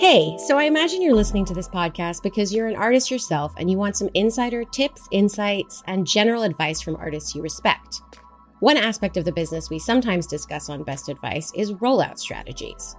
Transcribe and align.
Hey, 0.00 0.36
so 0.38 0.58
I 0.58 0.64
imagine 0.64 1.00
you're 1.00 1.14
listening 1.14 1.44
to 1.44 1.54
this 1.54 1.68
podcast 1.68 2.24
because 2.24 2.52
you're 2.52 2.66
an 2.66 2.74
artist 2.74 3.12
yourself 3.12 3.54
and 3.56 3.70
you 3.70 3.78
want 3.78 3.96
some 3.96 4.10
insider 4.14 4.64
tips, 4.64 5.06
insights, 5.12 5.84
and 5.86 6.04
general 6.04 6.42
advice 6.42 6.80
from 6.80 6.96
artists 6.96 7.32
you 7.32 7.40
respect. 7.40 8.02
One 8.58 8.76
aspect 8.76 9.16
of 9.16 9.24
the 9.24 9.32
business 9.32 9.70
we 9.70 9.78
sometimes 9.78 10.26
discuss 10.26 10.68
on 10.68 10.82
Best 10.82 11.08
Advice 11.08 11.52
is 11.54 11.74
rollout 11.74 12.18
strategies. 12.18 12.96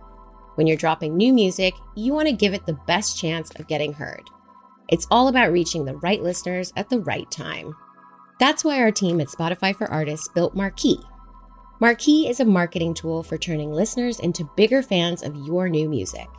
When 0.55 0.67
you're 0.67 0.77
dropping 0.77 1.17
new 1.17 1.33
music, 1.33 1.73
you 1.95 2.13
want 2.13 2.29
to 2.29 2.33
give 2.33 2.53
it 2.53 2.65
the 2.65 2.79
best 2.87 3.19
chance 3.19 3.51
of 3.57 3.67
getting 3.67 3.91
heard. 3.91 4.23
It's 4.87 5.07
all 5.11 5.27
about 5.27 5.51
reaching 5.51 5.83
the 5.83 5.97
right 5.97 6.23
listeners 6.23 6.71
at 6.77 6.89
the 6.89 7.01
right 7.01 7.29
time. 7.29 7.75
That's 8.39 8.63
why 8.63 8.79
our 8.79 8.91
team 8.91 9.19
at 9.19 9.27
Spotify 9.27 9.75
for 9.75 9.91
Artists 9.91 10.29
built 10.29 10.55
Marquee. 10.55 11.03
Marquee 11.81 12.29
is 12.29 12.39
a 12.39 12.45
marketing 12.45 12.93
tool 12.93 13.21
for 13.21 13.37
turning 13.37 13.73
listeners 13.73 14.21
into 14.21 14.49
bigger 14.55 14.81
fans 14.81 15.23
of 15.23 15.35
your 15.35 15.67
new 15.67 15.89
music. 15.89 16.29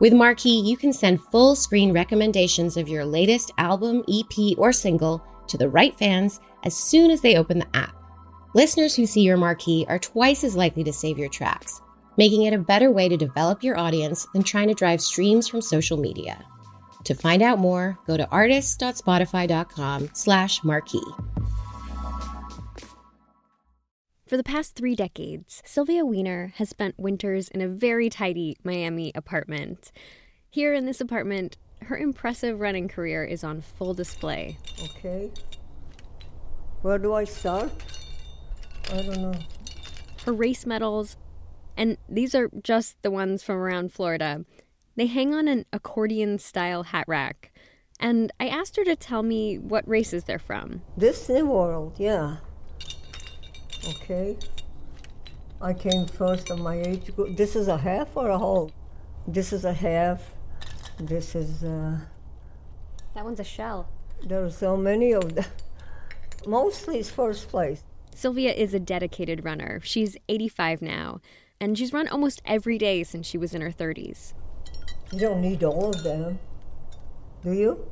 With 0.00 0.12
Marquee, 0.12 0.60
you 0.60 0.76
can 0.76 0.92
send 0.92 1.22
full 1.22 1.54
screen 1.54 1.92
recommendations 1.92 2.76
of 2.76 2.88
your 2.88 3.04
latest 3.04 3.52
album, 3.58 4.02
EP, 4.08 4.58
or 4.58 4.72
single 4.72 5.24
to 5.46 5.56
the 5.56 5.68
right 5.68 5.96
fans 5.98 6.40
as 6.64 6.76
soon 6.76 7.10
as 7.10 7.20
they 7.20 7.36
open 7.36 7.58
the 7.58 7.76
app. 7.76 7.94
Listeners 8.54 8.94
who 8.94 9.06
see 9.06 9.22
your 9.22 9.36
marquee 9.36 9.84
are 9.88 9.98
twice 9.98 10.44
as 10.44 10.56
likely 10.56 10.84
to 10.84 10.92
save 10.92 11.18
your 11.18 11.28
tracks, 11.28 11.80
making 12.16 12.42
it 12.42 12.54
a 12.54 12.58
better 12.58 12.90
way 12.90 13.08
to 13.08 13.16
develop 13.16 13.62
your 13.62 13.78
audience 13.78 14.26
than 14.32 14.42
trying 14.42 14.68
to 14.68 14.74
drive 14.74 15.00
streams 15.00 15.48
from 15.48 15.60
social 15.60 15.96
media. 15.96 16.44
To 17.04 17.14
find 17.14 17.42
out 17.42 17.58
more, 17.58 17.98
go 18.06 18.16
to 18.16 18.28
artists.spotify.com 18.30 20.10
slash 20.12 20.64
marquee. 20.64 21.02
For 24.26 24.38
the 24.38 24.42
past 24.42 24.74
three 24.74 24.94
decades, 24.94 25.62
Sylvia 25.66 26.02
Weiner 26.06 26.54
has 26.56 26.70
spent 26.70 26.98
winters 26.98 27.48
in 27.48 27.60
a 27.60 27.68
very 27.68 28.08
tidy 28.08 28.56
Miami 28.64 29.12
apartment. 29.14 29.92
Here 30.48 30.72
in 30.72 30.86
this 30.86 31.02
apartment, 31.02 31.58
her 31.82 31.98
impressive 31.98 32.58
running 32.58 32.88
career 32.88 33.22
is 33.22 33.44
on 33.44 33.60
full 33.60 33.92
display. 33.92 34.56
Okay. 34.82 35.30
Where 36.80 36.96
do 36.96 37.12
I 37.12 37.24
start? 37.24 37.70
I 38.90 39.02
don't 39.02 39.20
know. 39.20 39.34
Her 40.24 40.32
race 40.32 40.64
medals, 40.64 41.18
and 41.76 41.98
these 42.08 42.34
are 42.34 42.48
just 42.62 42.96
the 43.02 43.10
ones 43.10 43.42
from 43.42 43.56
around 43.56 43.92
Florida, 43.92 44.46
they 44.96 45.06
hang 45.06 45.34
on 45.34 45.48
an 45.48 45.66
accordion 45.70 46.38
style 46.38 46.84
hat 46.84 47.04
rack. 47.06 47.52
And 48.00 48.32
I 48.40 48.48
asked 48.48 48.76
her 48.76 48.84
to 48.84 48.96
tell 48.96 49.22
me 49.22 49.58
what 49.58 49.86
races 49.86 50.24
they're 50.24 50.38
from. 50.38 50.80
Disney 50.96 51.42
World, 51.42 51.96
yeah. 51.98 52.36
Okay. 53.88 54.36
I 55.60 55.72
came 55.72 56.06
first 56.06 56.50
of 56.50 56.58
my 56.60 56.76
age 56.80 57.14
group. 57.14 57.36
This 57.36 57.56
is 57.56 57.68
a 57.68 57.78
half 57.78 58.16
or 58.16 58.28
a 58.30 58.38
whole? 58.38 58.70
This 59.26 59.52
is 59.52 59.64
a 59.64 59.72
half. 59.72 60.32
This 60.98 61.34
is, 61.34 61.62
uh, 61.64 61.98
That 63.14 63.24
one's 63.24 63.40
a 63.40 63.44
shell. 63.44 63.88
there 64.22 64.44
are 64.44 64.50
so 64.50 64.76
many 64.76 65.12
of 65.12 65.34
them. 65.34 65.44
Mostly 66.46 66.98
it's 66.98 67.10
first 67.10 67.48
place. 67.48 67.82
Sylvia 68.14 68.52
is 68.52 68.74
a 68.74 68.78
dedicated 68.80 69.44
runner. 69.44 69.80
She's 69.82 70.16
85 70.28 70.82
now, 70.82 71.20
and 71.60 71.76
she's 71.76 71.92
run 71.92 72.06
almost 72.08 72.42
every 72.44 72.78
day 72.78 73.02
since 73.02 73.26
she 73.26 73.38
was 73.38 73.54
in 73.54 73.60
her 73.60 73.70
30s. 73.72 74.34
You 75.12 75.18
don't 75.20 75.40
need 75.40 75.64
all 75.64 75.90
of 75.90 76.02
them, 76.02 76.38
do 77.42 77.52
you? 77.52 77.86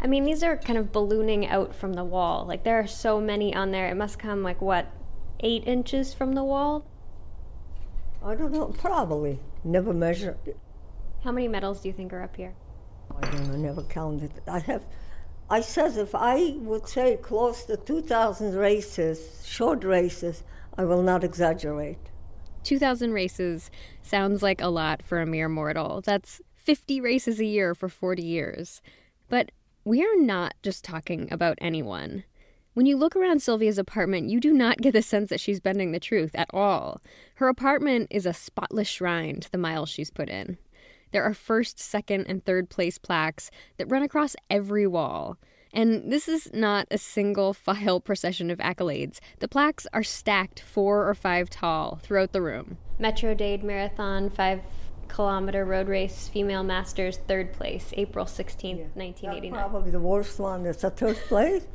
I 0.00 0.06
mean, 0.06 0.24
these 0.24 0.42
are 0.44 0.56
kind 0.56 0.78
of 0.78 0.92
ballooning 0.92 1.46
out 1.46 1.74
from 1.74 1.94
the 1.94 2.04
wall. 2.04 2.44
Like, 2.46 2.62
there 2.62 2.78
are 2.78 2.86
so 2.86 3.20
many 3.20 3.54
on 3.54 3.72
there. 3.72 3.88
It 3.88 3.96
must 3.96 4.18
come, 4.18 4.42
like, 4.44 4.60
what, 4.62 4.86
eight 5.40 5.66
inches 5.66 6.14
from 6.14 6.34
the 6.34 6.44
wall? 6.44 6.84
I 8.24 8.34
don't 8.34 8.52
know, 8.52 8.66
probably. 8.66 9.38
Never 9.64 9.92
measured 9.92 10.38
it. 10.46 10.58
How 11.24 11.32
many 11.32 11.48
medals 11.48 11.80
do 11.80 11.88
you 11.88 11.94
think 11.94 12.12
are 12.12 12.22
up 12.22 12.36
here? 12.36 12.54
I 13.16 13.28
don't 13.30 13.48
know, 13.48 13.56
never 13.56 13.82
counted. 13.82 14.32
I 14.46 14.60
have, 14.60 14.84
I 15.50 15.60
says 15.60 15.96
if 15.96 16.14
I 16.14 16.54
would 16.58 16.88
say 16.88 17.16
close 17.16 17.64
to 17.64 17.76
2,000 17.76 18.54
races, 18.54 19.44
short 19.46 19.84
races, 19.84 20.42
I 20.76 20.84
will 20.84 21.02
not 21.02 21.24
exaggerate. 21.24 21.98
2,000 22.64 23.12
races 23.12 23.70
sounds 24.02 24.42
like 24.42 24.60
a 24.60 24.68
lot 24.68 25.02
for 25.02 25.20
a 25.20 25.26
mere 25.26 25.48
mortal. 25.48 26.00
That's 26.00 26.40
50 26.56 27.00
races 27.00 27.40
a 27.40 27.44
year 27.44 27.74
for 27.74 27.88
40 27.88 28.22
years. 28.22 28.82
But 29.28 29.50
we 29.84 30.04
are 30.04 30.16
not 30.16 30.54
just 30.62 30.84
talking 30.84 31.28
about 31.32 31.58
anyone. 31.60 32.24
When 32.78 32.86
you 32.86 32.96
look 32.96 33.16
around 33.16 33.42
Sylvia's 33.42 33.76
apartment, 33.76 34.28
you 34.28 34.38
do 34.38 34.52
not 34.52 34.78
get 34.78 34.92
the 34.92 35.02
sense 35.02 35.30
that 35.30 35.40
she's 35.40 35.58
bending 35.58 35.90
the 35.90 35.98
truth 35.98 36.30
at 36.36 36.48
all. 36.54 37.00
Her 37.34 37.48
apartment 37.48 38.06
is 38.08 38.24
a 38.24 38.32
spotless 38.32 38.86
shrine 38.86 39.40
to 39.40 39.50
the 39.50 39.58
miles 39.58 39.88
she's 39.88 40.12
put 40.12 40.28
in. 40.28 40.58
There 41.10 41.24
are 41.24 41.34
first, 41.34 41.80
second, 41.80 42.26
and 42.28 42.44
third 42.44 42.70
place 42.70 42.96
plaques 42.96 43.50
that 43.78 43.90
run 43.90 44.04
across 44.04 44.36
every 44.48 44.86
wall. 44.86 45.38
And 45.72 46.12
this 46.12 46.28
is 46.28 46.50
not 46.54 46.86
a 46.88 46.98
single 46.98 47.52
file 47.66 47.98
procession 47.98 48.48
of 48.48 48.58
accolades. 48.58 49.18
The 49.40 49.48
plaques 49.48 49.88
are 49.92 50.04
stacked 50.04 50.60
four 50.60 51.08
or 51.08 51.16
five 51.16 51.50
tall 51.50 51.98
throughout 52.00 52.30
the 52.30 52.42
room. 52.42 52.78
Metro 52.96 53.34
Dade 53.34 53.64
Marathon, 53.64 54.30
five 54.30 54.60
kilometer 55.08 55.64
road 55.64 55.88
race, 55.88 56.28
female 56.28 56.62
masters, 56.62 57.18
third 57.26 57.52
place, 57.52 57.92
April 57.96 58.24
16th, 58.24 58.94
That's 58.94 58.94
1989. 58.94 59.52
probably 59.52 59.90
the 59.90 59.98
worst 59.98 60.38
one. 60.38 60.64
It's 60.64 60.84
a 60.84 60.90
third 60.90 61.16
place. 61.26 61.66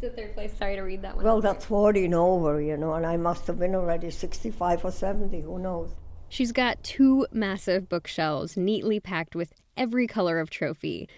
It's 0.00 0.12
a 0.12 0.16
third 0.16 0.34
place. 0.34 0.56
Sorry 0.56 0.76
to 0.76 0.82
read 0.82 1.02
that 1.02 1.16
one. 1.16 1.24
Well, 1.24 1.40
that's 1.40 1.64
40 1.64 2.04
and 2.04 2.14
over, 2.14 2.60
you 2.60 2.76
know, 2.76 2.94
and 2.94 3.04
I 3.04 3.16
must 3.16 3.48
have 3.48 3.58
been 3.58 3.74
already 3.74 4.10
65 4.10 4.84
or 4.84 4.92
70, 4.92 5.40
who 5.40 5.58
knows? 5.58 5.90
She's 6.28 6.52
got 6.52 6.84
two 6.84 7.26
massive 7.32 7.88
bookshelves 7.88 8.56
neatly 8.56 9.00
packed 9.00 9.34
with 9.34 9.52
every 9.76 10.06
color 10.06 10.38
of 10.38 10.50
trophy. 10.50 11.08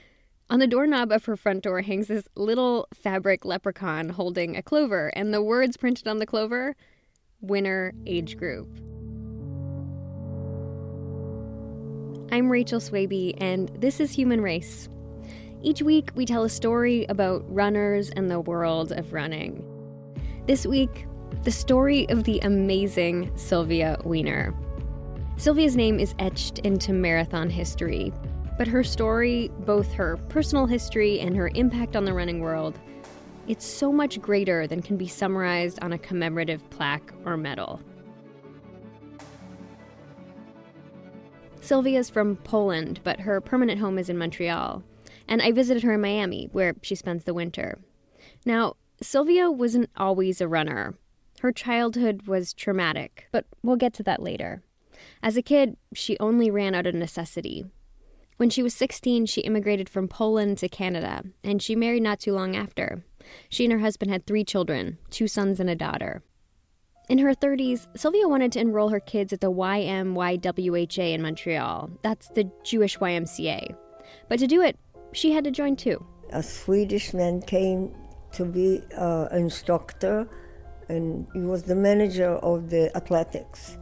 On 0.49 0.61
the 0.61 0.67
doorknob 0.67 1.13
of 1.13 1.27
her 1.27 1.37
front 1.37 1.63
door 1.63 1.83
hangs 1.83 2.07
this 2.07 2.27
little 2.37 2.89
fabric 2.95 3.45
leprechaun 3.45 4.09
holding 4.09 4.57
a 4.57 4.63
clover, 4.63 5.09
and 5.09 5.35
the 5.35 5.43
words 5.43 5.77
printed 5.77 6.09
on 6.09 6.19
the 6.19 6.27
clover 6.27 6.75
winner 7.43 7.93
age 8.07 8.39
group. 8.39 8.69
I'm 12.33 12.49
Rachel 12.49 12.81
Swaby, 12.81 13.35
and 13.39 13.69
this 13.79 14.01
is 14.01 14.13
Human 14.13 14.41
Race. 14.41 14.89
Each 15.63 15.83
week, 15.83 16.11
we 16.15 16.25
tell 16.25 16.45
a 16.45 16.49
story 16.49 17.05
about 17.11 17.45
runners 17.55 18.09
and 18.09 18.31
the 18.31 18.41
world 18.41 18.93
of 18.93 19.13
running. 19.13 19.63
This 20.47 20.65
week, 20.65 21.07
the 21.45 21.51
story 21.51 22.09
of 22.09 22.25
the 22.25 22.39
amazing 22.41 23.31
Sylvia 23.37 24.01
Weiner. 24.03 24.55
Sylvia's 25.37 25.77
name 25.77 26.01
is 26.01 26.15
etched 26.19 26.61
into 26.61 26.95
marathon 26.95 27.51
history, 27.51 28.11
but 28.57 28.69
her 28.69 28.83
story, 28.83 29.51
both 29.67 29.93
her 29.93 30.17
personal 30.31 30.65
history 30.65 31.21
and 31.21 31.37
her 31.37 31.51
impact 31.55 31.95
on 31.95 32.07
the 32.07 32.15
running 32.15 32.41
world, 32.41 32.79
it's 33.47 33.67
so 33.67 33.93
much 33.93 34.19
greater 34.19 34.67
than 34.67 34.81
can 34.81 34.97
be 34.97 35.09
summarized 35.09 35.79
on 35.83 35.93
a 35.93 35.99
commemorative 35.99 36.69
plaque 36.71 37.13
or 37.27 37.37
medal. 37.37 37.83
Sylvia's 41.61 42.09
from 42.09 42.37
Poland, 42.37 43.01
but 43.05 43.21
her 43.21 43.43
permanent 43.43 43.79
home 43.79 43.99
is 43.99 44.09
in 44.09 44.17
Montreal. 44.17 44.83
And 45.31 45.41
I 45.41 45.53
visited 45.53 45.85
her 45.85 45.95
in 45.95 46.03
Miami, 46.03 46.51
where 46.53 46.75
she 46.83 46.95
spends 46.95 47.25
the 47.25 47.33
winter. 47.33 47.79
Now, 48.45 48.75
Sylvia 49.01 49.51
wasn't 49.51 49.89
always 49.97 50.41
a 50.41 50.49
runner. 50.49 50.99
Her 51.41 51.53
childhood 51.53 52.27
was 52.27 52.53
traumatic, 52.53 53.29
but 53.33 53.47
we'll 53.63 53.77
get 53.77 53.95
to 53.95 54.03
that 54.03 54.23
later. 54.23 54.63
As 55.23 55.37
a 55.37 55.43
kid, 55.43 55.77
she 55.95 56.19
only 56.19 56.51
ran 56.51 56.75
out 56.75 56.87
of 56.87 56.95
necessity. 56.95 57.65
When 58.37 58.51
she 58.51 58.63
was 58.63 58.75
16, 58.75 59.27
she 59.27 59.43
immigrated 59.43 59.89
from 59.89 60.09
Poland 60.09 60.59
to 60.59 60.69
Canada, 60.69 61.23
and 61.45 61.63
she 61.63 61.77
married 61.77 62.03
not 62.03 62.21
too 62.21 62.33
long 62.33 62.57
after. 62.57 63.05
She 63.49 63.65
and 63.65 63.73
her 63.73 63.79
husband 63.79 64.11
had 64.11 64.27
three 64.27 64.45
children 64.45 64.99
two 65.11 65.29
sons 65.29 65.61
and 65.61 65.71
a 65.71 65.75
daughter. 65.75 66.23
In 67.09 67.19
her 67.19 67.35
30s, 67.35 67.87
Sylvia 67.97 68.29
wanted 68.29 68.53
to 68.53 68.61
enroll 68.61 68.91
her 68.91 69.01
kids 69.01 69.33
at 69.33 69.41
the 69.41 69.51
YMYWHA 69.51 71.13
in 71.13 71.23
Montreal. 71.23 71.91
That's 72.03 72.29
the 72.29 72.51
Jewish 72.65 72.99
YMCA. 72.99 73.75
But 74.29 74.39
to 74.39 74.47
do 74.47 74.63
it, 74.63 74.79
she 75.13 75.33
had 75.33 75.45
to 75.45 75.51
join 75.51 75.77
too. 75.77 76.05
A 76.33 76.43
Swedish 76.43 77.13
man 77.13 77.43
came 77.43 77.95
to 78.33 78.45
be 78.45 78.83
uh, 78.97 79.29
an 79.31 79.43
instructor, 79.43 80.29
and 80.89 81.27
he 81.33 81.41
was 81.41 81.65
the 81.65 81.75
manager 81.75 82.37
of 82.37 82.71
the 82.71 82.95
athletics. 82.97 83.77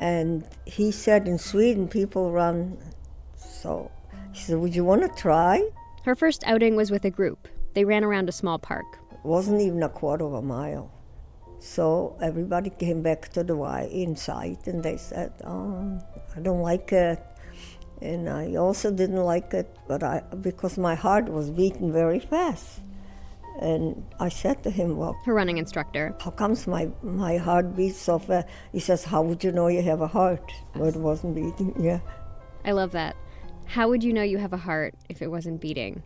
And 0.00 0.44
he 0.66 0.90
said 0.90 1.28
in 1.28 1.38
Sweden, 1.38 1.88
people 1.88 2.32
run. 2.32 2.78
So 3.36 3.90
he 4.32 4.40
said, 4.40 4.58
Would 4.58 4.74
you 4.74 4.84
want 4.84 5.02
to 5.02 5.08
try? 5.20 5.62
Her 6.04 6.14
first 6.14 6.42
outing 6.46 6.76
was 6.76 6.90
with 6.90 7.04
a 7.04 7.10
group. 7.10 7.48
They 7.74 7.84
ran 7.84 8.04
around 8.04 8.28
a 8.28 8.32
small 8.32 8.58
park. 8.58 8.84
It 9.12 9.24
wasn't 9.24 9.60
even 9.60 9.82
a 9.82 9.88
quarter 9.88 10.24
of 10.24 10.34
a 10.34 10.42
mile. 10.42 10.90
So 11.60 12.16
everybody 12.20 12.68
came 12.68 13.00
back 13.00 13.30
to 13.30 13.42
the 13.42 13.56
Y 13.56 13.88
inside, 13.90 14.58
and 14.66 14.82
they 14.82 14.98
said, 14.98 15.32
"Oh, 15.44 15.98
I 16.36 16.40
don't 16.40 16.60
like 16.60 16.92
it," 16.92 17.24
and 18.04 18.28
I 18.28 18.54
also 18.56 18.90
didn't 18.90 19.24
like 19.24 19.54
it, 19.54 19.68
but 19.88 20.02
I 20.02 20.22
because 20.40 20.76
my 20.78 20.94
heart 20.94 21.28
was 21.28 21.50
beating 21.50 21.92
very 21.92 22.20
fast, 22.20 22.80
and 23.60 24.04
I 24.20 24.28
said 24.28 24.62
to 24.64 24.70
him, 24.70 24.96
"Well, 24.96 25.16
Her 25.24 25.34
running 25.34 25.58
instructor. 25.58 26.14
how 26.20 26.30
comes 26.30 26.66
my 26.66 26.90
my 27.02 27.36
heart 27.38 27.74
beats 27.76 27.98
so 27.98 28.18
fast?" 28.18 28.46
He 28.72 28.80
says, 28.80 29.04
"How 29.04 29.22
would 29.22 29.42
you 29.42 29.52
know 29.52 29.68
you 29.68 29.82
have 29.82 30.00
a 30.00 30.06
heart? 30.18 30.52
Well, 30.74 30.88
it 30.88 30.96
wasn't 30.96 31.34
beating." 31.34 31.74
Yeah, 31.88 32.00
I 32.64 32.72
love 32.72 32.92
that. 32.92 33.16
How 33.66 33.88
would 33.88 34.04
you 34.04 34.12
know 34.12 34.22
you 34.22 34.38
have 34.38 34.52
a 34.52 34.58
heart 34.68 34.94
if 35.08 35.22
it 35.22 35.30
wasn't 35.30 35.60
beating? 35.60 36.02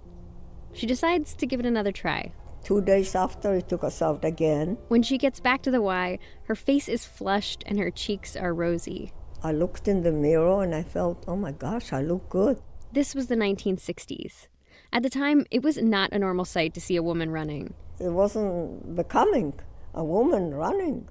She 0.72 0.86
decides 0.86 1.34
to 1.34 1.46
give 1.46 1.58
it 1.60 1.66
another 1.66 1.90
try. 1.92 2.32
Two 2.62 2.80
days 2.80 3.14
after, 3.14 3.54
he 3.56 3.62
took 3.62 3.82
us 3.82 4.02
out 4.02 4.24
again. 4.24 4.76
When 4.88 5.02
she 5.02 5.16
gets 5.18 5.40
back 5.40 5.62
to 5.62 5.70
the 5.70 5.80
Y, 5.82 6.18
her 6.44 6.54
face 6.54 6.88
is 6.88 7.04
flushed 7.04 7.64
and 7.66 7.78
her 7.78 7.90
cheeks 7.90 8.36
are 8.36 8.52
rosy. 8.54 9.12
I 9.42 9.52
looked 9.52 9.86
in 9.86 10.02
the 10.02 10.12
mirror 10.12 10.62
and 10.62 10.74
I 10.74 10.82
felt, 10.82 11.24
oh 11.28 11.36
my 11.36 11.52
gosh, 11.52 11.92
I 11.92 12.02
look 12.02 12.28
good. 12.28 12.60
This 12.92 13.14
was 13.14 13.28
the 13.28 13.36
1960s. 13.36 14.48
At 14.92 15.02
the 15.02 15.10
time, 15.10 15.46
it 15.50 15.62
was 15.62 15.76
not 15.76 16.12
a 16.12 16.18
normal 16.18 16.44
sight 16.44 16.74
to 16.74 16.80
see 16.80 16.96
a 16.96 17.02
woman 17.02 17.30
running. 17.30 17.74
It 18.00 18.08
wasn't 18.08 18.96
becoming 18.96 19.54
a 19.94 20.02
woman 20.02 20.54
running. 20.54 21.08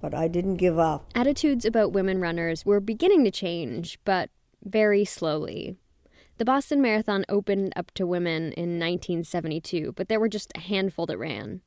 But 0.00 0.14
I 0.14 0.28
didn't 0.28 0.56
give 0.56 0.78
up. 0.78 1.04
Attitudes 1.14 1.64
about 1.64 1.92
women 1.92 2.20
runners 2.20 2.64
were 2.64 2.80
beginning 2.80 3.24
to 3.24 3.30
change, 3.30 3.98
but 4.04 4.30
very 4.64 5.04
slowly. 5.04 5.76
The 6.38 6.44
Boston 6.44 6.80
Marathon 6.80 7.24
opened 7.28 7.72
up 7.76 7.90
to 7.92 8.06
women 8.06 8.52
in 8.52 8.78
1972, 8.78 9.92
but 9.92 10.08
there 10.08 10.18
were 10.18 10.28
just 10.28 10.52
a 10.56 10.60
handful 10.60 11.06
that 11.06 11.18
ran. 11.18 11.60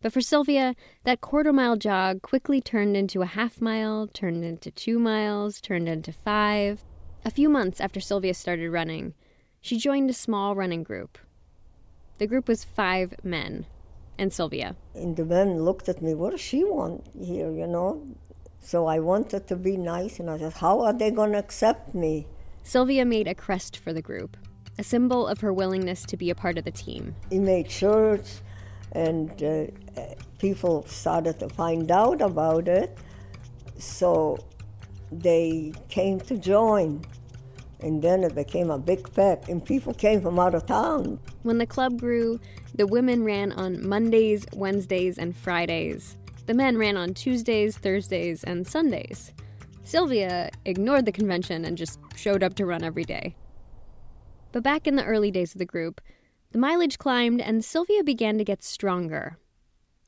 But 0.00 0.12
for 0.12 0.20
Sylvia, 0.20 0.74
that 1.04 1.20
quarter 1.20 1.52
mile 1.52 1.76
jog 1.76 2.22
quickly 2.22 2.60
turned 2.60 2.96
into 2.96 3.22
a 3.22 3.26
half 3.26 3.60
mile, 3.60 4.06
turned 4.06 4.44
into 4.44 4.70
two 4.70 4.98
miles, 4.98 5.60
turned 5.60 5.88
into 5.88 6.12
five. 6.12 6.84
A 7.24 7.30
few 7.30 7.48
months 7.48 7.80
after 7.80 8.00
Sylvia 8.00 8.34
started 8.34 8.70
running, 8.70 9.14
she 9.60 9.76
joined 9.76 10.08
a 10.08 10.14
small 10.14 10.54
running 10.54 10.84
group. 10.84 11.18
The 12.18 12.28
group 12.28 12.46
was 12.46 12.64
five 12.64 13.14
men 13.24 13.66
and 14.18 14.32
Sylvia. 14.32 14.76
And 14.94 15.16
the 15.16 15.24
men 15.24 15.64
looked 15.64 15.88
at 15.88 16.00
me, 16.00 16.14
what 16.14 16.30
does 16.30 16.40
she 16.40 16.64
want 16.64 17.06
here, 17.20 17.50
you 17.50 17.66
know? 17.66 18.06
So 18.60 18.86
I 18.86 18.98
wanted 18.98 19.46
to 19.48 19.56
be 19.56 19.76
nice, 19.76 20.18
and 20.18 20.30
I 20.30 20.38
said, 20.38 20.54
how 20.54 20.80
are 20.80 20.92
they 20.92 21.10
going 21.10 21.32
to 21.32 21.38
accept 21.38 21.94
me? 21.94 22.26
Sylvia 22.62 23.04
made 23.04 23.28
a 23.28 23.34
crest 23.34 23.76
for 23.76 23.92
the 23.92 24.02
group, 24.02 24.36
a 24.78 24.84
symbol 24.84 25.26
of 25.26 25.40
her 25.40 25.52
willingness 25.52 26.04
to 26.06 26.16
be 26.16 26.30
a 26.30 26.34
part 26.34 26.58
of 26.58 26.64
the 26.64 26.70
team. 26.70 27.14
He 27.30 27.38
made 27.38 27.70
shirts, 27.70 28.42
and 28.92 29.42
uh, 29.42 29.66
people 30.38 30.84
started 30.86 31.38
to 31.40 31.48
find 31.48 31.90
out 31.90 32.20
about 32.20 32.68
it. 32.68 32.96
So 33.78 34.38
they 35.12 35.72
came 35.88 36.20
to 36.20 36.36
join. 36.36 37.04
And 37.80 38.02
then 38.02 38.24
it 38.24 38.34
became 38.34 38.70
a 38.70 38.78
big 38.78 39.08
pack, 39.14 39.48
and 39.48 39.64
people 39.64 39.94
came 39.94 40.20
from 40.20 40.36
out 40.36 40.52
of 40.52 40.66
town. 40.66 41.20
When 41.44 41.58
the 41.58 41.66
club 41.66 42.00
grew, 42.00 42.40
the 42.74 42.88
women 42.88 43.22
ran 43.22 43.52
on 43.52 43.86
Mondays, 43.86 44.44
Wednesdays, 44.52 45.16
and 45.16 45.36
Fridays. 45.36 46.16
The 46.46 46.54
men 46.54 46.76
ran 46.76 46.96
on 46.96 47.14
Tuesdays, 47.14 47.78
Thursdays, 47.78 48.42
and 48.42 48.66
Sundays. 48.66 49.32
Sylvia 49.84 50.50
ignored 50.64 51.06
the 51.06 51.12
convention 51.12 51.64
and 51.64 51.78
just 51.78 52.00
showed 52.16 52.42
up 52.42 52.54
to 52.54 52.66
run 52.66 52.82
every 52.82 53.04
day. 53.04 53.36
But 54.50 54.64
back 54.64 54.88
in 54.88 54.96
the 54.96 55.04
early 55.04 55.30
days 55.30 55.54
of 55.54 55.60
the 55.60 55.64
group, 55.64 56.00
the 56.50 56.58
mileage 56.58 56.98
climbed 56.98 57.40
and 57.40 57.64
Sylvia 57.64 58.02
began 58.02 58.38
to 58.38 58.44
get 58.44 58.62
stronger. 58.62 59.38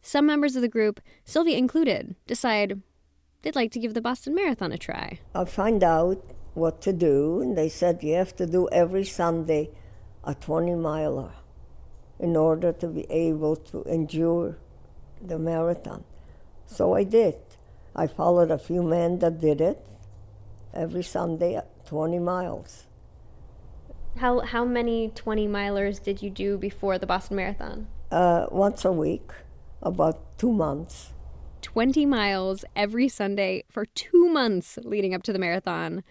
Some 0.02 0.26
members 0.26 0.56
of 0.56 0.62
the 0.62 0.68
group, 0.68 1.00
Sylvia 1.24 1.56
included, 1.56 2.16
decide 2.26 2.80
they'd 3.42 3.56
like 3.56 3.70
to 3.72 3.80
give 3.80 3.94
the 3.94 4.00
Boston 4.00 4.34
Marathon 4.34 4.72
a 4.72 4.78
try. 4.78 5.20
I 5.34 5.44
find 5.44 5.84
out 5.84 6.24
what 6.54 6.80
to 6.82 6.92
do, 6.92 7.40
and 7.40 7.56
they 7.56 7.68
said 7.68 8.02
you 8.02 8.14
have 8.14 8.34
to 8.36 8.46
do 8.46 8.68
every 8.72 9.04
Sunday 9.04 9.70
a 10.24 10.34
20 10.34 10.74
miler 10.74 11.32
in 12.18 12.36
order 12.36 12.72
to 12.72 12.86
be 12.88 13.06
able 13.10 13.56
to 13.56 13.82
endure 13.84 14.58
the 15.20 15.38
marathon. 15.38 16.04
So 16.66 16.94
I 16.94 17.04
did. 17.04 17.36
I 17.94 18.06
followed 18.06 18.50
a 18.50 18.58
few 18.58 18.82
men 18.82 19.18
that 19.18 19.40
did 19.40 19.60
it 19.60 19.84
every 20.72 21.02
Sunday, 21.02 21.60
20 21.86 22.18
miles. 22.18 22.86
How, 24.16 24.40
how 24.40 24.64
many 24.64 25.10
20 25.14 25.48
milers 25.48 26.02
did 26.02 26.22
you 26.22 26.30
do 26.30 26.58
before 26.58 26.98
the 26.98 27.06
Boston 27.06 27.36
Marathon? 27.36 27.86
Uh, 28.10 28.46
once 28.50 28.84
a 28.84 28.92
week, 28.92 29.30
about 29.82 30.38
two 30.38 30.52
months. 30.52 31.12
20 31.62 32.06
miles 32.06 32.64
every 32.74 33.08
Sunday 33.08 33.64
for 33.70 33.84
two 33.84 34.28
months 34.28 34.78
leading 34.82 35.14
up 35.14 35.22
to 35.22 35.32
the 35.32 35.38
marathon. 35.38 36.02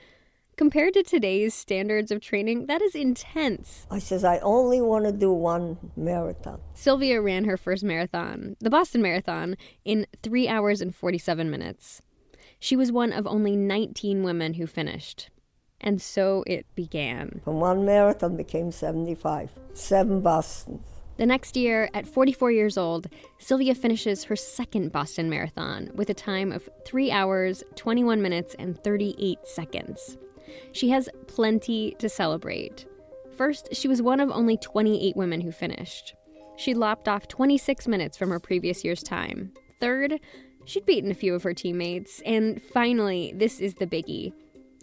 Compared 0.55 0.93
to 0.93 1.03
today's 1.03 1.53
standards 1.53 2.11
of 2.11 2.19
training, 2.19 2.65
that 2.65 2.81
is 2.81 2.93
intense. 2.93 3.87
I 3.89 3.99
says, 3.99 4.23
I 4.23 4.39
only 4.39 4.81
want 4.81 5.05
to 5.05 5.11
do 5.11 5.31
one 5.31 5.77
marathon. 5.95 6.59
Sylvia 6.73 7.21
ran 7.21 7.45
her 7.45 7.57
first 7.57 7.83
marathon, 7.83 8.57
the 8.59 8.69
Boston 8.69 9.01
Marathon, 9.01 9.55
in 9.85 10.05
3 10.21 10.49
hours 10.49 10.81
and 10.81 10.93
47 10.93 11.49
minutes. 11.49 12.01
She 12.59 12.75
was 12.75 12.91
one 12.91 13.13
of 13.13 13.25
only 13.25 13.55
19 13.55 14.21
women 14.21 14.55
who 14.55 14.67
finished. 14.67 15.29
And 15.81 16.01
so 16.01 16.43
it 16.45 16.65
began. 16.75 17.41
From 17.43 17.59
one 17.59 17.85
marathon 17.85 18.35
became 18.35 18.71
75, 18.71 19.51
seven 19.73 20.21
Bostons. 20.21 20.81
The 21.17 21.25
next 21.25 21.57
year, 21.57 21.89
at 21.93 22.07
44 22.07 22.51
years 22.51 22.77
old, 22.77 23.09
Sylvia 23.39 23.75
finishes 23.75 24.23
her 24.23 24.37
second 24.37 24.93
Boston 24.93 25.29
Marathon 25.29 25.91
with 25.93 26.09
a 26.09 26.13
time 26.13 26.53
of 26.53 26.69
3 26.85 27.11
hours, 27.11 27.61
21 27.75 28.21
minutes, 28.21 28.55
and 28.57 28.81
38 28.81 29.39
seconds. 29.43 30.17
She 30.71 30.89
has 30.91 31.09
plenty 31.27 31.95
to 31.99 32.07
celebrate. 32.07 32.85
First, 33.35 33.75
she 33.75 33.89
was 33.89 34.01
one 34.01 34.21
of 34.21 34.29
only 34.31 34.55
28 34.57 35.15
women 35.17 35.41
who 35.41 35.51
finished. 35.51 36.13
She 36.55 36.73
lopped 36.73 37.07
off 37.07 37.27
26 37.27 37.87
minutes 37.87 38.17
from 38.17 38.29
her 38.29 38.39
previous 38.39 38.83
year's 38.83 39.03
time. 39.03 39.51
Third, 39.79 40.19
she'd 40.65 40.85
beaten 40.85 41.11
a 41.11 41.15
few 41.15 41.33
of 41.35 41.43
her 41.43 41.53
teammates. 41.53 42.21
And 42.25 42.61
finally, 42.61 43.33
this 43.35 43.59
is 43.59 43.75
the 43.75 43.87
biggie. 43.87 44.33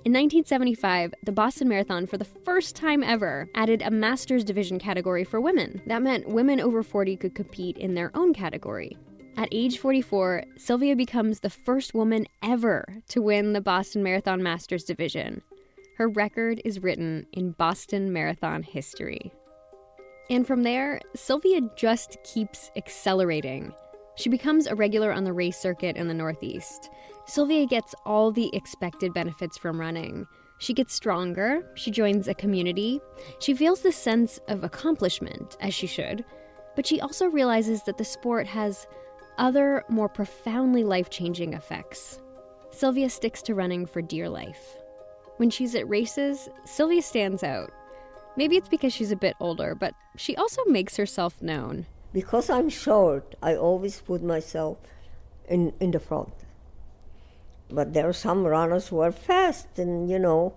In 0.07 0.13
1975, 0.13 1.15
the 1.25 1.33
Boston 1.33 1.69
Marathon, 1.69 2.07
for 2.07 2.17
the 2.17 2.25
first 2.25 2.77
time 2.77 3.03
ever, 3.03 3.51
added 3.57 3.83
a 3.83 3.91
Masters 3.91 4.45
Division 4.45 4.79
category 4.79 5.25
for 5.25 5.41
women. 5.41 5.83
That 5.89 6.01
meant 6.01 6.29
women 6.29 6.61
over 6.61 6.85
40 6.85 7.17
could 7.17 7.35
compete 7.35 7.77
in 7.77 7.97
their 7.97 8.13
own 8.15 8.33
category. 8.33 8.97
At 9.37 9.49
age 9.51 9.79
44, 9.81 10.45
Sylvia 10.59 10.95
becomes 10.95 11.41
the 11.41 11.51
first 11.51 11.93
woman 11.93 12.29
ever 12.41 12.87
to 13.09 13.21
win 13.21 13.53
the 13.53 13.61
Boston 13.61 14.05
Marathon 14.05 14.45
Masters 14.45 14.85
Division. 14.85 15.43
Her 15.97 16.07
record 16.07 16.63
is 16.65 16.85
written 16.85 17.27
in 17.33 17.51
Boston 17.51 18.13
Marathon 18.13 18.63
history. 18.63 19.33
And 20.31 20.47
from 20.47 20.63
there, 20.63 21.01
Sylvia 21.17 21.63
just 21.75 22.17
keeps 22.23 22.71
accelerating. 22.77 23.75
She 24.15 24.29
becomes 24.29 24.69
a 24.69 24.77
regular 24.77 25.13
on 25.13 25.25
the 25.25 25.33
race 25.33 25.59
circuit 25.59 25.97
in 25.97 26.07
the 26.07 26.15
Northeast. 26.15 26.91
Sylvia 27.27 27.67
gets 27.67 27.95
all 28.05 28.31
the 28.31 28.55
expected 28.55 29.13
benefits 29.13 29.59
from 29.59 29.81
running. 29.81 30.27
She 30.59 30.73
gets 30.73 30.95
stronger, 30.95 31.69
she 31.75 31.91
joins 31.91 32.29
a 32.29 32.35
community, 32.35 33.01
she 33.41 33.53
feels 33.53 33.81
the 33.81 33.93
sense 33.93 34.39
of 34.49 34.63
accomplishment, 34.63 35.57
as 35.61 35.75
she 35.75 35.89
should, 35.89 36.25
but 36.77 36.87
she 36.87 37.01
also 37.01 37.27
realizes 37.27 37.83
that 37.83 37.99
the 37.99 38.05
sport 38.05 38.47
has 38.47 38.87
other, 39.39 39.85
more 39.89 40.09
profoundly 40.09 40.85
life 40.85 41.11
changing 41.11 41.53
effects. 41.53 42.21
Sylvia 42.71 43.11
sticks 43.11 43.43
to 43.43 43.55
running 43.55 43.87
for 43.87 44.01
dear 44.01 44.29
life. 44.29 44.77
When 45.37 45.51
she's 45.51 45.75
at 45.75 45.89
races, 45.89 46.49
Sylvia 46.65 47.03
stands 47.03 47.43
out. 47.43 47.71
Maybe 48.37 48.57
it's 48.57 48.69
because 48.69 48.93
she's 48.93 49.11
a 49.11 49.17
bit 49.17 49.35
older, 49.41 49.75
but 49.75 49.95
she 50.17 50.37
also 50.37 50.65
makes 50.67 50.97
herself 50.97 51.43
known. 51.43 51.87
Because 52.13 52.49
I'm 52.49 52.69
short, 52.69 53.35
I 53.43 53.57
always 53.57 54.01
put 54.01 54.23
myself 54.23 54.79
in, 55.49 55.73
in 55.81 55.91
the 55.91 56.01
front. 56.01 56.33
But 57.71 57.93
there 57.93 58.09
are 58.09 58.13
some 58.13 58.47
runners 58.47 58.89
who 58.89 59.01
are 59.01 59.13
fast, 59.13 59.79
and 59.79 60.09
you 60.09 60.19
know, 60.19 60.55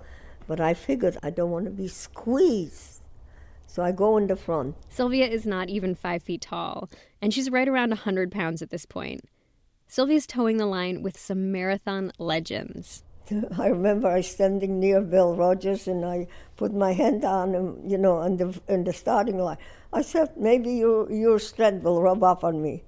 but 0.48 0.60
I 0.60 0.74
figured 0.74 1.18
I 1.24 1.30
don't 1.30 1.52
want 1.52 1.66
to 1.66 1.72
be 1.72 1.88
squeezed. 1.88 3.02
So 3.68 3.84
I 3.84 3.92
go 3.92 4.18
in 4.18 4.28
the 4.28 4.36
front. 4.36 4.76
Sylvia 4.90 5.28
is 5.28 5.46
not 5.46 5.70
even 5.70 5.94
five 5.94 6.24
feet 6.24 6.42
tall, 6.42 6.90
and 7.22 7.34
she's 7.34 7.50
right 7.52 7.68
around 7.68 7.92
a 7.92 7.96
100 7.96 8.32
pounds 8.32 8.62
at 8.62 8.72
this 8.72 8.86
point. 8.86 9.22
Sylvia's 9.88 10.28
toeing 10.28 10.58
the 10.58 10.66
line 10.66 11.02
with 11.02 11.20
some 11.20 11.52
marathon 11.52 12.12
legends. 12.20 13.04
I 13.58 13.68
remember 13.68 14.08
I 14.08 14.18
was 14.18 14.28
standing 14.30 14.80
near 14.80 15.02
Bill 15.02 15.36
Rodgers 15.36 15.88
and 15.88 16.06
I 16.06 16.28
put 16.58 16.74
my 16.74 16.94
hand 16.94 17.24
on 17.24 17.54
him, 17.54 17.82
you 17.86 17.98
know, 17.98 18.22
in 18.22 18.38
the 18.38 18.60
in 18.68 18.84
the 18.84 18.94
starting 18.94 19.40
line. 19.40 19.58
I 19.92 20.02
said, 20.02 20.38
maybe 20.38 20.74
your 20.74 21.12
your 21.12 21.40
strength 21.40 21.84
will 21.84 22.02
rub 22.02 22.24
off 22.24 22.44
on 22.44 22.62
me, 22.62 22.84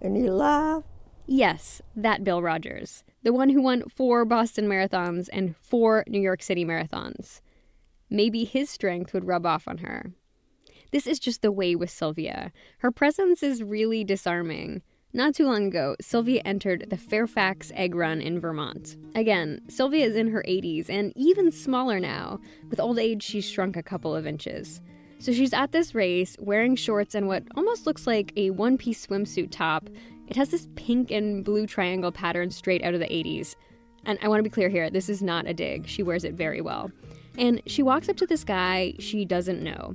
and 0.00 0.16
he 0.16 0.28
laughed. 0.28 0.86
Yes, 1.32 1.80
that 1.94 2.24
Bill 2.24 2.42
Rodgers, 2.42 3.04
the 3.22 3.32
one 3.32 3.50
who 3.50 3.62
won 3.62 3.88
four 3.88 4.24
Boston 4.24 4.66
marathons 4.66 5.28
and 5.32 5.54
four 5.56 6.02
New 6.08 6.20
York 6.20 6.42
City 6.42 6.64
marathons. 6.64 7.40
Maybe 8.10 8.42
his 8.42 8.68
strength 8.68 9.14
would 9.14 9.28
rub 9.28 9.46
off 9.46 9.68
on 9.68 9.78
her. 9.78 10.10
This 10.90 11.06
is 11.06 11.20
just 11.20 11.40
the 11.40 11.52
way 11.52 11.76
with 11.76 11.88
Sylvia. 11.88 12.50
Her 12.78 12.90
presence 12.90 13.44
is 13.44 13.62
really 13.62 14.02
disarming. 14.02 14.82
Not 15.12 15.36
too 15.36 15.46
long 15.46 15.66
ago, 15.66 15.94
Sylvia 16.00 16.42
entered 16.44 16.86
the 16.90 16.96
Fairfax 16.96 17.70
Egg 17.76 17.94
Run 17.94 18.20
in 18.20 18.40
Vermont. 18.40 18.96
Again, 19.14 19.60
Sylvia 19.68 20.06
is 20.06 20.16
in 20.16 20.32
her 20.32 20.42
80s 20.48 20.90
and 20.90 21.12
even 21.14 21.52
smaller 21.52 22.00
now. 22.00 22.40
With 22.70 22.80
old 22.80 22.98
age, 22.98 23.22
she's 23.22 23.48
shrunk 23.48 23.76
a 23.76 23.84
couple 23.84 24.16
of 24.16 24.26
inches. 24.26 24.80
So 25.20 25.32
she's 25.32 25.52
at 25.52 25.70
this 25.72 25.94
race 25.94 26.34
wearing 26.40 26.76
shorts 26.76 27.14
and 27.14 27.28
what 27.28 27.44
almost 27.54 27.86
looks 27.86 28.06
like 28.06 28.32
a 28.36 28.50
one 28.50 28.78
piece 28.78 29.06
swimsuit 29.06 29.50
top. 29.50 29.90
It 30.30 30.36
has 30.36 30.50
this 30.50 30.68
pink 30.76 31.10
and 31.10 31.44
blue 31.44 31.66
triangle 31.66 32.12
pattern 32.12 32.52
straight 32.52 32.84
out 32.84 32.94
of 32.94 33.00
the 33.00 33.06
80s. 33.06 33.56
And 34.04 34.16
I 34.22 34.28
want 34.28 34.38
to 34.38 34.44
be 34.44 34.48
clear 34.48 34.68
here 34.68 34.88
this 34.88 35.08
is 35.08 35.22
not 35.22 35.46
a 35.46 35.52
dig. 35.52 35.88
She 35.88 36.04
wears 36.04 36.24
it 36.24 36.34
very 36.34 36.60
well. 36.60 36.90
And 37.36 37.60
she 37.66 37.82
walks 37.82 38.08
up 38.08 38.16
to 38.18 38.26
this 38.26 38.44
guy 38.44 38.94
she 39.00 39.24
doesn't 39.24 39.62
know. 39.62 39.94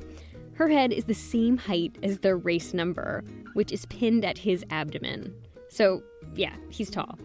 Her 0.54 0.68
head 0.68 0.92
is 0.92 1.06
the 1.06 1.14
same 1.14 1.58
height 1.58 1.98
as 2.04 2.20
the 2.20 2.36
race 2.36 2.74
number, 2.74 3.24
which 3.54 3.72
is 3.72 3.86
pinned 3.86 4.26
at 4.26 4.38
his 4.38 4.66
abdomen. 4.70 5.34
So, 5.70 6.04
yeah, 6.36 6.56
he's 6.70 6.90
tall. 6.90 7.18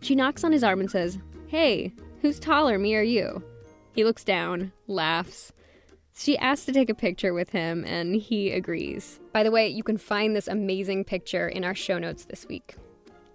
She 0.00 0.14
knocks 0.14 0.44
on 0.44 0.52
his 0.52 0.64
arm 0.64 0.80
and 0.80 0.90
says, 0.90 1.18
Hey, 1.48 1.92
who's 2.20 2.38
taller, 2.38 2.78
me 2.78 2.94
or 2.94 3.02
you? 3.02 3.42
He 3.92 4.04
looks 4.04 4.24
down, 4.24 4.72
laughs. 4.86 5.52
She 6.16 6.38
asks 6.38 6.64
to 6.66 6.72
take 6.72 6.90
a 6.90 6.94
picture 6.94 7.34
with 7.34 7.50
him, 7.50 7.84
and 7.84 8.14
he 8.14 8.52
agrees. 8.52 9.18
By 9.32 9.42
the 9.42 9.50
way, 9.50 9.68
you 9.68 9.82
can 9.82 9.98
find 9.98 10.34
this 10.34 10.46
amazing 10.46 11.04
picture 11.04 11.48
in 11.48 11.64
our 11.64 11.74
show 11.74 11.98
notes 11.98 12.24
this 12.24 12.46
week. 12.46 12.76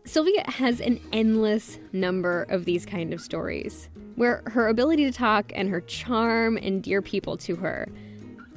Sylvia 0.06 0.50
has 0.50 0.80
an 0.80 1.02
endless 1.12 1.78
number 1.92 2.44
of 2.44 2.64
these 2.64 2.86
kind 2.86 3.14
of 3.14 3.20
stories, 3.20 3.90
where 4.16 4.44
her 4.48 4.70
ability 4.70 5.04
to 5.06 5.12
talk 5.12 5.52
and 5.54 5.70
her 5.70 5.82
charm 5.82 6.58
endear 6.58 7.02
people 7.02 7.36
to 7.38 7.58
her. 7.58 7.86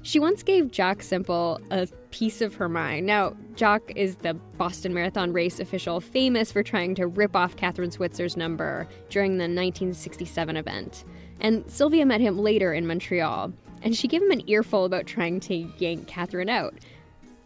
She 0.03 0.21
once 0.21 0.45
gave 0.45 0.71
Jock 0.71 1.03
Semple 1.03 1.61
a 1.71 1.89
piece 2.11 2.41
of 2.41 2.55
her 2.55 2.69
mind. 2.69 3.07
Now, 3.07 3.37
Jock 3.57 3.93
is 3.97 4.17
the 4.17 4.35
Boston 4.35 4.95
Marathon 4.95 5.33
race 5.33 5.59
official 5.59 6.01
famous 6.01 6.53
for 6.53 6.63
trying 6.63 6.95
to 6.95 7.07
rip 7.09 7.35
off 7.35 7.57
Kathrine 7.57 7.93
Switzer's 7.93 8.37
number 8.37 8.89
during 9.11 9.33
the 9.33 9.45
1967 9.45 10.57
event. 10.57 11.05
And 11.41 11.69
Sylvia 11.71 12.07
met 12.07 12.21
him 12.21 12.39
later 12.39 12.73
in 12.73 12.87
Montreal, 12.87 13.53
and 13.83 13.97
she 13.97 14.09
gave 14.09 14.23
him 14.23 14.31
an 14.31 14.49
earful 14.49 14.85
about 14.85 15.07
trying 15.07 15.41
to 15.41 15.55
yank 15.79 16.07
Kathrine 16.07 16.51
out. 16.51 16.75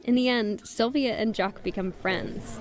In 0.04 0.14
the 0.14 0.28
end, 0.28 0.66
Sylvia 0.66 1.16
and 1.16 1.34
Jock 1.34 1.62
become 1.62 1.92
friends. 1.92 2.60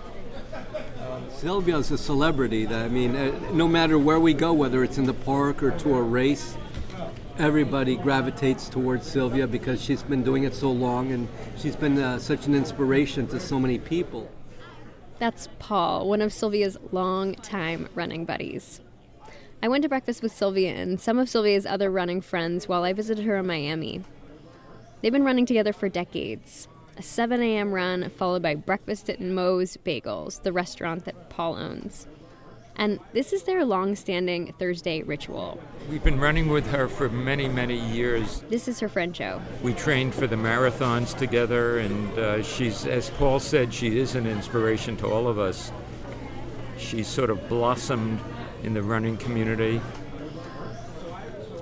Sylvia's 1.30 1.92
a 1.92 1.98
celebrity. 1.98 2.66
That 2.66 2.86
I 2.86 2.88
mean, 2.88 3.16
uh, 3.16 3.32
no 3.52 3.68
matter 3.68 4.00
where 4.00 4.20
we 4.20 4.34
go, 4.34 4.54
whether 4.54 4.84
it's 4.84 4.98
in 4.98 5.06
the 5.06 5.14
park 5.14 5.62
or 5.62 5.72
to 5.72 5.96
a 5.96 6.02
race, 6.02 6.58
everybody 7.38 7.96
gravitates 7.98 8.70
towards 8.70 9.06
Sylvia 9.06 9.48
because 9.48 9.82
she's 9.82 10.04
been 10.04 10.24
doing 10.24 10.44
it 10.44 10.56
so 10.56 10.72
long 10.72 11.12
and 11.12 11.28
she's 11.58 11.76
been 11.76 11.98
uh, 11.98 12.18
such 12.18 12.48
an 12.48 12.56
inspiration 12.56 13.28
to 13.28 13.40
so 13.40 13.60
many 13.60 13.78
people. 13.78 14.30
That's 15.20 15.48
Paul, 15.60 16.10
one 16.10 16.22
of 16.22 16.34
Sylvia's 16.34 16.78
long-time 16.92 17.88
running 17.96 18.26
buddies. 18.26 18.82
I 19.66 19.68
went 19.68 19.82
to 19.82 19.90
breakfast 19.90 20.22
with 20.22 20.32
Sylvia 20.32 20.76
and 20.76 21.02
some 21.02 21.18
of 21.18 21.28
Sylvia's 21.28 21.66
other 21.66 21.90
running 21.90 22.22
friends 22.22 22.68
while 22.68 22.84
I 22.84 22.94
visited 22.94 23.26
her 23.26 23.38
in 23.38 23.48
Miami. 23.48 24.04
They've 25.02 25.12
been 25.12 25.24
running 25.24 25.48
together 25.48 25.74
for 25.74 25.90
decades 25.90 26.68
a 26.98 27.02
7 27.02 27.42
a.m. 27.42 27.72
run 27.72 28.12
followed 28.12 28.44
by 28.44 28.54
breakfast 28.54 29.10
at 29.10 29.20
Moe's 29.20 29.76
Bagels, 29.78 30.44
the 30.44 30.54
restaurant 30.54 31.06
that 31.06 31.32
Paul 31.32 31.56
owns. 31.56 32.06
And 32.76 33.00
this 33.14 33.34
is 33.34 33.42
their 33.42 33.66
long 33.66 33.96
standing 33.96 34.54
Thursday 34.60 35.02
ritual. 35.02 35.60
We've 35.90 36.04
been 36.04 36.20
running 36.20 36.50
with 36.50 36.68
her 36.68 36.88
for 36.88 37.10
many, 37.10 37.48
many 37.48 37.80
years. 37.92 38.44
This 38.52 38.68
is 38.68 38.80
her 38.82 38.88
friend 38.88 39.16
Joe. 39.16 39.42
We 39.64 39.74
trained 39.74 40.14
for 40.14 40.28
the 40.28 40.36
marathons 40.36 41.18
together, 41.18 41.80
and 41.80 42.20
uh, 42.20 42.44
she's, 42.44 42.86
as 42.86 43.10
Paul 43.10 43.40
said, 43.40 43.74
she 43.74 43.98
is 43.98 44.14
an 44.14 44.28
inspiration 44.28 44.96
to 44.98 45.08
all 45.08 45.28
of 45.28 45.40
us. 45.40 45.72
She's 46.78 47.08
sort 47.08 47.32
of 47.32 47.50
blossomed 47.50 48.20
in 48.66 48.74
the 48.74 48.84
running 48.84 49.16
community. 49.18 49.80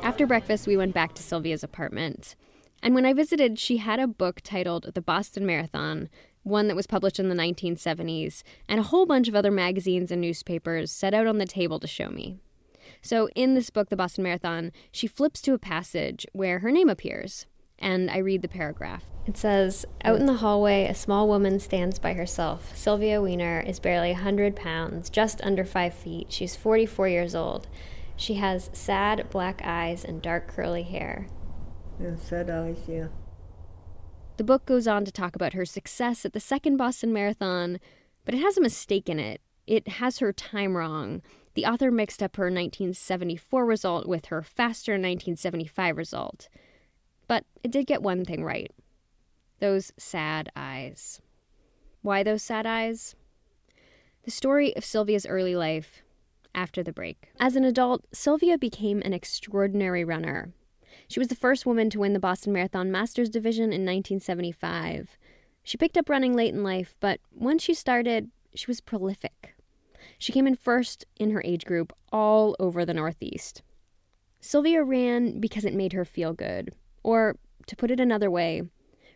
After 0.02 0.26
breakfast, 0.26 0.68
we 0.68 0.78
went 0.78 0.94
back 0.94 1.14
to 1.16 1.24
Sylvia's 1.24 1.64
apartment. 1.64 2.36
And 2.82 2.96
when 2.96 3.06
I 3.06 3.14
visited, 3.14 3.60
she 3.60 3.78
had 3.78 4.00
a 4.00 4.08
book 4.08 4.42
titled 4.42 4.92
The 4.94 5.02
Boston 5.02 5.46
Marathon, 5.46 6.10
one 6.44 6.68
that 6.68 6.76
was 6.76 6.88
published 6.88 7.20
in 7.20 7.30
the 7.30 7.36
1970s, 7.36 8.44
and 8.68 8.80
a 8.80 8.84
whole 8.84 9.06
bunch 9.06 9.28
of 9.28 9.36
other 9.36 9.52
magazines 9.52 10.12
and 10.12 10.22
newspapers 10.22 10.92
set 10.92 11.14
out 11.14 11.28
on 11.28 11.38
the 11.38 11.46
table 11.46 11.80
to 11.80 11.88
show 11.88 12.10
me. 12.10 12.38
So, 13.02 13.30
in 13.36 13.54
this 13.54 13.70
book, 13.70 13.90
The 13.90 13.96
Boston 13.96 14.24
Marathon, 14.24 14.72
she 14.92 15.08
flips 15.08 15.42
to 15.44 15.54
a 15.54 15.60
passage 15.60 16.26
where 16.34 16.60
her 16.60 16.72
name 16.72 16.90
appears, 16.90 17.46
and 17.84 18.10
I 18.10 18.18
read 18.18 18.42
the 18.42 18.48
paragraph. 18.48 19.04
It 19.28 19.38
says 19.38 19.86
Out 20.04 20.20
in 20.20 20.26
the 20.26 20.36
hallway, 20.36 20.86
a 20.86 20.96
small 20.96 21.28
woman 21.28 21.60
stands 21.60 22.00
by 22.00 22.14
herself. 22.14 22.76
Sylvia 22.76 23.22
Weiner 23.22 23.60
is 23.60 23.80
barely 23.80 24.10
a 24.10 24.16
100 24.16 24.56
pounds, 24.56 25.10
just 25.10 25.42
under 25.44 25.64
5 25.64 25.94
feet. 25.94 26.32
She's 26.32 26.56
44 26.56 27.08
years 27.10 27.36
old. 27.36 27.68
She 28.16 28.36
has 28.36 28.70
sad 28.74 29.30
black 29.30 29.62
eyes 29.64 30.04
and 30.04 30.22
dark 30.22 30.48
curly 30.48 30.84
hair. 30.84 31.28
Yeah, 32.02 32.16
sad 32.16 32.50
eyes, 32.50 32.80
yeah. 32.88 33.08
The 34.38 34.44
book 34.44 34.66
goes 34.66 34.88
on 34.88 35.06
to 35.06 35.12
talk 35.12 35.36
about 35.36 35.54
her 35.54 35.66
success 35.66 36.26
at 36.26 36.34
the 36.34 36.40
second 36.40 36.78
Boston 36.78 37.14
Marathon, 37.14 37.80
but 38.26 38.34
it 38.34 38.40
has 38.40 38.58
a 38.58 38.62
mistake 38.62 39.10
in 39.10 39.20
it. 39.20 39.42
It 39.68 39.88
has 39.88 40.20
her 40.20 40.34
time 40.34 40.76
wrong. 40.76 41.22
The 41.54 41.66
author 41.66 41.92
mixed 41.92 42.24
up 42.24 42.36
her 42.38 42.46
1974 42.46 43.66
result 43.66 44.08
with 44.08 44.26
her 44.26 44.42
faster 44.42 44.94
1975 44.94 45.98
result. 45.98 46.50
But 47.28 47.46
it 47.64 47.72
did 47.72 47.88
get 47.88 48.02
one 48.02 48.26
thing 48.26 48.44
right 48.44 48.72
those 49.60 49.94
sad 49.98 50.50
eyes. 50.56 51.22
Why 52.02 52.22
those 52.22 52.44
sad 52.44 52.66
eyes? 52.66 53.16
The 54.24 54.32
story 54.32 54.76
of 54.76 54.84
Sylvia's 54.84 55.26
early 55.26 55.56
life 55.56 56.04
after 56.54 56.84
the 56.84 56.92
break. 56.92 57.30
As 57.40 57.56
an 57.56 57.64
adult, 57.64 58.06
Sylvia 58.12 58.58
became 58.58 59.02
an 59.02 59.14
extraordinary 59.14 60.04
runner. 60.04 60.54
She 61.08 61.20
was 61.20 61.30
the 61.30 61.36
first 61.36 61.66
woman 61.66 61.90
to 61.92 62.00
win 62.00 62.14
the 62.14 62.20
Boston 62.20 62.54
Marathon 62.54 62.92
Masters 62.92 63.30
Division 63.30 63.66
in 63.66 63.86
1975. 63.86 65.18
She 65.64 65.78
picked 65.78 65.98
up 65.98 66.10
running 66.10 66.36
late 66.36 66.54
in 66.54 66.64
life, 66.64 66.96
but 67.00 67.20
once 67.34 67.64
she 67.64 67.74
started, 67.74 68.30
she 68.54 68.68
was 68.68 68.82
prolific. 68.82 69.56
She 70.18 70.34
came 70.34 70.48
in 70.48 70.56
first 70.56 71.06
in 71.18 71.32
her 71.32 71.42
age 71.46 71.66
group 71.66 71.94
all 72.12 72.56
over 72.60 72.86
the 72.86 72.94
Northeast. 72.94 73.62
Sylvia 74.42 74.84
ran 74.84 75.40
because 75.40 75.64
it 75.64 75.74
made 75.74 75.94
her 75.94 76.06
feel 76.06 76.34
good. 76.34 76.74
Or, 77.04 77.38
to 77.68 77.76
put 77.76 77.92
it 77.92 78.00
another 78.00 78.32
way, 78.32 78.64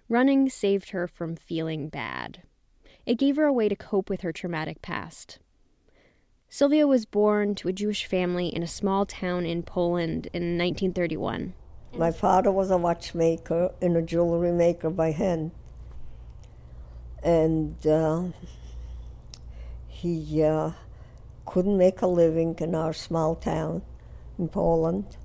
running 0.09 0.49
saved 0.49 0.91
her 0.91 1.07
from 1.07 1.35
feeling 1.35 1.89
bad. 1.89 2.43
It 3.05 3.17
gave 3.17 3.37
her 3.37 3.45
a 3.45 3.53
way 3.53 3.69
to 3.69 3.75
cope 3.75 4.09
with 4.09 4.21
her 4.21 4.33
traumatic 4.33 4.81
past. 4.81 5.39
Sylvia 6.49 6.87
was 6.87 7.05
born 7.05 7.55
to 7.55 7.67
a 7.67 7.73
Jewish 7.73 8.05
family 8.05 8.47
in 8.47 8.63
a 8.63 8.67
small 8.67 9.05
town 9.05 9.45
in 9.45 9.63
Poland 9.63 10.27
in 10.33 10.57
1931. 10.57 11.53
My 11.97 12.11
father 12.11 12.51
was 12.51 12.71
a 12.71 12.77
watchmaker 12.77 13.73
and 13.81 13.97
a 13.97 14.01
jewelry 14.01 14.51
maker 14.51 14.89
by 14.89 15.11
hand. 15.11 15.51
And 17.23 17.85
uh, 17.85 18.23
he 19.87 20.43
uh, 20.43 20.71
couldn't 21.45 21.77
make 21.77 22.01
a 22.01 22.07
living 22.07 22.55
in 22.59 22.75
our 22.75 22.93
small 22.93 23.35
town 23.35 23.81
in 24.37 24.47
Poland, 24.47 25.17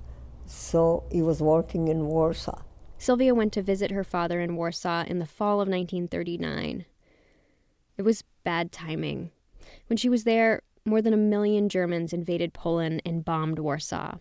so 0.53 1.03
he 1.11 1.21
was 1.21 1.41
working 1.41 1.87
in 1.87 2.07
Warsaw. 2.07 2.61
Sylvia 2.97 3.33
went 3.33 3.53
to 3.53 3.61
visit 3.61 3.91
her 3.91 4.03
father 4.03 4.39
in 4.39 4.55
Warsaw 4.55 5.03
in 5.07 5.19
the 5.19 5.25
fall 5.25 5.55
of 5.55 5.67
1939. 5.67 6.85
It 7.97 8.01
was 8.01 8.23
bad 8.43 8.71
timing. 8.71 9.31
When 9.87 9.97
she 9.97 10.09
was 10.09 10.23
there, 10.23 10.61
more 10.85 11.01
than 11.01 11.13
a 11.13 11.17
million 11.17 11.69
Germans 11.69 12.13
invaded 12.13 12.53
Poland 12.53 13.01
and 13.05 13.25
bombed 13.25 13.59
Warsaw. 13.59 14.17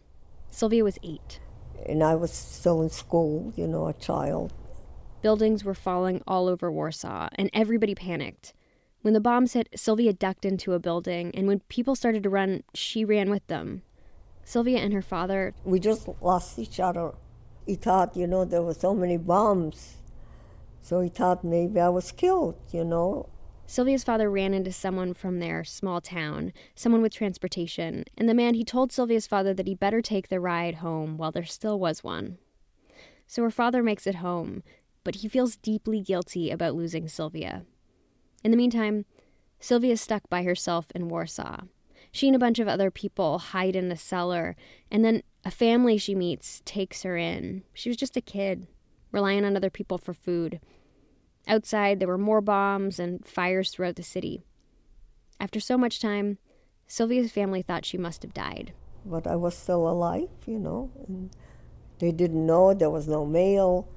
Sylvia 0.51 0.85
was 0.85 0.99
eight 1.03 1.41
and 1.87 2.03
I 2.03 2.15
was 2.15 2.33
still 2.33 2.83
in 2.83 2.91
school, 2.91 3.53
you 3.57 3.67
know, 3.67 3.89
a 3.89 3.93
child. 3.93 4.53
Buildings 5.21 5.65
were 5.65 5.75
falling 5.75 6.23
all 6.27 6.49
over 6.49 6.71
Warsaw, 6.71 7.29
and 7.37 7.51
everybody 7.53 7.95
panicked. 7.95 8.55
When 9.03 9.15
the 9.15 9.21
bombs 9.21 9.53
hit, 9.53 9.69
Sylvia 9.75 10.12
ducked 10.12 10.45
into 10.45 10.73
a 10.73 10.79
building, 10.79 11.33
and 11.35 11.47
when 11.47 11.61
people 11.69 11.95
started 11.95 12.23
to 12.25 12.31
run, 12.31 12.62
she 12.75 13.05
ran 13.05 13.31
with 13.31 13.47
them. 13.47 13.83
Sylvia 14.45 14.79
and 14.79 14.93
her 14.93 15.03
father. 15.03 15.55
We 15.65 15.81
just 15.81 16.09
lost 16.21 16.59
each 16.59 16.81
other. 16.81 17.13
He 17.67 17.75
thought, 17.77 18.17
you 18.17 18.27
know, 18.27 18.45
there 18.45 18.63
were 18.63 18.75
so 18.75 18.95
many 18.95 19.17
bombs. 19.17 19.97
So 20.81 21.01
he 21.01 21.09
thought 21.09 21.45
maybe 21.45 21.81
I 21.81 21.89
was 21.89 22.11
killed, 22.11 22.57
you 22.73 22.85
know. 22.85 23.29
Sylvia's 23.67 24.05
father 24.05 24.31
ran 24.31 24.53
into 24.53 24.73
someone 24.73 25.15
from 25.15 25.39
their 25.39 25.65
small 25.65 26.01
town, 26.01 26.53
someone 26.75 27.01
with 27.01 27.15
transportation, 27.15 28.05
and 28.19 28.29
the 28.29 28.35
man 28.35 28.55
he 28.55 28.65
told 28.65 28.93
Sylvia's 28.93 29.27
father 29.27 29.55
that 29.55 29.67
he 29.67 29.75
better 29.75 30.03
take 30.03 30.29
the 30.29 30.41
ride 30.41 30.77
home 30.77 31.17
while 31.17 31.33
there 31.33 31.45
still 31.45 31.79
was 31.79 32.05
one. 32.05 32.39
So 33.27 33.43
her 33.43 33.51
father 33.51 33.83
makes 33.83 34.07
it 34.07 34.17
home, 34.17 34.63
but 35.05 35.17
he 35.17 35.29
feels 35.29 35.57
deeply 35.57 36.01
guilty 36.01 36.51
about 36.51 36.75
losing 36.75 37.09
Sylvia. 37.09 37.65
In 38.45 38.51
the 38.51 38.57
meantime, 38.57 39.07
Sylvia 39.61 39.93
is 39.93 40.01
stuck 40.01 40.29
by 40.29 40.43
herself 40.43 40.87
in 40.95 41.09
Warsaw. 41.09 41.63
She 42.12 42.28
and 42.28 42.37
a 42.37 42.38
bunch 42.38 42.59
of 42.59 42.69
other 42.69 42.90
people 42.90 43.38
hide 43.38 43.75
in 43.75 43.90
a 43.90 43.97
cellar, 43.97 44.54
and 44.90 45.02
then 45.02 45.23
a 45.45 45.50
family 45.50 45.97
she 45.97 46.14
meets 46.14 46.61
takes 46.66 47.02
her 47.02 47.16
in. 47.16 47.64
She 47.73 47.88
was 47.88 47.97
just 47.97 48.16
a 48.19 48.21
kid, 48.21 48.69
relying 49.11 49.45
on 49.47 49.57
other 49.57 49.71
people 49.71 49.97
for 49.97 50.12
food. 50.12 50.61
Outside, 51.49 51.99
there 51.99 52.09
were 52.09 52.19
more 52.19 52.42
bombs 52.42 52.99
and 52.99 53.26
fires 53.26 53.71
throughout 53.71 53.97
the 53.97 54.02
city. 54.02 54.45
After 55.40 55.59
so 55.59 55.76
much 55.76 56.00
time, 56.00 56.38
Sylvia's 56.87 57.33
family 57.33 57.62
thought 57.62 57.87
she 57.87 57.97
must 57.97 58.23
have 58.23 58.35
died. 58.35 58.75
But 59.07 59.26
I 59.26 59.35
was 59.35 59.57
still 59.57 59.88
alive, 59.88 60.28
you 60.47 60.59
know, 60.59 60.90
and 61.09 61.31
they 61.99 62.12
didn't 62.12 62.47
know 62.47 62.75
there 62.75 62.90
was 62.90 63.09
no 63.09 63.25
mail. 63.25 63.88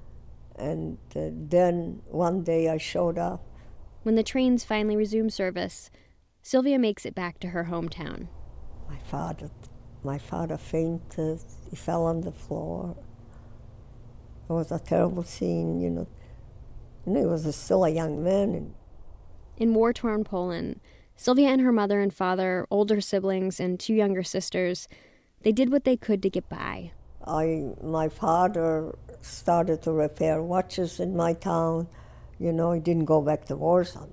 And 0.56 0.98
uh, 1.16 1.30
then 1.32 2.02
one 2.08 2.44
day 2.44 2.70
I 2.70 2.78
showed 2.78 3.18
up. 3.18 3.44
When 4.04 4.16
the 4.16 4.24
trains 4.24 4.64
finally 4.64 4.96
resumed 4.96 5.34
service, 5.34 5.92
Sylvia 6.46 6.78
makes 6.78 7.08
it 7.08 7.16
back 7.16 7.40
to 7.40 7.48
her 7.48 7.64
hometown. 7.72 8.28
My 8.88 9.00
father 9.00 9.50
My 10.04 10.20
father 10.20 10.58
fainted. 10.58 11.40
He 11.72 11.76
fell 11.76 12.06
on 12.06 12.22
the 12.22 12.32
floor. 12.32 12.96
It 14.48 14.54
was 14.54 14.72
a 14.72 14.78
terrible 14.78 15.24
scene, 15.24 15.82
you 15.82 15.90
know. 15.90 16.08
And 17.04 17.18
he 17.18 17.26
was 17.26 17.48
a, 17.48 17.52
still 17.52 17.84
a 17.84 17.90
young 17.90 18.24
man. 18.24 18.54
And 18.54 18.76
In 19.58 19.74
war 19.74 19.92
torn 19.92 20.24
Poland, 20.24 20.82
Sylvia 21.16 21.50
and 21.50 21.62
her 21.62 21.72
mother 21.72 22.00
and 22.00 22.14
father, 22.14 22.68
older 22.70 23.02
siblings, 23.02 23.60
and 23.60 23.80
two 23.80 23.96
younger 23.96 24.22
sisters, 24.22 24.88
they 25.42 25.52
did 25.52 25.72
what 25.72 25.84
they 25.84 25.98
could 25.98 26.22
to 26.22 26.30
get 26.30 26.48
by. 26.48 26.92
I, 27.26 27.74
my 27.82 28.08
father 28.08 28.96
started 29.20 29.82
to 29.82 29.92
repair 29.92 30.44
watches 30.44 31.00
in 31.00 31.18
my 31.18 31.34
town. 31.34 31.88
You 32.38 32.54
know, 32.54 32.72
he 32.72 32.80
didn't 32.80 33.06
go 33.06 33.20
back 33.24 33.46
to 33.46 33.56
Warsaw. 33.56 34.06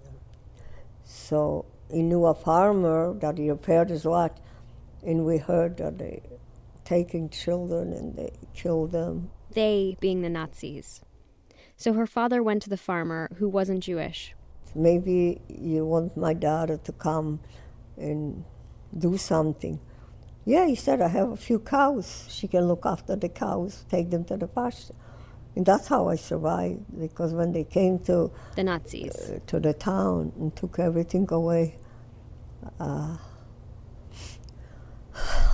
So 1.05 1.67
he 1.93 2.03
knew 2.03 2.25
a 2.27 2.35
farmer 2.35 3.15
that 3.21 3.39
he 3.39 3.51
repaired 3.51 3.91
his 3.91 4.05
lot, 4.05 4.39
and 5.05 5.25
we 5.25 5.39
heard 5.39 5.77
that 5.79 5.99
they 5.99 6.23
taking 6.85 7.29
children 7.29 7.93
and 7.93 8.17
they 8.17 8.33
killed 8.55 8.93
them. 8.93 9.31
They 9.53 9.97
being 10.01 10.23
the 10.23 10.29
Nazis. 10.29 11.01
So 11.77 11.93
her 11.93 12.07
father 12.07 12.43
went 12.43 12.63
to 12.63 12.71
the 12.71 12.77
farmer, 12.77 13.31
who 13.37 13.49
wasn't 13.49 13.85
Jewish. 13.85 14.35
Maybe 14.75 15.41
you 15.49 15.85
want 15.85 16.17
my 16.17 16.35
daughter 16.35 16.79
to 16.79 16.93
come 16.93 17.41
and 17.97 18.45
do 18.97 19.17
something. 19.17 19.81
Yeah, 20.45 20.67
he 20.67 20.75
said, 20.75 21.01
I 21.01 21.09
have 21.09 21.31
a 21.31 21.37
few 21.37 21.59
cows. 21.61 22.27
She 22.29 22.49
can 22.49 22.67
look 22.67 22.85
after 22.85 23.15
the 23.15 23.29
cows, 23.29 23.85
take 23.89 24.11
them 24.11 24.25
to 24.25 24.37
the 24.37 24.49
pasture. 24.49 24.95
And 25.55 25.67
that's 25.67 25.89
how 25.89 26.09
I 26.09 26.17
survived, 26.17 26.81
because 26.99 27.33
when 27.35 27.53
they 27.53 27.65
came 27.65 27.99
to, 28.01 28.33
The 28.57 28.65
Nazis. 28.65 29.15
uh, 29.15 29.39
to 29.49 29.61
the 29.61 29.75
town 29.75 30.33
and 30.37 30.57
took 30.57 30.79
everything 30.79 31.29
away, 31.31 31.77
uh, 32.79 33.17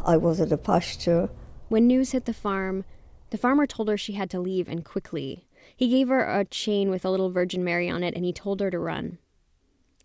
I 0.04 0.16
was 0.16 0.40
at 0.40 0.48
the 0.48 0.58
pasture. 0.58 1.30
When 1.68 1.86
news 1.86 2.12
hit 2.12 2.24
the 2.24 2.32
farm, 2.32 2.84
the 3.30 3.38
farmer 3.38 3.66
told 3.66 3.88
her 3.88 3.96
she 3.96 4.14
had 4.14 4.30
to 4.30 4.40
leave 4.40 4.68
and 4.68 4.84
quickly. 4.84 5.46
He 5.76 5.88
gave 5.88 6.08
her 6.08 6.24
a 6.24 6.44
chain 6.44 6.90
with 6.90 7.04
a 7.04 7.10
little 7.10 7.30
Virgin 7.30 7.62
Mary 7.62 7.88
on 7.88 8.02
it 8.02 8.14
and 8.14 8.24
he 8.24 8.32
told 8.32 8.60
her 8.60 8.70
to 8.70 8.78
run. 8.78 9.18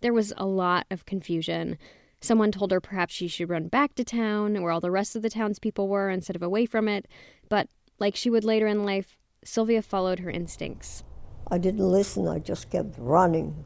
There 0.02 0.14
was 0.14 0.34
a 0.36 0.46
lot 0.46 0.86
of 0.92 1.06
confusion. 1.06 1.78
Someone 2.20 2.52
told 2.52 2.72
her 2.72 2.82
perhaps 2.82 3.14
she 3.14 3.28
should 3.28 3.50
run 3.50 3.70
back 3.70 3.96
to 3.96 4.04
town, 4.04 4.62
where 4.62 4.72
all 4.72 4.82
the 4.82 4.92
rest 4.92 5.16
of 5.16 5.22
the 5.22 5.30
townspeople 5.30 5.88
were, 5.88 6.10
instead 6.10 6.36
of 6.36 6.44
away 6.44 6.66
from 6.66 6.88
it. 6.88 7.06
But, 7.50 7.70
like 8.00 8.16
she 8.16 8.30
would 8.30 8.44
later 8.44 8.68
in 8.68 8.86
life, 8.86 9.18
Sylvia 9.44 9.82
followed 9.82 10.20
her 10.20 10.30
instincts. 10.30 11.04
I 11.50 11.58
didn't 11.58 11.86
listen, 11.86 12.28
I 12.28 12.40
just 12.40 12.70
kept 12.70 12.96
running. 12.98 13.66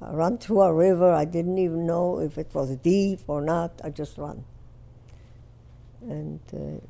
I 0.00 0.12
ran 0.12 0.38
through 0.38 0.62
a 0.62 0.72
river, 0.72 1.12
I 1.12 1.24
didn't 1.24 1.58
even 1.58 1.86
know 1.86 2.20
if 2.20 2.38
it 2.38 2.54
was 2.54 2.76
deep 2.76 3.20
or 3.26 3.40
not, 3.40 3.80
I 3.82 3.90
just 3.90 4.16
ran. 4.16 4.44
And 6.02 6.40
uh, 6.54 6.86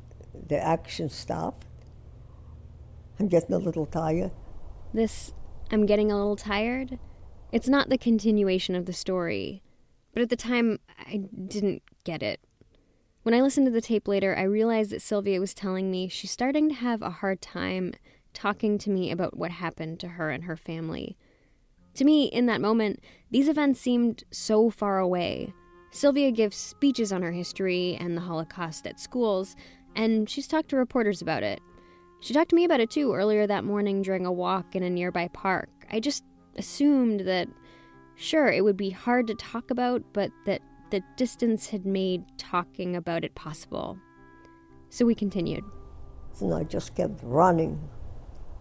the 0.47 0.59
action 0.59 1.09
stopped. 1.09 1.65
I'm 3.19 3.27
getting 3.27 3.53
a 3.53 3.57
little 3.57 3.85
tired. 3.85 4.31
This, 4.93 5.33
I'm 5.71 5.85
getting 5.85 6.11
a 6.11 6.17
little 6.17 6.35
tired, 6.35 6.99
it's 7.51 7.67
not 7.67 7.89
the 7.89 7.97
continuation 7.97 8.75
of 8.75 8.85
the 8.85 8.93
story. 8.93 9.63
But 10.13 10.23
at 10.23 10.29
the 10.29 10.35
time, 10.35 10.79
I 10.97 11.21
didn't 11.47 11.83
get 12.03 12.21
it. 12.21 12.39
When 13.23 13.35
I 13.35 13.41
listened 13.41 13.67
to 13.67 13.71
the 13.71 13.81
tape 13.81 14.07
later, 14.07 14.35
I 14.37 14.43
realized 14.43 14.91
that 14.91 15.01
Sylvia 15.01 15.39
was 15.39 15.53
telling 15.53 15.91
me 15.91 16.07
she's 16.07 16.31
starting 16.31 16.69
to 16.69 16.75
have 16.75 17.01
a 17.01 17.09
hard 17.09 17.41
time 17.41 17.93
talking 18.33 18.77
to 18.79 18.89
me 18.89 19.11
about 19.11 19.37
what 19.37 19.51
happened 19.51 19.99
to 19.99 20.09
her 20.09 20.29
and 20.29 20.45
her 20.45 20.55
family. 20.55 21.17
To 21.95 22.05
me, 22.05 22.25
in 22.25 22.45
that 22.45 22.61
moment, 22.61 23.03
these 23.31 23.47
events 23.47 23.79
seemed 23.79 24.23
so 24.31 24.69
far 24.69 24.99
away. 24.99 25.53
Sylvia 25.91 26.31
gives 26.31 26.55
speeches 26.55 27.11
on 27.11 27.21
her 27.21 27.31
history 27.31 27.97
and 27.99 28.15
the 28.15 28.21
Holocaust 28.21 28.85
at 28.85 28.99
schools, 28.99 29.55
and 29.95 30.29
she's 30.29 30.47
talked 30.47 30.69
to 30.69 30.75
reporters 30.77 31.21
about 31.21 31.43
it. 31.43 31.59
She 32.21 32.33
talked 32.33 32.49
to 32.49 32.55
me 32.55 32.65
about 32.65 32.79
it 32.79 32.89
too 32.89 33.13
earlier 33.13 33.47
that 33.47 33.63
morning 33.63 34.01
during 34.01 34.25
a 34.25 34.31
walk 34.31 34.75
in 34.75 34.83
a 34.83 34.89
nearby 34.89 35.29
park. 35.29 35.69
I 35.91 35.99
just 35.99 36.23
assumed 36.57 37.21
that, 37.21 37.47
sure, 38.15 38.49
it 38.49 38.63
would 38.63 38.77
be 38.77 38.91
hard 38.91 39.27
to 39.27 39.35
talk 39.35 39.71
about, 39.71 40.03
but 40.13 40.31
that 40.45 40.61
the 40.91 41.01
distance 41.17 41.69
had 41.69 41.85
made 41.85 42.23
talking 42.37 42.95
about 42.95 43.23
it 43.23 43.35
possible. 43.35 43.97
So 44.89 45.05
we 45.05 45.15
continued. 45.15 45.63
And 46.39 46.53
I 46.53 46.63
just 46.63 46.95
kept 46.95 47.19
running. 47.23 47.89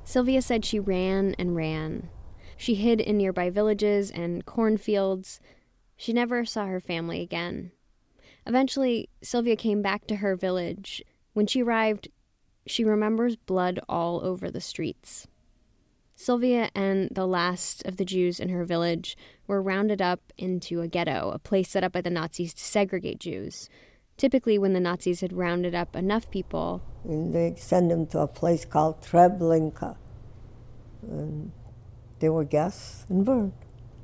Sylvia 0.04 0.40
said 0.40 0.64
she 0.64 0.80
ran 0.80 1.34
and 1.38 1.54
ran. 1.54 2.08
She 2.58 2.74
hid 2.74 3.00
in 3.00 3.16
nearby 3.16 3.50
villages 3.50 4.10
and 4.10 4.44
cornfields. 4.44 5.40
She 5.96 6.12
never 6.12 6.44
saw 6.44 6.66
her 6.66 6.80
family 6.80 7.22
again. 7.22 7.70
Eventually, 8.46 9.08
Sylvia 9.22 9.54
came 9.54 9.80
back 9.80 10.06
to 10.08 10.16
her 10.16 10.34
village. 10.34 11.02
When 11.34 11.46
she 11.46 11.62
arrived, 11.62 12.08
she 12.66 12.84
remembers 12.84 13.36
blood 13.36 13.78
all 13.88 14.22
over 14.24 14.50
the 14.50 14.60
streets. 14.60 15.28
Sylvia 16.16 16.68
and 16.74 17.08
the 17.12 17.28
last 17.28 17.86
of 17.86 17.96
the 17.96 18.04
Jews 18.04 18.40
in 18.40 18.48
her 18.48 18.64
village 18.64 19.16
were 19.46 19.62
rounded 19.62 20.02
up 20.02 20.32
into 20.36 20.80
a 20.80 20.88
ghetto, 20.88 21.30
a 21.30 21.38
place 21.38 21.70
set 21.70 21.84
up 21.84 21.92
by 21.92 22.00
the 22.00 22.10
Nazis 22.10 22.52
to 22.54 22.64
segregate 22.64 23.20
Jews. 23.20 23.70
Typically, 24.16 24.58
when 24.58 24.72
the 24.72 24.80
Nazis 24.80 25.20
had 25.20 25.32
rounded 25.32 25.76
up 25.76 25.94
enough 25.94 26.28
people, 26.28 26.82
And 27.04 27.32
they 27.32 27.54
send 27.56 27.88
them 27.88 28.08
to 28.08 28.18
a 28.18 28.26
place 28.26 28.64
called 28.64 29.00
Treblinka. 29.00 29.96
And 31.02 31.52
they 32.18 32.28
were 32.28 32.46
and 33.08 33.24
burned. 33.24 33.52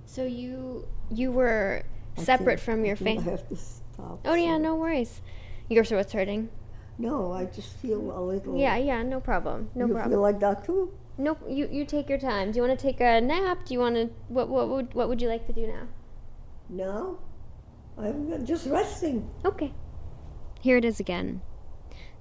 So 0.07 0.25
you 0.25 0.87
you 1.11 1.33
were 1.33 1.83
separate 2.17 2.61
from 2.61 2.85
your 2.85 2.97
think 2.97 3.21
I 3.21 3.23
family. 3.23 3.31
have 3.39 3.49
to 3.49 3.57
stop. 3.57 4.21
Oh 4.25 4.35
yeah, 4.35 4.59
no 4.59 4.75
worries. 4.75 5.21
Your 5.69 5.85
throat's 5.85 6.13
hurting. 6.13 6.51
No, 6.99 7.33
I 7.33 7.47
just 7.47 7.77
feel 7.79 8.17
a 8.17 8.21
little. 8.21 8.57
Yeah, 8.57 8.77
yeah, 8.77 9.03
no 9.03 9.21
problem. 9.21 9.71
No 9.75 9.87
you 9.87 9.93
problem. 9.95 10.13
feel 10.13 10.21
like 10.21 10.41
that 10.41 10.65
too? 10.65 10.93
No, 11.19 11.37
you 11.49 11.69
you 11.71 11.85
take 11.85 12.09
your 12.09 12.19
time. 12.19 12.53
Do 12.53 12.57
you 12.59 12.63
want 12.63 12.79
to 12.79 12.83
take 12.83 13.01
a 13.01 13.21
nap? 13.21 13.65
Do 13.65 13.75
you 13.75 13.81
want 13.81 13.97
to 13.97 14.11
what 14.29 14.49
what 14.49 14.69
would 14.69 14.95
what 14.95 15.09
would 15.09 15.21
you 15.21 15.29
like 15.29 15.47
to 15.47 15.53
do 15.53 15.67
now? 15.67 15.89
No, 16.69 17.19
I'm 17.99 18.45
just 18.47 18.67
resting. 18.67 19.29
Okay. 19.45 19.73
Here 20.61 20.77
it 20.77 20.85
is 20.85 21.01
again. 21.01 21.43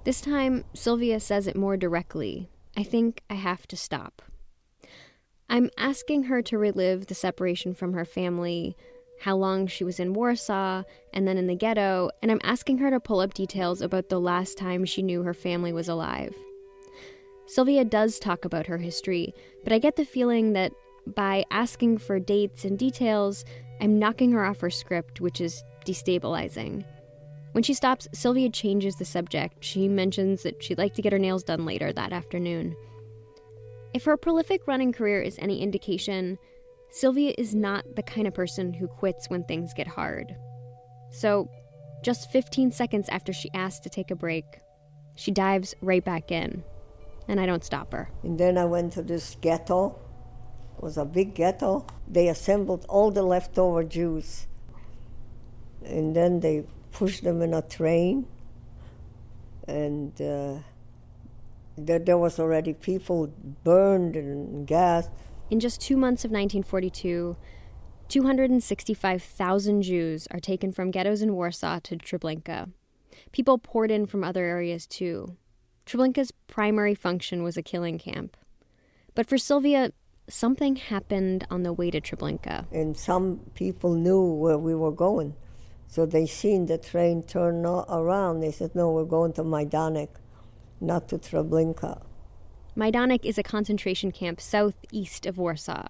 This 0.03 0.19
time 0.19 0.65
Sylvia 0.73 1.19
says 1.19 1.47
it 1.47 1.55
more 1.55 1.77
directly. 1.77 2.49
I 2.75 2.83
think 2.83 3.21
I 3.29 3.35
have 3.35 3.67
to 3.67 3.77
stop. 3.77 4.21
I'm 5.53 5.69
asking 5.77 6.23
her 6.23 6.41
to 6.41 6.57
relive 6.57 7.05
the 7.05 7.13
separation 7.13 7.75
from 7.75 7.93
her 7.93 8.05
family, 8.05 8.75
how 9.19 9.35
long 9.35 9.67
she 9.67 9.83
was 9.83 9.99
in 9.99 10.15
Warsaw 10.15 10.81
and 11.13 11.27
then 11.27 11.37
in 11.37 11.45
the 11.45 11.53
ghetto, 11.53 12.09
and 12.23 12.31
I'm 12.31 12.41
asking 12.41 12.79
her 12.79 12.89
to 12.89 12.99
pull 12.99 13.19
up 13.19 13.35
details 13.35 13.79
about 13.79 14.09
the 14.09 14.19
last 14.19 14.57
time 14.57 14.83
she 14.83 15.03
knew 15.03 15.21
her 15.21 15.35
family 15.35 15.71
was 15.71 15.87
alive. 15.87 16.35
Sylvia 17.45 17.85
does 17.85 18.17
talk 18.17 18.45
about 18.45 18.65
her 18.65 18.79
history, 18.79 19.31
but 19.63 19.71
I 19.71 19.77
get 19.77 19.95
the 19.95 20.05
feeling 20.05 20.53
that 20.53 20.71
by 21.05 21.45
asking 21.51 21.99
for 21.99 22.19
dates 22.19 22.65
and 22.65 22.79
details, 22.79 23.45
I'm 23.79 23.99
knocking 23.99 24.31
her 24.31 24.43
off 24.43 24.61
her 24.61 24.71
script, 24.71 25.21
which 25.21 25.39
is 25.39 25.63
destabilizing. 25.85 26.83
When 27.51 27.63
she 27.63 27.75
stops, 27.75 28.07
Sylvia 28.11 28.49
changes 28.49 28.95
the 28.95 29.05
subject. 29.05 29.63
She 29.63 29.87
mentions 29.87 30.41
that 30.41 30.63
she'd 30.63 30.79
like 30.79 30.95
to 30.95 31.03
get 31.03 31.13
her 31.13 31.19
nails 31.19 31.43
done 31.43 31.63
later 31.63 31.93
that 31.93 32.11
afternoon. 32.11 32.75
If 33.93 34.05
her 34.05 34.17
prolific 34.17 34.67
running 34.67 34.91
career 34.91 35.21
is 35.21 35.37
any 35.39 35.61
indication, 35.61 36.39
Sylvia 36.89 37.33
is 37.37 37.53
not 37.53 37.95
the 37.95 38.01
kind 38.01 38.27
of 38.27 38.33
person 38.33 38.73
who 38.73 38.87
quits 38.87 39.29
when 39.29 39.43
things 39.43 39.73
get 39.73 39.87
hard. 39.87 40.35
So, 41.11 41.49
just 42.01 42.31
15 42.31 42.71
seconds 42.71 43.07
after 43.09 43.31
she 43.31 43.49
asks 43.53 43.79
to 43.81 43.89
take 43.89 44.09
a 44.09 44.15
break, 44.15 44.45
she 45.15 45.31
dives 45.31 45.75
right 45.81 46.03
back 46.03 46.31
in. 46.31 46.63
And 47.27 47.39
I 47.39 47.45
don't 47.45 47.63
stop 47.63 47.93
her. 47.93 48.09
And 48.23 48.39
then 48.39 48.57
I 48.57 48.65
went 48.65 48.93
to 48.93 49.03
this 49.03 49.37
ghetto. 49.39 49.95
It 50.77 50.83
was 50.83 50.97
a 50.97 51.05
big 51.05 51.35
ghetto. 51.35 51.85
They 52.07 52.27
assembled 52.27 52.85
all 52.89 53.11
the 53.11 53.21
leftover 53.21 53.83
Jews. 53.83 54.47
And 55.85 56.15
then 56.15 56.39
they 56.39 56.65
pushed 56.91 57.23
them 57.23 57.41
in 57.41 57.53
a 57.53 57.61
train. 57.61 58.25
And 59.67 60.19
uh, 60.19 60.55
there, 61.77 61.99
there 61.99 62.17
was 62.17 62.39
already 62.39 62.73
people 62.73 63.33
burned 63.63 64.15
and 64.15 64.67
gassed. 64.67 65.11
In 65.49 65.59
just 65.59 65.81
two 65.81 65.97
months 65.97 66.23
of 66.25 66.31
1942, 66.31 67.35
265,000 68.09 69.81
Jews 69.81 70.27
are 70.31 70.39
taken 70.39 70.71
from 70.71 70.91
ghettos 70.91 71.21
in 71.21 71.33
Warsaw 71.33 71.79
to 71.83 71.97
Treblinka. 71.97 72.71
People 73.31 73.57
poured 73.57 73.91
in 73.91 74.05
from 74.05 74.23
other 74.23 74.45
areas 74.45 74.85
too. 74.85 75.37
Treblinka's 75.85 76.31
primary 76.47 76.95
function 76.95 77.43
was 77.43 77.57
a 77.57 77.61
killing 77.61 77.97
camp. 77.97 78.37
But 79.15 79.27
for 79.27 79.37
Sylvia, 79.37 79.91
something 80.29 80.77
happened 80.77 81.45
on 81.49 81.63
the 81.63 81.73
way 81.73 81.91
to 81.91 81.99
Treblinka. 81.99 82.65
And 82.71 82.95
some 82.95 83.41
people 83.53 83.93
knew 83.93 84.23
where 84.33 84.57
we 84.57 84.73
were 84.73 84.91
going. 84.91 85.35
So 85.87 86.05
they 86.05 86.25
seen 86.25 86.65
the 86.65 86.77
train 86.77 87.23
turn 87.23 87.65
around. 87.65 88.39
They 88.39 88.51
said, 88.51 88.73
no, 88.73 88.91
we're 88.91 89.05
going 89.05 89.33
to 89.33 89.43
Majdanek, 89.43 90.09
not 90.83 91.07
to 91.09 91.17
Treblinka. 91.17 92.01
Majdanek 92.75 93.23
is 93.23 93.37
a 93.37 93.43
concentration 93.43 94.11
camp 94.11 94.41
southeast 94.41 95.25
of 95.25 95.37
Warsaw. 95.37 95.89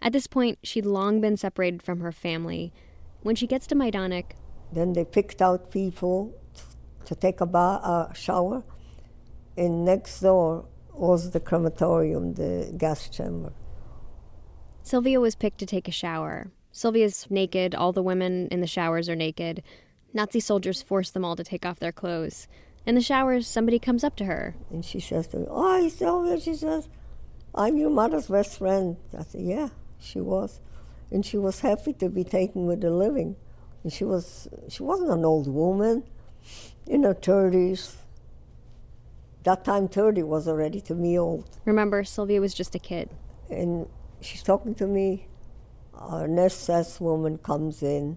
At 0.00 0.12
this 0.12 0.26
point, 0.26 0.58
she'd 0.62 0.86
long 0.86 1.20
been 1.20 1.36
separated 1.36 1.82
from 1.82 2.00
her 2.00 2.12
family. 2.12 2.72
When 3.22 3.36
she 3.36 3.46
gets 3.46 3.66
to 3.68 3.74
Majdanek, 3.74 4.32
Then 4.72 4.92
they 4.92 5.04
picked 5.04 5.40
out 5.40 5.70
people 5.70 6.34
to 7.04 7.14
take 7.14 7.40
a, 7.40 7.46
ba- 7.46 8.08
a 8.10 8.12
shower, 8.14 8.64
and 9.56 9.84
next 9.84 10.20
door 10.20 10.66
was 10.92 11.30
the 11.30 11.40
crematorium, 11.40 12.34
the 12.34 12.72
gas 12.76 13.08
chamber. 13.08 13.52
Sylvia 14.82 15.20
was 15.20 15.34
picked 15.34 15.58
to 15.58 15.66
take 15.66 15.88
a 15.88 15.92
shower. 15.92 16.50
Sylvia's 16.72 17.26
naked, 17.30 17.74
all 17.74 17.92
the 17.92 18.02
women 18.02 18.48
in 18.50 18.60
the 18.60 18.66
showers 18.66 19.08
are 19.08 19.16
naked. 19.16 19.62
Nazi 20.12 20.40
soldiers 20.40 20.82
force 20.82 21.10
them 21.10 21.24
all 21.24 21.36
to 21.36 21.44
take 21.44 21.64
off 21.64 21.78
their 21.78 21.92
clothes. 21.92 22.48
In 22.86 22.94
the 22.94 23.00
showers, 23.00 23.46
somebody 23.46 23.78
comes 23.78 24.04
up 24.04 24.16
to 24.16 24.26
her. 24.26 24.56
And 24.70 24.84
she 24.84 25.00
says 25.00 25.28
to 25.28 25.38
me, 25.38 25.46
Oh, 25.48 25.88
Sylvia, 25.88 26.38
she 26.38 26.54
says, 26.54 26.88
I'm 27.54 27.76
your 27.76 27.90
mother's 27.90 28.26
best 28.26 28.58
friend. 28.58 28.96
I 29.16 29.22
said, 29.22 29.42
Yeah, 29.42 29.68
she 29.98 30.20
was. 30.20 30.60
And 31.10 31.24
she 31.24 31.38
was 31.38 31.60
happy 31.60 31.92
to 31.94 32.08
be 32.08 32.24
taken 32.24 32.66
with 32.66 32.80
the 32.80 32.90
living. 32.90 33.36
And 33.82 33.92
she 33.92 34.04
was 34.04 34.48
she 34.68 34.82
wasn't 34.82 35.10
an 35.10 35.24
old 35.24 35.46
woman 35.46 36.04
in 36.86 37.04
her 37.04 37.14
thirties. 37.14 37.96
That 39.44 39.64
time 39.64 39.88
thirty 39.88 40.22
was 40.22 40.48
already 40.48 40.80
to 40.82 40.94
me 40.94 41.18
old. 41.18 41.58
Remember, 41.64 42.02
Sylvia 42.02 42.40
was 42.40 42.54
just 42.54 42.74
a 42.74 42.78
kid. 42.78 43.10
And 43.50 43.86
she's 44.20 44.42
talking 44.42 44.74
to 44.76 44.86
me. 44.86 45.28
An 46.00 46.38
SS 46.38 47.00
woman 47.00 47.38
comes 47.38 47.82
in. 47.82 48.16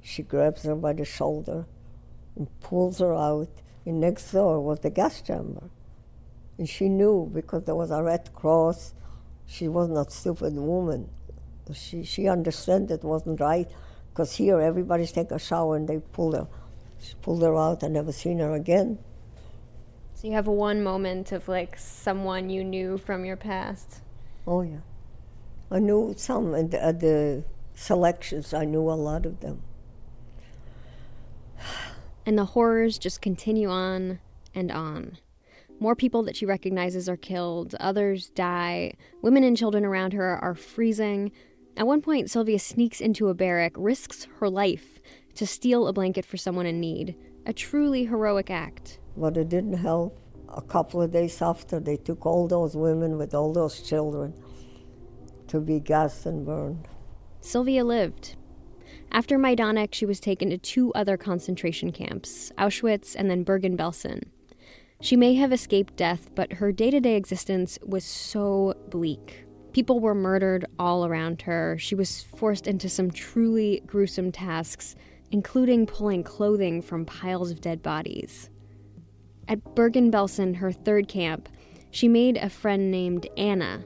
She 0.00 0.22
grabs 0.22 0.62
her 0.62 0.74
by 0.74 0.94
the 0.94 1.04
shoulder 1.04 1.66
and 2.36 2.48
pulls 2.60 3.00
her 3.00 3.14
out. 3.14 3.50
And 3.84 4.00
next 4.00 4.30
door 4.32 4.60
was 4.60 4.80
the 4.80 4.90
gas 4.90 5.20
chamber. 5.22 5.68
And 6.58 6.68
she 6.68 6.88
knew 6.88 7.30
because 7.32 7.64
there 7.64 7.74
was 7.74 7.90
a 7.90 8.02
red 8.02 8.32
cross. 8.34 8.94
She 9.46 9.68
was 9.68 9.88
not 9.88 10.08
a 10.08 10.10
stupid 10.10 10.54
woman. 10.54 11.08
She, 11.72 12.04
she 12.04 12.28
understood 12.28 12.90
it 12.90 13.02
wasn't 13.02 13.40
right 13.40 13.70
because 14.10 14.36
here 14.36 14.60
everybody's 14.60 15.12
take 15.12 15.30
a 15.30 15.38
shower 15.38 15.76
and 15.76 15.88
they 15.88 15.98
pull 15.98 16.32
her. 16.32 16.46
She 17.00 17.14
pulled 17.22 17.42
her 17.42 17.56
out. 17.56 17.82
I 17.82 17.88
never 17.88 18.12
seen 18.12 18.38
her 18.38 18.52
again. 18.54 18.98
So 20.14 20.28
you 20.28 20.34
have 20.34 20.46
one 20.46 20.82
moment 20.82 21.32
of 21.32 21.48
like 21.48 21.76
someone 21.78 22.50
you 22.50 22.62
knew 22.62 22.98
from 22.98 23.24
your 23.24 23.36
past. 23.36 24.00
Oh, 24.46 24.62
yeah. 24.62 24.80
I 25.70 25.78
knew 25.78 26.14
some 26.16 26.54
at 26.54 26.70
the, 26.70 26.84
uh, 26.84 26.88
at 26.88 27.00
the 27.00 27.44
selections, 27.74 28.52
I 28.52 28.64
knew 28.64 28.90
a 28.90 28.92
lot 28.92 29.26
of 29.26 29.40
them. 29.40 29.62
And 32.24 32.38
the 32.38 32.44
horrors 32.44 32.98
just 32.98 33.20
continue 33.20 33.68
on 33.68 34.20
and 34.54 34.70
on. 34.70 35.18
More 35.80 35.96
people 35.96 36.22
that 36.24 36.36
she 36.36 36.46
recognizes 36.46 37.08
are 37.08 37.16
killed, 37.16 37.74
others 37.80 38.30
die, 38.30 38.94
women 39.20 39.42
and 39.42 39.56
children 39.56 39.84
around 39.84 40.12
her 40.12 40.36
are 40.36 40.54
freezing. 40.54 41.32
At 41.76 41.86
one 41.86 42.02
point, 42.02 42.30
Sylvia 42.30 42.58
sneaks 42.58 43.00
into 43.00 43.28
a 43.28 43.34
barrack, 43.34 43.72
risks 43.76 44.28
her 44.38 44.48
life 44.48 45.00
to 45.34 45.46
steal 45.46 45.88
a 45.88 45.92
blanket 45.92 46.24
for 46.24 46.36
someone 46.36 46.66
in 46.66 46.78
need. 46.78 47.16
A 47.46 47.52
truly 47.52 48.04
heroic 48.04 48.50
act. 48.50 49.00
But 49.16 49.36
it 49.36 49.48
didn't 49.48 49.72
help. 49.72 50.16
A 50.54 50.62
couple 50.62 51.02
of 51.02 51.10
days 51.10 51.42
after, 51.42 51.80
they 51.80 51.96
took 51.96 52.24
all 52.24 52.46
those 52.46 52.76
women 52.76 53.18
with 53.18 53.34
all 53.34 53.52
those 53.52 53.82
children 53.82 54.34
to 55.48 55.60
be 55.60 55.80
gassed 55.80 56.26
and 56.26 56.46
burned. 56.46 56.86
Sylvia 57.40 57.84
lived. 57.84 58.36
After 59.14 59.38
Majdanek, 59.38 59.92
she 59.92 60.06
was 60.06 60.20
taken 60.20 60.48
to 60.48 60.56
two 60.56 60.90
other 60.94 61.18
concentration 61.18 61.92
camps, 61.92 62.50
Auschwitz 62.56 63.14
and 63.14 63.30
then 63.30 63.44
Bergen 63.44 63.76
Belsen. 63.76 64.22
She 65.02 65.16
may 65.16 65.34
have 65.34 65.52
escaped 65.52 65.96
death, 65.96 66.30
but 66.34 66.54
her 66.54 66.72
day 66.72 66.90
to 66.90 66.98
day 66.98 67.16
existence 67.16 67.78
was 67.84 68.04
so 68.04 68.74
bleak. 68.88 69.44
People 69.72 70.00
were 70.00 70.14
murdered 70.14 70.64
all 70.78 71.04
around 71.04 71.42
her. 71.42 71.76
She 71.78 71.94
was 71.94 72.22
forced 72.22 72.66
into 72.66 72.88
some 72.88 73.10
truly 73.10 73.82
gruesome 73.86 74.32
tasks, 74.32 74.94
including 75.30 75.86
pulling 75.86 76.22
clothing 76.22 76.80
from 76.80 77.04
piles 77.04 77.50
of 77.50 77.60
dead 77.60 77.82
bodies. 77.82 78.48
At 79.46 79.74
Bergen 79.74 80.10
Belsen, 80.10 80.56
her 80.56 80.72
third 80.72 81.08
camp, 81.08 81.50
she 81.90 82.08
made 82.08 82.38
a 82.38 82.48
friend 82.48 82.90
named 82.90 83.26
Anna. 83.36 83.84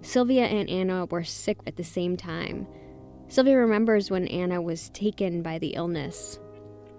Sylvia 0.00 0.46
and 0.46 0.68
Anna 0.68 1.06
were 1.06 1.22
sick 1.22 1.58
at 1.66 1.76
the 1.76 1.84
same 1.84 2.16
time. 2.16 2.66
Sylvia 3.28 3.56
remembers 3.56 4.10
when 4.10 4.28
Anna 4.28 4.62
was 4.62 4.88
taken 4.90 5.42
by 5.42 5.58
the 5.58 5.74
illness. 5.74 6.38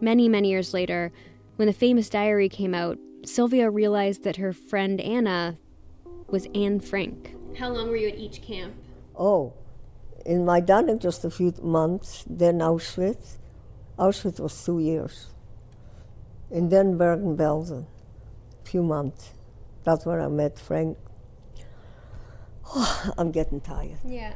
Many, 0.02 0.28
many 0.28 0.50
years 0.50 0.74
later, 0.74 1.12
when 1.56 1.68
the 1.68 1.74
famous 1.74 2.10
diary 2.10 2.50
came 2.50 2.76
out, 2.76 2.98
Sylvia 3.26 3.70
realized 3.70 4.24
that 4.24 4.36
her 4.36 4.54
friend 4.54 5.02
Anna 5.02 5.58
was 6.28 6.48
Anne 6.54 6.80
Frank. 6.80 7.34
How 7.58 7.70
long 7.70 7.90
were 7.90 7.96
you 7.96 8.10
at 8.10 8.16
each 8.16 8.42
camp? 8.42 8.74
Oh, 9.18 9.54
in 10.26 10.46
Majdanek 10.46 11.02
just 11.02 11.24
a 11.24 11.30
few 11.30 11.54
months, 11.62 12.26
then 12.30 12.60
Auschwitz. 12.60 13.38
Auschwitz 13.98 14.40
was 14.40 14.64
two 14.64 14.80
years. 14.80 15.28
And 16.52 16.70
then 16.70 16.98
Bergen-Belsen, 16.98 17.86
a 17.86 18.70
few 18.70 18.84
months. 18.84 19.34
That's 19.86 20.06
where 20.06 20.22
I 20.22 20.28
met 20.28 20.60
Frank. 20.60 20.98
Oh, 22.76 23.14
I'm 23.18 23.32
getting 23.32 23.62
tired. 23.62 24.00
Yeah. 24.06 24.34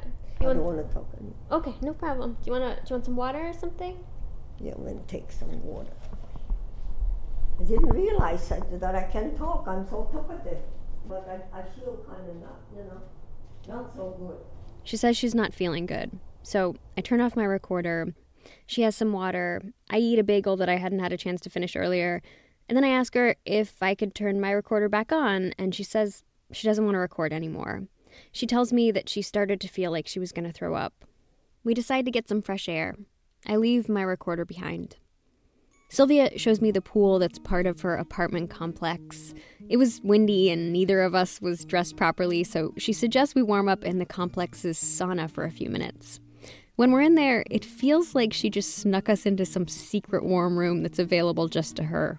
I 0.49 0.53
don't 0.53 0.63
want 0.63 0.87
to 0.87 0.93
talk 0.93 1.07
anymore. 1.15 1.35
Okay, 1.51 1.73
no 1.81 1.93
problem. 1.93 2.37
Do 2.41 2.47
you 2.47 2.51
wanna 2.53 2.75
do 2.75 2.81
you 2.89 2.95
want 2.95 3.05
some 3.05 3.15
water 3.15 3.39
or 3.39 3.53
something? 3.53 3.97
Yeah, 4.63 4.73
I'm 4.75 4.83
going 4.83 4.99
to 4.99 5.07
take 5.07 5.31
some 5.31 5.63
water. 5.63 5.89
I 7.59 7.63
didn't 7.63 7.89
realize 7.89 8.47
that, 8.49 8.79
that 8.79 8.95
I 8.95 9.03
can 9.03 9.35
talk. 9.35 9.67
I'm 9.67 9.87
so 9.89 10.07
talkative. 10.11 10.59
But 11.07 11.27
I, 11.27 11.59
I 11.59 11.63
feel 11.63 11.97
kind 12.07 12.29
of 12.29 12.35
not, 12.35 12.59
you 12.75 12.83
know, 12.83 13.01
not 13.67 13.91
so 13.95 14.15
good. 14.19 14.37
She 14.83 14.97
says 14.97 15.17
she's 15.17 15.33
not 15.33 15.53
feeling 15.53 15.87
good. 15.87 16.19
So 16.43 16.75
I 16.95 17.01
turn 17.01 17.21
off 17.21 17.35
my 17.35 17.43
recorder. 17.43 18.13
She 18.67 18.83
has 18.83 18.95
some 18.95 19.13
water. 19.13 19.61
I 19.89 19.97
eat 19.97 20.19
a 20.19 20.23
bagel 20.23 20.55
that 20.57 20.69
I 20.69 20.77
hadn't 20.77 20.99
had 20.99 21.11
a 21.11 21.17
chance 21.17 21.41
to 21.41 21.49
finish 21.49 21.75
earlier. 21.75 22.21
And 22.69 22.75
then 22.75 22.83
I 22.83 22.89
ask 22.89 23.13
her 23.15 23.35
if 23.45 23.81
I 23.81 23.95
could 23.95 24.15
turn 24.15 24.39
my 24.39 24.51
recorder 24.51 24.89
back 24.89 25.11
on, 25.11 25.53
and 25.57 25.73
she 25.75 25.83
says 25.83 26.23
she 26.51 26.67
doesn't 26.67 26.85
want 26.85 26.95
to 26.95 26.99
record 26.99 27.33
anymore. 27.33 27.83
She 28.31 28.47
tells 28.47 28.71
me 28.71 28.91
that 28.91 29.09
she 29.09 29.21
started 29.21 29.59
to 29.61 29.67
feel 29.67 29.91
like 29.91 30.07
she 30.07 30.19
was 30.19 30.31
going 30.31 30.45
to 30.45 30.53
throw 30.53 30.75
up. 30.75 31.05
We 31.63 31.73
decide 31.73 32.05
to 32.05 32.11
get 32.11 32.27
some 32.27 32.41
fresh 32.41 32.69
air. 32.69 32.95
I 33.45 33.55
leave 33.55 33.89
my 33.89 34.01
recorder 34.01 34.45
behind. 34.45 34.97
Sylvia 35.89 36.37
shows 36.37 36.61
me 36.61 36.71
the 36.71 36.81
pool 36.81 37.19
that's 37.19 37.37
part 37.37 37.67
of 37.67 37.81
her 37.81 37.97
apartment 37.97 38.49
complex. 38.49 39.33
It 39.67 39.75
was 39.75 39.99
windy 40.03 40.49
and 40.49 40.71
neither 40.71 41.01
of 41.01 41.13
us 41.13 41.41
was 41.41 41.65
dressed 41.65 41.97
properly, 41.97 42.45
so 42.45 42.73
she 42.77 42.93
suggests 42.93 43.35
we 43.35 43.43
warm 43.43 43.67
up 43.67 43.83
in 43.83 43.99
the 43.99 44.05
complex's 44.05 44.77
sauna 44.77 45.29
for 45.29 45.43
a 45.43 45.51
few 45.51 45.69
minutes. 45.69 46.21
When 46.77 46.91
we're 46.91 47.01
in 47.01 47.15
there, 47.15 47.43
it 47.51 47.65
feels 47.65 48.15
like 48.15 48.31
she 48.31 48.49
just 48.49 48.77
snuck 48.77 49.09
us 49.09 49.25
into 49.25 49.45
some 49.45 49.67
secret 49.67 50.23
warm 50.23 50.57
room 50.57 50.81
that's 50.81 50.97
available 50.97 51.49
just 51.49 51.75
to 51.75 51.83
her. 51.83 52.17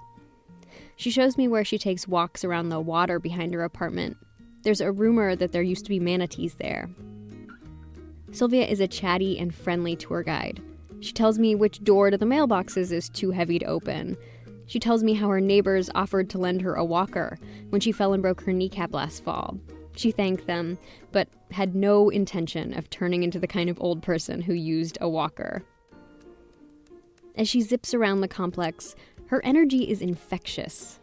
She 0.97 1.11
shows 1.11 1.39
me 1.39 1.49
where 1.49 1.65
she 1.65 1.79
takes 1.79 2.07
walks 2.07 2.45
around 2.45 2.69
the 2.69 2.79
water 2.79 3.19
behind 3.19 3.55
her 3.55 3.65
apartment. 3.65 4.19
There's 4.63 4.81
a 4.81 4.93
rumor 4.93 5.35
that 5.37 5.53
there 5.53 5.63
used 5.63 5.85
to 5.85 5.89
be 5.89 6.01
manatees 6.01 6.55
there. 6.55 6.89
Sylvia 8.31 8.67
is 8.67 8.81
a 8.81 8.89
chatty 8.89 9.39
and 9.39 9.55
friendly 9.55 9.97
tour 9.97 10.23
guide. 10.23 10.63
She 11.01 11.13
tells 11.13 11.39
me 11.39 11.55
which 11.55 11.83
door 11.83 12.11
to 12.11 12.17
the 12.17 12.27
mailboxes 12.27 12.93
is 12.93 13.09
too 13.09 13.33
heavy 13.33 13.59
to 13.59 13.67
open. 13.67 14.17
She 14.67 14.79
tells 14.79 15.03
me 15.03 15.15
how 15.15 15.29
her 15.29 15.41
neighbors 15.41 15.91
offered 15.95 16.31
to 16.31 16.39
lend 16.39 16.63
her 16.63 16.75
a 16.75 16.85
walker 16.85 17.39
when 17.71 17.81
she 17.81 17.93
fell 17.93 18.13
and 18.13 18.23
broke 18.23 18.43
her 18.43 18.53
kneecap 18.53 18.95
last 18.95 19.25
fall. 19.25 19.59
She 19.97 20.11
thanked 20.11 20.47
them, 20.47 20.79
but 21.11 21.29
had 21.51 21.75
no 21.75 22.09
intention 22.09 22.73
of 22.73 22.89
turning 22.89 23.23
into 23.23 23.39
the 23.39 23.47
kind 23.47 23.69
of 23.69 23.81
old 23.81 24.03
person 24.03 24.41
who 24.41 24.55
used 24.55 24.97
a 25.01 25.09
walker. 25.09 25.65
As 27.37 27.49
she 27.49 27.61
zips 27.61 27.93
around 27.93 28.21
the 28.21 28.29
complex, 28.29 28.95
her 29.27 29.45
energy 29.45 29.91
is 29.91 30.01
infectious. 30.01 31.01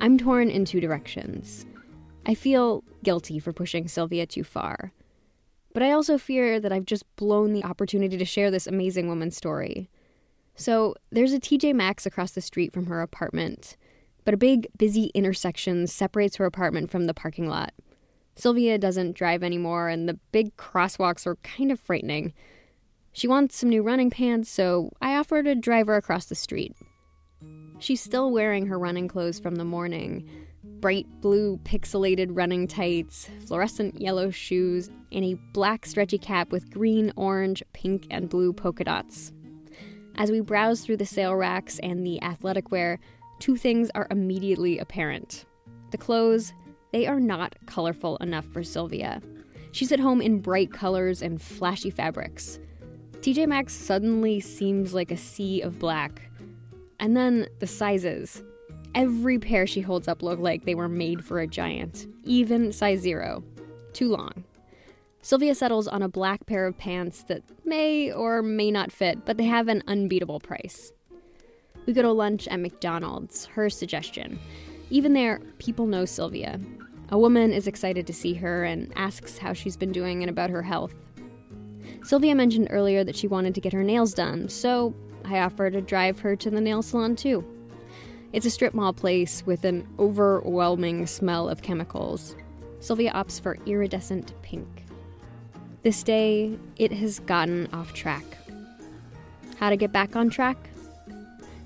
I'm 0.00 0.16
torn 0.16 0.48
in 0.48 0.64
two 0.64 0.80
directions. 0.80 1.66
I 2.26 2.34
feel 2.34 2.84
guilty 3.02 3.38
for 3.38 3.52
pushing 3.52 3.88
Sylvia 3.88 4.26
too 4.26 4.44
far. 4.44 4.92
But 5.72 5.82
I 5.82 5.92
also 5.92 6.18
fear 6.18 6.58
that 6.60 6.72
I've 6.72 6.84
just 6.84 7.04
blown 7.16 7.52
the 7.52 7.64
opportunity 7.64 8.18
to 8.18 8.24
share 8.24 8.50
this 8.50 8.66
amazing 8.66 9.08
woman's 9.08 9.36
story. 9.36 9.88
So 10.56 10.94
there's 11.10 11.32
a 11.32 11.40
TJ 11.40 11.74
Maxx 11.74 12.06
across 12.06 12.32
the 12.32 12.40
street 12.40 12.72
from 12.72 12.86
her 12.86 13.00
apartment, 13.00 13.76
but 14.24 14.34
a 14.34 14.36
big, 14.36 14.68
busy 14.76 15.10
intersection 15.14 15.86
separates 15.86 16.36
her 16.36 16.44
apartment 16.44 16.90
from 16.90 17.06
the 17.06 17.14
parking 17.14 17.48
lot. 17.48 17.72
Sylvia 18.34 18.78
doesn't 18.78 19.16
drive 19.16 19.42
anymore, 19.42 19.88
and 19.88 20.08
the 20.08 20.18
big 20.32 20.56
crosswalks 20.56 21.26
are 21.26 21.36
kind 21.36 21.70
of 21.70 21.80
frightening. 21.80 22.32
She 23.12 23.28
wants 23.28 23.56
some 23.56 23.68
new 23.68 23.82
running 23.82 24.10
pants, 24.10 24.50
so 24.50 24.90
I 25.00 25.16
offer 25.16 25.42
to 25.42 25.54
drive 25.54 25.86
her 25.86 25.96
across 25.96 26.26
the 26.26 26.34
street. 26.34 26.74
She's 27.78 28.00
still 28.00 28.30
wearing 28.30 28.66
her 28.66 28.78
running 28.78 29.08
clothes 29.08 29.40
from 29.40 29.56
the 29.56 29.64
morning, 29.64 30.28
bright 30.80 31.06
blue 31.20 31.58
pixelated 31.58 32.28
running 32.30 32.66
tights, 32.66 33.28
fluorescent 33.46 34.00
yellow 34.00 34.30
shoes, 34.30 34.90
and 35.12 35.24
a 35.24 35.34
black 35.52 35.86
stretchy 35.86 36.18
cap 36.18 36.50
with 36.50 36.70
green, 36.70 37.12
orange, 37.16 37.62
pink, 37.72 38.06
and 38.10 38.28
blue 38.28 38.52
polka 38.52 38.84
dots. 38.84 39.32
As 40.16 40.30
we 40.30 40.40
browse 40.40 40.82
through 40.82 40.98
the 40.98 41.06
sale 41.06 41.34
racks 41.34 41.78
and 41.80 42.06
the 42.06 42.22
athletic 42.22 42.70
wear, 42.70 42.98
two 43.38 43.56
things 43.56 43.90
are 43.94 44.06
immediately 44.10 44.78
apparent. 44.78 45.46
The 45.90 45.98
clothes, 45.98 46.52
they 46.92 47.06
are 47.06 47.20
not 47.20 47.54
colorful 47.66 48.16
enough 48.18 48.46
for 48.46 48.62
Sylvia. 48.62 49.22
She's 49.72 49.92
at 49.92 50.00
home 50.00 50.20
in 50.20 50.40
bright 50.40 50.72
colors 50.72 51.22
and 51.22 51.40
flashy 51.40 51.90
fabrics. 51.90 52.58
TJ 53.20 53.46
Maxx 53.46 53.74
suddenly 53.74 54.40
seems 54.40 54.94
like 54.94 55.10
a 55.10 55.16
sea 55.16 55.60
of 55.60 55.78
black. 55.78 56.22
And 56.98 57.16
then 57.16 57.48
the 57.58 57.66
sizes. 57.66 58.42
Every 58.94 59.38
pair 59.38 59.66
she 59.66 59.80
holds 59.80 60.08
up 60.08 60.22
look 60.22 60.40
like 60.40 60.64
they 60.64 60.74
were 60.74 60.88
made 60.88 61.24
for 61.24 61.38
a 61.38 61.46
giant, 61.46 62.06
even 62.24 62.72
size 62.72 63.00
zero. 63.00 63.44
Too 63.92 64.08
long. 64.08 64.44
Sylvia 65.22 65.54
settles 65.54 65.86
on 65.86 66.02
a 66.02 66.08
black 66.08 66.46
pair 66.46 66.66
of 66.66 66.78
pants 66.78 67.24
that 67.24 67.42
may 67.64 68.10
or 68.10 68.42
may 68.42 68.70
not 68.70 68.90
fit, 68.90 69.24
but 69.24 69.36
they 69.36 69.44
have 69.44 69.68
an 69.68 69.82
unbeatable 69.86 70.40
price. 70.40 70.92
We 71.86 71.92
go 71.92 72.02
to 72.02 72.12
lunch 72.12 72.48
at 72.48 72.60
McDonald's, 72.60 73.46
her 73.46 73.70
suggestion. 73.70 74.38
Even 74.90 75.12
there, 75.12 75.40
people 75.58 75.86
know 75.86 76.04
Sylvia. 76.04 76.58
A 77.10 77.18
woman 77.18 77.52
is 77.52 77.66
excited 77.66 78.06
to 78.06 78.12
see 78.12 78.34
her 78.34 78.64
and 78.64 78.92
asks 78.96 79.38
how 79.38 79.52
she's 79.52 79.76
been 79.76 79.92
doing 79.92 80.22
and 80.22 80.30
about 80.30 80.50
her 80.50 80.62
health. 80.62 80.94
Sylvia 82.02 82.34
mentioned 82.34 82.68
earlier 82.70 83.04
that 83.04 83.16
she 83.16 83.28
wanted 83.28 83.54
to 83.54 83.60
get 83.60 83.72
her 83.72 83.84
nails 83.84 84.14
done, 84.14 84.48
so 84.48 84.94
I 85.24 85.40
offer 85.40 85.70
to 85.70 85.80
drive 85.80 86.20
her 86.20 86.34
to 86.36 86.50
the 86.50 86.60
nail 86.60 86.82
salon 86.82 87.14
too. 87.14 87.44
It's 88.32 88.46
a 88.46 88.50
strip 88.50 88.74
mall 88.74 88.92
place 88.92 89.44
with 89.44 89.64
an 89.64 89.88
overwhelming 89.98 91.06
smell 91.08 91.48
of 91.48 91.62
chemicals. 91.62 92.36
Sylvia 92.78 93.12
opts 93.12 93.40
for 93.40 93.58
iridescent 93.66 94.40
pink. 94.40 94.84
This 95.82 96.04
day, 96.04 96.56
it 96.76 96.92
has 96.92 97.18
gotten 97.18 97.68
off 97.72 97.92
track. 97.92 98.24
How 99.58 99.68
to 99.68 99.76
get 99.76 99.90
back 99.90 100.14
on 100.14 100.30
track? 100.30 100.56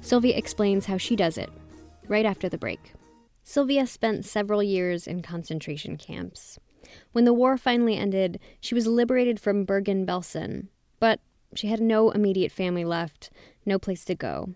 Sylvia 0.00 0.36
explains 0.36 0.86
how 0.86 0.96
she 0.96 1.16
does 1.16 1.36
it, 1.36 1.50
right 2.08 2.24
after 2.24 2.48
the 2.48 2.58
break. 2.58 2.94
Sylvia 3.42 3.86
spent 3.86 4.24
several 4.24 4.62
years 4.62 5.06
in 5.06 5.20
concentration 5.20 5.98
camps. 5.98 6.58
When 7.12 7.26
the 7.26 7.34
war 7.34 7.58
finally 7.58 7.98
ended, 7.98 8.40
she 8.58 8.74
was 8.74 8.86
liberated 8.86 9.38
from 9.38 9.64
Bergen 9.64 10.06
Belsen, 10.06 10.68
but 10.98 11.20
she 11.54 11.66
had 11.66 11.80
no 11.80 12.10
immediate 12.10 12.52
family 12.52 12.86
left, 12.86 13.28
no 13.66 13.78
place 13.78 14.04
to 14.06 14.14
go. 14.14 14.54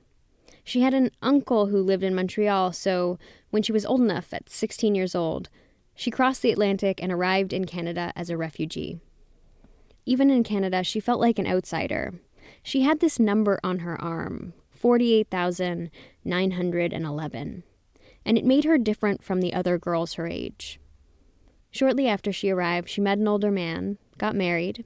She 0.69 0.83
had 0.83 0.93
an 0.93 1.13
uncle 1.23 1.69
who 1.69 1.81
lived 1.81 2.03
in 2.03 2.15
Montreal, 2.15 2.75
so 2.75 3.19
when 3.49 3.63
she 3.63 3.73
was 3.73 3.87
old 3.87 4.03
enough, 4.03 4.35
at 4.35 4.51
16 4.51 4.95
years 4.95 5.15
old, 5.15 5.49
she 5.95 6.11
crossed 6.11 6.43
the 6.43 6.53
Atlantic 6.53 7.03
and 7.03 7.11
arrived 7.11 7.55
in 7.55 7.65
Canada 7.65 8.13
as 8.15 8.29
a 8.29 8.37
refugee. 8.37 9.01
Even 10.05 10.29
in 10.29 10.45
Canada, 10.45 10.85
she 10.85 11.01
felt 11.01 11.23
like 11.23 11.39
an 11.39 11.47
outsider. 11.47 12.21
She 12.63 12.83
had 12.83 13.01
this 13.01 13.19
number 13.19 13.59
on 13.65 13.79
her 13.79 13.99
arm 13.99 14.53
48,911 14.73 17.63
and 18.27 18.37
it 18.37 18.45
made 18.45 18.65
her 18.65 18.77
different 18.77 19.25
from 19.25 19.41
the 19.41 19.55
other 19.55 19.79
girls 19.79 20.13
her 20.15 20.27
age. 20.27 20.79
Shortly 21.71 22.07
after 22.07 22.31
she 22.31 22.51
arrived, 22.51 22.91
she 22.91 23.01
met 23.01 23.17
an 23.17 23.27
older 23.27 23.51
man, 23.51 23.97
got 24.19 24.37
married. 24.37 24.85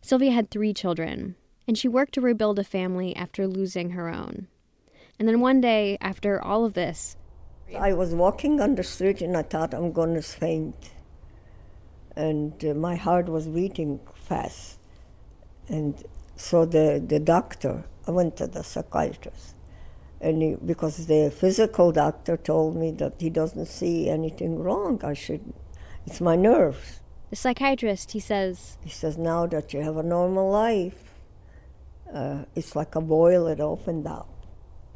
Sylvia 0.00 0.32
had 0.32 0.50
three 0.50 0.74
children, 0.74 1.36
and 1.68 1.78
she 1.78 1.86
worked 1.86 2.14
to 2.14 2.20
rebuild 2.20 2.58
a 2.58 2.64
family 2.64 3.14
after 3.14 3.46
losing 3.46 3.90
her 3.90 4.08
own. 4.08 4.48
And 5.18 5.28
then 5.28 5.40
one 5.40 5.60
day, 5.60 5.98
after 6.00 6.42
all 6.42 6.64
of 6.64 6.74
this, 6.74 7.16
I 7.78 7.92
was 7.92 8.14
walking 8.14 8.60
on 8.60 8.74
the 8.74 8.82
street 8.82 9.22
and 9.22 9.36
I 9.36 9.42
thought 9.42 9.72
I'm 9.72 9.92
going 9.92 10.14
to 10.14 10.22
faint. 10.22 10.90
And 12.14 12.62
uh, 12.64 12.74
my 12.74 12.96
heart 12.96 13.28
was 13.28 13.48
beating 13.48 14.00
fast. 14.14 14.78
And 15.68 16.02
so 16.36 16.66
the, 16.66 17.02
the 17.04 17.18
doctor, 17.18 17.84
I 18.06 18.10
went 18.10 18.36
to 18.38 18.46
the 18.46 18.62
psychiatrist 18.62 19.54
and 20.22 20.40
he, 20.40 20.56
because 20.64 21.06
the 21.06 21.30
physical 21.30 21.90
doctor 21.92 22.36
told 22.36 22.76
me 22.76 22.92
that 22.92 23.14
he 23.18 23.28
doesn't 23.28 23.66
see 23.66 24.08
anything 24.08 24.58
wrong, 24.60 25.00
I 25.04 25.14
should. 25.14 25.52
It's 26.06 26.20
my 26.20 26.36
nerves. 26.36 27.00
The 27.30 27.36
psychiatrist, 27.36 28.12
he 28.12 28.20
says. 28.20 28.78
He 28.84 28.90
says 28.90 29.18
now 29.18 29.46
that 29.46 29.72
you 29.74 29.80
have 29.80 29.96
a 29.96 30.02
normal 30.02 30.50
life, 30.50 31.14
uh, 32.14 32.44
it's 32.54 32.76
like 32.76 32.94
a 32.94 33.00
boil 33.00 33.46
that 33.46 33.60
opened 33.60 34.06
up. 34.06 34.28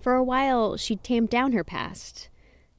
For 0.07 0.15
a 0.15 0.23
while, 0.23 0.77
she 0.77 0.95
tamped 0.95 1.33
down 1.33 1.51
her 1.51 1.65
past, 1.65 2.29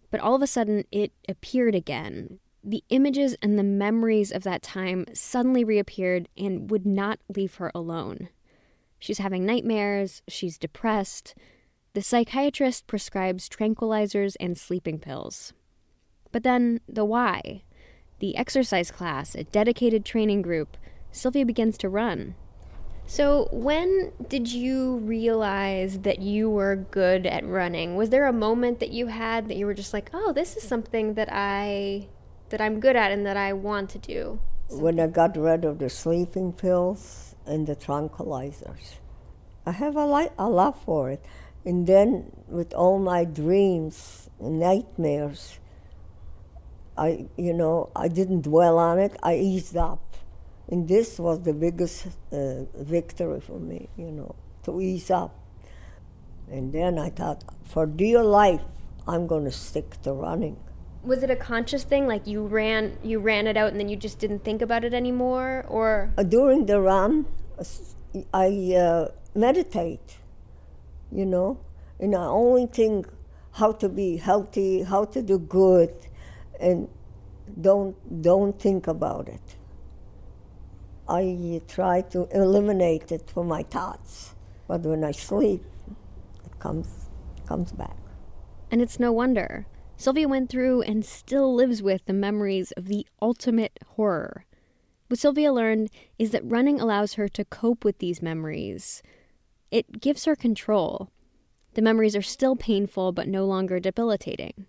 but 0.09 0.21
all 0.21 0.33
of 0.33 0.41
a 0.41 0.47
sudden, 0.47 0.85
it 0.93 1.11
appeared 1.27 1.75
again. 1.75 2.39
The 2.63 2.85
images 2.87 3.35
and 3.41 3.59
the 3.59 3.63
memories 3.63 4.31
of 4.31 4.43
that 4.43 4.61
time 4.61 5.03
suddenly 5.11 5.65
reappeared 5.65 6.29
and 6.37 6.71
would 6.71 6.85
not 6.85 7.19
leave 7.27 7.55
her 7.55 7.69
alone. 7.75 8.29
She's 8.97 9.17
having 9.17 9.45
nightmares, 9.45 10.21
she's 10.29 10.57
depressed, 10.57 11.35
the 11.93 12.01
psychiatrist 12.01 12.87
prescribes 12.87 13.49
tranquilizers 13.49 14.37
and 14.39 14.57
sleeping 14.57 14.97
pills. 14.97 15.51
But 16.31 16.43
then, 16.43 16.79
the 16.87 17.03
Y? 17.03 17.63
The 18.19 18.37
exercise 18.37 18.89
class, 18.89 19.35
a 19.35 19.43
dedicated 19.43 20.05
training 20.05 20.43
group, 20.43 20.77
Sylvia 21.11 21.45
begins 21.45 21.77
to 21.79 21.89
run. 21.89 22.35
So, 23.09 23.47
when 23.51 24.11
did 24.27 24.51
you 24.51 24.97
realize 24.97 25.99
that 25.99 26.19
you 26.19 26.49
were 26.49 26.75
good 26.75 27.25
at 27.25 27.47
running? 27.47 27.95
Was 27.95 28.09
there 28.09 28.27
a 28.27 28.33
moment 28.33 28.81
that 28.81 28.91
you 28.91 29.07
had 29.07 29.47
that 29.47 29.55
you 29.55 29.65
were 29.65 29.73
just 29.73 29.93
like, 29.93 30.11
"Oh, 30.13 30.33
this 30.33 30.57
is 30.57 30.63
something 30.63 31.13
that 31.13 31.29
I 31.31 32.07
that 32.49 32.59
I'm 32.59 32.81
good 32.81 32.97
at 32.97 33.11
and 33.11 33.25
that 33.25 33.37
I 33.37 33.53
want 33.53 33.89
to 33.91 33.97
do?" 33.97 34.39
When 34.69 34.99
I 34.99 35.07
got 35.07 35.37
rid 35.37 35.63
of 35.63 35.79
the 35.79 35.89
sleeping 35.89 36.51
pills 36.51 37.33
and 37.45 37.65
the 37.65 37.75
tranquilizers. 37.75 38.99
I 39.65 39.71
have 39.71 39.95
a, 39.95 40.05
li- 40.05 40.35
a 40.37 40.49
love 40.49 40.79
for 40.83 41.09
it. 41.09 41.23
And 41.65 41.87
then, 41.87 42.31
with 42.47 42.73
all 42.73 42.99
my 42.99 43.25
dreams 43.25 44.29
and 44.39 44.59
nightmares, 44.59 45.59
I, 46.97 47.27
you 47.37 47.53
know, 47.53 47.89
I 47.95 48.07
didn't 48.07 48.41
dwell 48.41 48.77
on 48.77 48.99
it. 48.99 49.17
I 49.21 49.35
eased 49.35 49.75
up, 49.75 50.06
and 50.69 50.87
this 50.87 51.19
was 51.19 51.41
the 51.41 51.53
biggest 51.53 52.07
uh, 52.31 52.63
victory 52.75 53.41
for 53.41 53.59
me, 53.59 53.89
you 53.97 54.11
know, 54.11 54.35
to 54.63 54.81
ease 54.81 55.09
up. 55.11 55.35
And 56.49 56.71
then 56.71 56.97
I 56.97 57.09
thought, 57.09 57.43
for 57.63 57.85
dear 57.85 58.23
life, 58.23 58.61
I'm 59.07 59.27
going 59.27 59.45
to 59.45 59.51
stick 59.51 60.01
to 60.03 60.13
running. 60.13 60.57
Was 61.03 61.23
it 61.23 61.29
a 61.29 61.35
conscious 61.35 61.83
thing, 61.83 62.07
like 62.07 62.27
you 62.27 62.45
ran, 62.45 62.97
you 63.03 63.19
ran 63.19 63.47
it 63.47 63.55
out, 63.55 63.71
and 63.71 63.79
then 63.79 63.89
you 63.89 63.95
just 63.95 64.19
didn't 64.19 64.43
think 64.43 64.61
about 64.61 64.83
it 64.83 64.93
anymore, 64.93 65.65
or? 65.67 66.11
Uh, 66.17 66.23
during 66.23 66.65
the 66.65 66.81
run, 66.81 67.25
I 68.33 68.73
uh, 68.75 69.09
meditate 69.35 70.17
you 71.11 71.25
know. 71.25 71.59
And 71.99 72.15
I 72.15 72.25
only 72.25 72.67
think 72.67 73.07
how 73.53 73.71
to 73.73 73.89
be 73.89 74.17
healthy, 74.17 74.83
how 74.83 75.05
to 75.05 75.21
do 75.21 75.39
good, 75.39 75.93
and 76.59 76.87
don't 77.59 77.95
don't 78.21 78.59
think 78.59 78.87
about 78.87 79.27
it. 79.27 79.56
I 81.09 81.61
try 81.67 82.01
to 82.01 82.27
eliminate 82.33 83.11
it 83.11 83.29
from 83.29 83.47
my 83.47 83.63
thoughts, 83.63 84.35
but 84.67 84.81
when 84.81 85.03
I 85.03 85.11
sleep, 85.11 85.63
it 86.45 86.59
comes 86.59 87.09
comes 87.45 87.71
back. 87.71 87.97
And 88.69 88.81
it's 88.81 88.99
no 88.99 89.13
wonder. 89.13 89.67
Sylvia 89.95 90.27
went 90.27 90.49
through 90.49 90.81
and 90.81 91.05
still 91.05 91.55
lives 91.55 91.81
with 91.81 92.05
the 92.05 92.13
memories 92.13 92.71
of 92.73 92.87
the 92.87 93.07
ultimate 93.21 93.79
horror. 93.95 94.45
What 95.07 95.19
Sylvia 95.19 95.53
learned 95.53 95.89
is 96.19 96.31
that 96.31 96.45
running 96.45 96.81
allows 96.81 97.13
her 97.13 97.29
to 97.29 97.45
cope 97.45 97.85
with 97.85 97.99
these 97.99 98.21
memories, 98.21 99.01
it 99.71 99.99
gives 100.01 100.25
her 100.25 100.35
control. 100.35 101.09
The 101.73 101.81
memories 101.81 102.15
are 102.15 102.21
still 102.21 102.55
painful, 102.55 103.11
but 103.11 103.27
no 103.27 103.45
longer 103.45 103.79
debilitating. 103.79 104.65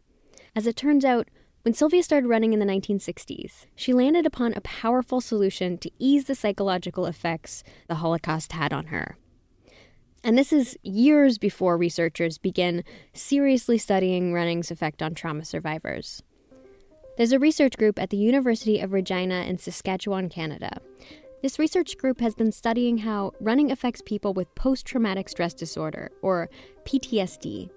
As 0.54 0.66
it 0.66 0.76
turns 0.76 1.04
out, 1.04 1.28
when 1.68 1.74
Sylvia 1.74 2.02
started 2.02 2.28
running 2.28 2.54
in 2.54 2.60
the 2.60 2.64
1960s, 2.64 3.66
she 3.76 3.92
landed 3.92 4.24
upon 4.24 4.54
a 4.54 4.62
powerful 4.62 5.20
solution 5.20 5.76
to 5.76 5.90
ease 5.98 6.24
the 6.24 6.34
psychological 6.34 7.04
effects 7.04 7.62
the 7.88 7.96
Holocaust 7.96 8.52
had 8.52 8.72
on 8.72 8.86
her. 8.86 9.18
And 10.24 10.38
this 10.38 10.50
is 10.50 10.78
years 10.82 11.36
before 11.36 11.76
researchers 11.76 12.38
begin 12.38 12.84
seriously 13.12 13.76
studying 13.76 14.32
running's 14.32 14.70
effect 14.70 15.02
on 15.02 15.12
trauma 15.12 15.44
survivors. 15.44 16.22
There's 17.18 17.32
a 17.32 17.38
research 17.38 17.76
group 17.76 17.98
at 17.98 18.08
the 18.08 18.16
University 18.16 18.80
of 18.80 18.94
Regina 18.94 19.42
in 19.42 19.58
Saskatchewan, 19.58 20.30
Canada, 20.30 20.80
this 21.42 21.58
research 21.58 21.98
group 21.98 22.20
has 22.20 22.34
been 22.34 22.50
studying 22.50 22.98
how 22.98 23.30
running 23.38 23.70
affects 23.70 24.02
people 24.04 24.32
with 24.32 24.52
post 24.56 24.84
traumatic 24.86 25.28
stress 25.28 25.54
disorder, 25.54 26.10
or 26.20 26.50
PTSD. 26.84 27.70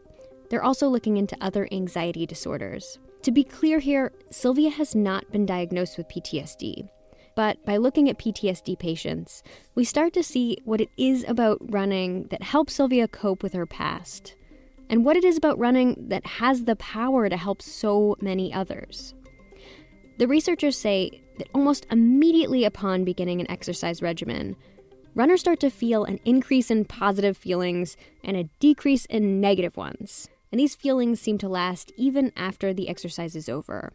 They're 0.50 0.64
also 0.64 0.88
looking 0.88 1.18
into 1.18 1.38
other 1.42 1.68
anxiety 1.72 2.26
disorders. 2.26 2.98
To 3.24 3.32
be 3.32 3.44
clear 3.44 3.78
here, 3.78 4.12
Sylvia 4.32 4.72
has 4.72 4.96
not 4.96 5.32
been 5.32 5.46
diagnosed 5.46 5.98
with 5.98 6.08
PTSD. 6.08 6.90
But 7.36 7.64
by 7.66 7.78
looking 7.78 8.10
at 8.10 8.18
PTSD 8.18 8.78
patients, 8.80 9.44
we 9.76 9.84
start 9.84 10.14
to 10.14 10.24
see 10.24 10.58
what 10.66 10.82
it 10.82 10.90
is 10.98 11.24
about 11.28 11.60
running 11.62 12.28
that 12.30 12.42
helps 12.42 12.74
Sylvia 12.74 13.08
cope 13.08 13.44
with 13.44 13.54
her 13.54 13.68
past, 13.68 14.36
and 14.90 15.06
what 15.06 15.16
it 15.16 15.24
is 15.24 15.38
about 15.38 15.60
running 15.60 16.10
that 16.10 16.26
has 16.26 16.64
the 16.64 16.76
power 16.76 17.30
to 17.30 17.38
help 17.38 17.62
so 17.62 18.18
many 18.22 18.52
others. 18.52 19.14
The 20.18 20.28
researchers 20.28 20.78
say 20.78 21.22
that 21.38 21.50
almost 21.54 21.86
immediately 21.92 22.66
upon 22.66 23.06
beginning 23.06 23.40
an 23.40 23.50
exercise 23.50 24.02
regimen, 24.02 24.56
runners 25.14 25.42
start 25.42 25.60
to 25.60 25.70
feel 25.70 26.04
an 26.06 26.20
increase 26.26 26.72
in 26.72 26.86
positive 26.86 27.38
feelings 27.38 27.98
and 28.24 28.36
a 28.36 28.50
decrease 28.60 29.06
in 29.06 29.40
negative 29.40 29.78
ones. 29.78 30.28
And 30.52 30.60
these 30.60 30.76
feelings 30.76 31.22
seem 31.22 31.38
to 31.40 31.50
last 31.50 31.92
even 31.98 32.32
after 32.36 32.74
the 32.74 32.90
exercise 32.90 33.36
is 33.36 33.48
over. 33.48 33.94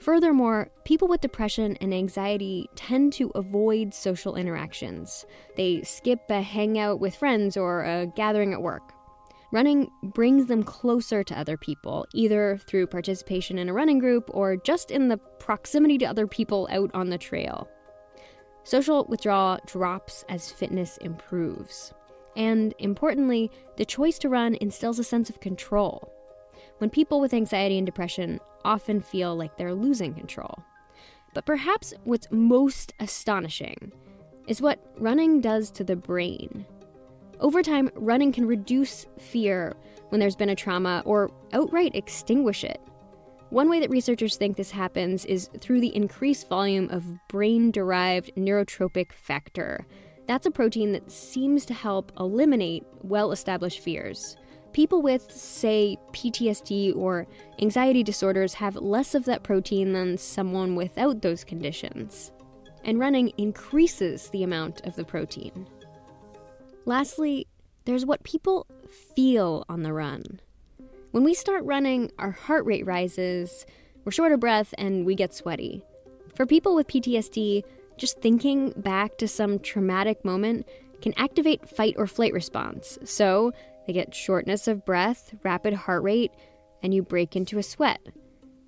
Furthermore, 0.00 0.70
people 0.84 1.08
with 1.08 1.20
depression 1.20 1.76
and 1.80 1.92
anxiety 1.92 2.68
tend 2.74 3.12
to 3.14 3.30
avoid 3.34 3.92
social 3.92 4.34
interactions. 4.34 5.26
They 5.56 5.82
skip 5.82 6.20
a 6.30 6.40
hangout 6.40 7.00
with 7.00 7.16
friends 7.16 7.56
or 7.56 7.84
a 7.84 8.06
gathering 8.16 8.54
at 8.54 8.62
work. 8.62 8.94
Running 9.52 9.90
brings 10.02 10.46
them 10.46 10.62
closer 10.62 11.22
to 11.24 11.38
other 11.38 11.56
people, 11.56 12.06
either 12.14 12.58
through 12.66 12.86
participation 12.86 13.58
in 13.58 13.68
a 13.68 13.72
running 13.74 13.98
group 13.98 14.30
or 14.32 14.56
just 14.56 14.90
in 14.90 15.08
the 15.08 15.18
proximity 15.18 15.98
to 15.98 16.06
other 16.06 16.26
people 16.26 16.68
out 16.70 16.90
on 16.94 17.10
the 17.10 17.18
trail. 17.18 17.68
Social 18.62 19.04
withdrawal 19.08 19.58
drops 19.66 20.24
as 20.28 20.52
fitness 20.52 20.96
improves. 20.98 21.92
And 22.36 22.74
importantly, 22.78 23.50
the 23.76 23.84
choice 23.84 24.18
to 24.20 24.28
run 24.28 24.56
instills 24.60 24.98
a 24.98 25.04
sense 25.04 25.30
of 25.30 25.40
control. 25.40 26.12
When 26.78 26.90
people 26.90 27.20
with 27.20 27.34
anxiety 27.34 27.76
and 27.76 27.86
depression 27.86 28.40
often 28.64 29.00
feel 29.00 29.36
like 29.36 29.56
they're 29.56 29.74
losing 29.74 30.14
control. 30.14 30.62
But 31.34 31.46
perhaps 31.46 31.94
what's 32.04 32.28
most 32.30 32.94
astonishing 33.00 33.92
is 34.46 34.60
what 34.60 34.84
running 34.98 35.40
does 35.40 35.70
to 35.72 35.84
the 35.84 35.96
brain. 35.96 36.66
Over 37.38 37.62
time, 37.62 37.90
running 37.94 38.32
can 38.32 38.46
reduce 38.46 39.06
fear 39.18 39.74
when 40.10 40.20
there's 40.20 40.36
been 40.36 40.50
a 40.50 40.56
trauma 40.56 41.02
or 41.06 41.30
outright 41.52 41.94
extinguish 41.94 42.64
it. 42.64 42.80
One 43.50 43.68
way 43.68 43.80
that 43.80 43.90
researchers 43.90 44.36
think 44.36 44.56
this 44.56 44.70
happens 44.70 45.24
is 45.24 45.50
through 45.60 45.80
the 45.80 45.94
increased 45.94 46.48
volume 46.48 46.88
of 46.90 47.26
brain 47.28 47.70
derived 47.70 48.34
neurotrophic 48.36 49.12
factor. 49.12 49.86
That's 50.30 50.46
a 50.46 50.50
protein 50.52 50.92
that 50.92 51.10
seems 51.10 51.66
to 51.66 51.74
help 51.74 52.12
eliminate 52.16 52.86
well 53.02 53.32
established 53.32 53.80
fears. 53.80 54.36
People 54.72 55.02
with, 55.02 55.28
say, 55.28 55.96
PTSD 56.12 56.94
or 56.94 57.26
anxiety 57.60 58.04
disorders 58.04 58.54
have 58.54 58.76
less 58.76 59.16
of 59.16 59.24
that 59.24 59.42
protein 59.42 59.92
than 59.92 60.16
someone 60.16 60.76
without 60.76 61.20
those 61.20 61.42
conditions. 61.42 62.30
And 62.84 63.00
running 63.00 63.32
increases 63.38 64.28
the 64.28 64.44
amount 64.44 64.82
of 64.86 64.94
the 64.94 65.02
protein. 65.02 65.66
Lastly, 66.84 67.48
there's 67.84 68.06
what 68.06 68.22
people 68.22 68.68
feel 69.16 69.64
on 69.68 69.82
the 69.82 69.92
run. 69.92 70.40
When 71.10 71.24
we 71.24 71.34
start 71.34 71.64
running, 71.64 72.12
our 72.20 72.30
heart 72.30 72.64
rate 72.66 72.86
rises, 72.86 73.66
we're 74.04 74.12
short 74.12 74.30
of 74.30 74.38
breath, 74.38 74.74
and 74.78 75.04
we 75.04 75.16
get 75.16 75.34
sweaty. 75.34 75.82
For 76.36 76.46
people 76.46 76.76
with 76.76 76.86
PTSD, 76.86 77.64
just 78.00 78.20
thinking 78.20 78.72
back 78.76 79.18
to 79.18 79.28
some 79.28 79.58
traumatic 79.58 80.24
moment 80.24 80.66
can 81.02 81.14
activate 81.16 81.68
fight 81.68 81.94
or 81.96 82.06
flight 82.06 82.32
response. 82.32 82.98
So 83.04 83.52
they 83.86 83.92
get 83.92 84.14
shortness 84.14 84.66
of 84.66 84.84
breath, 84.84 85.34
rapid 85.44 85.74
heart 85.74 86.02
rate, 86.02 86.32
and 86.82 86.94
you 86.94 87.02
break 87.02 87.36
into 87.36 87.58
a 87.58 87.62
sweat. 87.62 88.00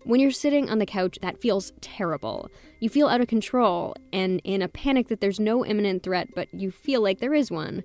When 0.04 0.20
you're 0.20 0.32
sitting 0.32 0.68
on 0.68 0.78
the 0.78 0.86
couch, 0.86 1.18
that 1.22 1.40
feels 1.40 1.72
terrible. 1.80 2.50
You 2.80 2.88
feel 2.88 3.08
out 3.08 3.20
of 3.20 3.28
control 3.28 3.94
and 4.12 4.40
in 4.44 4.60
a 4.60 4.68
panic 4.68 5.08
that 5.08 5.20
there's 5.20 5.40
no 5.40 5.64
imminent 5.64 6.02
threat, 6.02 6.28
but 6.34 6.52
you 6.52 6.70
feel 6.70 7.00
like 7.00 7.20
there 7.20 7.34
is 7.34 7.50
one. 7.50 7.84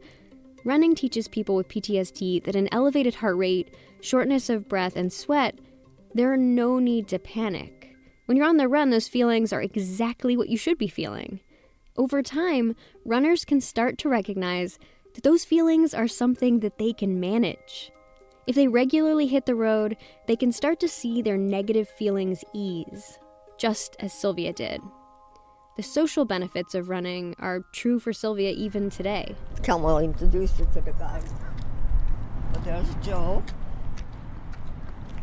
Running 0.66 0.96
teaches 0.96 1.28
people 1.28 1.56
with 1.56 1.70
PTSD 1.70 2.44
that 2.44 2.56
an 2.56 2.68
elevated 2.72 3.16
heart 3.16 3.38
rate, 3.38 3.74
shortness 4.02 4.50
of 4.50 4.68
breath, 4.68 4.96
and 4.96 5.14
sweat, 5.14 5.60
there 6.14 6.34
are 6.34 6.38
no 6.38 6.80
need 6.80 7.08
to 7.10 7.20
panic. 7.20 7.77
When 8.28 8.36
you're 8.36 8.46
on 8.46 8.58
the 8.58 8.68
run, 8.68 8.90
those 8.90 9.08
feelings 9.08 9.54
are 9.54 9.62
exactly 9.62 10.36
what 10.36 10.50
you 10.50 10.58
should 10.58 10.78
be 10.78 10.90
feeling. 10.90 11.40
Over 11.96 12.22
time, 12.22 12.76
runners 13.06 13.46
can 13.46 13.62
start 13.62 13.98
to 14.00 14.10
recognize 14.10 14.78
that 15.14 15.24
those 15.24 15.46
feelings 15.46 15.94
are 15.94 16.10
something 16.10 16.60
that 16.60 16.78
they 16.78 16.92
can 16.92 17.22
manage. 17.22 17.90
If 18.46 18.56
they 18.56 18.68
regularly 18.68 19.28
hit 19.28 19.46
the 19.46 19.56
road, 19.56 19.96
they 20.28 20.36
can 20.36 20.52
start 20.52 20.82
to 20.82 20.90
see 20.90 21.22
their 21.22 21.38
negative 21.38 21.88
feelings 21.88 22.44
ease, 22.54 23.18
just 23.58 23.96
as 24.02 24.12
Sylvia 24.12 24.52
did. 24.52 24.82
The 25.78 25.84
social 25.84 26.26
benefits 26.26 26.76
of 26.76 26.90
running 26.90 27.34
are 27.40 27.62
true 27.72 27.98
for 27.98 28.12
Sylvia 28.12 28.52
even 28.52 28.90
today. 28.90 29.38
Come 29.64 29.86
I'll 29.86 30.00
introduce 30.00 30.60
you 30.60 30.68
to 30.74 30.82
the 30.82 30.92
guy. 30.92 31.22
But 32.52 32.66
there's 32.66 32.94
Joe. 32.96 33.42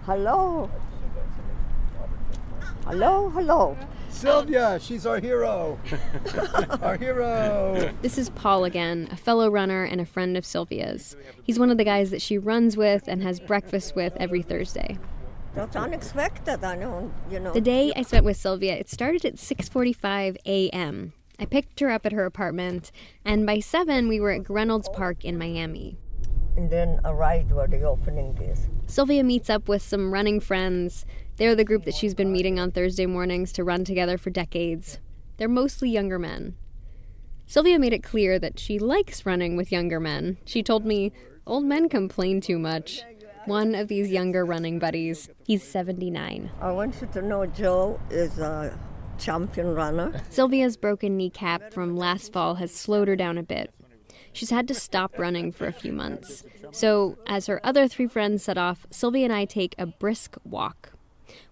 Hello. 0.07 0.71
Hello, 2.87 3.31
hello. 3.31 3.79
Sylvia, 4.11 4.79
she's 4.79 5.07
our 5.07 5.19
hero. 5.19 5.79
our 6.83 6.99
hero. 6.99 7.91
This 8.03 8.19
is 8.19 8.29
Paul 8.29 8.65
again, 8.65 9.09
a 9.11 9.17
fellow 9.17 9.49
runner 9.49 9.85
and 9.85 10.03
a 10.03 10.05
friend 10.05 10.37
of 10.37 10.45
Sylvia's. 10.45 11.17
He's 11.43 11.59
one 11.59 11.71
of 11.71 11.79
the 11.79 11.85
guys 11.85 12.11
that 12.11 12.21
she 12.21 12.37
runs 12.37 12.77
with 12.77 13.09
and 13.09 13.23
has 13.23 13.41
breakfast 13.41 13.97
with 13.97 14.15
every 14.19 14.43
Thursday. 14.43 14.99
That's 15.55 15.75
unexpected. 15.77 16.63
I 16.63 16.77
don't, 16.77 17.11
you 17.31 17.41
know. 17.41 17.55
The 17.55 17.63
day 17.63 17.91
I 17.97 18.03
spent 18.03 18.27
with 18.27 18.37
Sylvia, 18.37 18.77
it 18.77 18.91
started 18.91 19.25
at 19.25 19.37
6:45 19.37 20.37
a.m. 20.45 21.15
I 21.39 21.47
picked 21.47 21.81
her 21.81 21.91
up 21.91 22.05
at 22.05 22.13
her 22.13 22.27
apartment, 22.27 22.93
and 23.25 23.47
by 23.47 23.61
7 23.61 24.09
we 24.09 24.21
were 24.21 24.31
at 24.31 24.45
Greynolds 24.45 24.91
Park 24.91 25.25
in 25.25 25.39
Miami. 25.39 25.97
And 26.57 26.71
then 26.71 27.01
arrived 27.05 27.51
where 27.51 27.67
the 27.67 27.83
opening 27.83 28.37
is. 28.39 28.69
Sylvia 28.87 29.25
meets 29.25 29.51
up 29.51 29.69
with 29.69 29.83
some 29.83 30.13
running 30.13 30.39
friends. 30.39 31.05
They're 31.37 31.57
the 31.57 31.65
group 31.65 31.85
that 31.85 31.95
she's 31.95 32.15
been 32.15 32.33
meeting 32.33 32.61
on 32.61 32.71
Thursday 32.71 33.07
mornings 33.07 33.53
to 33.55 33.65
run 33.65 33.85
together 33.85 34.17
for 34.17 34.31
decades. 34.31 34.99
They're 35.37 35.49
mostly 35.49 35.91
younger 35.91 36.19
men. 36.19 36.55
Sylvia 37.47 37.79
made 37.79 37.93
it 37.93 38.05
clear 38.05 38.39
that 38.39 38.59
she 38.59 38.79
likes 38.79 39.27
running 39.27 39.57
with 39.57 39.73
younger 39.73 39.99
men. 39.99 40.39
She 40.45 40.63
told 40.63 40.87
me, 40.87 41.13
old 41.47 41.65
men 41.65 41.89
complain 41.89 42.41
too 42.41 42.59
much. 42.59 43.03
One 43.47 43.75
of 43.75 43.89
these 43.89 44.11
younger 44.11 44.45
running 44.45 44.79
buddies, 44.79 45.29
he's 45.45 45.63
79. 45.65 46.51
I 46.61 46.71
want 46.71 47.01
you 47.01 47.09
to 47.09 47.21
know 47.21 47.45
Joe 47.47 48.01
is 48.11 48.39
a 48.39 48.79
champion 49.19 49.75
runner. 49.75 50.23
Sylvia's 50.31 50.77
broken 50.77 51.17
kneecap 51.17 51.73
from 51.73 51.97
last 51.97 52.33
fall 52.33 52.55
has 52.55 52.73
slowed 52.73 53.09
her 53.09 53.17
down 53.17 53.39
a 53.39 53.43
bit. 53.43 53.75
She's 54.33 54.51
had 54.51 54.67
to 54.69 54.75
stop 54.75 55.19
running 55.19 55.53
for 55.53 55.67
a 55.67 55.73
few 55.73 55.93
months. 55.93 56.45
So, 56.73 57.19
as 57.27 57.47
her 57.47 57.61
other 57.65 57.87
three 57.87 58.09
friends 58.09 58.43
set 58.43 58.57
off, 58.57 58.87
Sylvia 58.91 59.25
and 59.25 59.33
I 59.33 59.45
take 59.45 59.75
a 59.79 59.87
brisk 59.87 60.37
walk. 60.45 60.94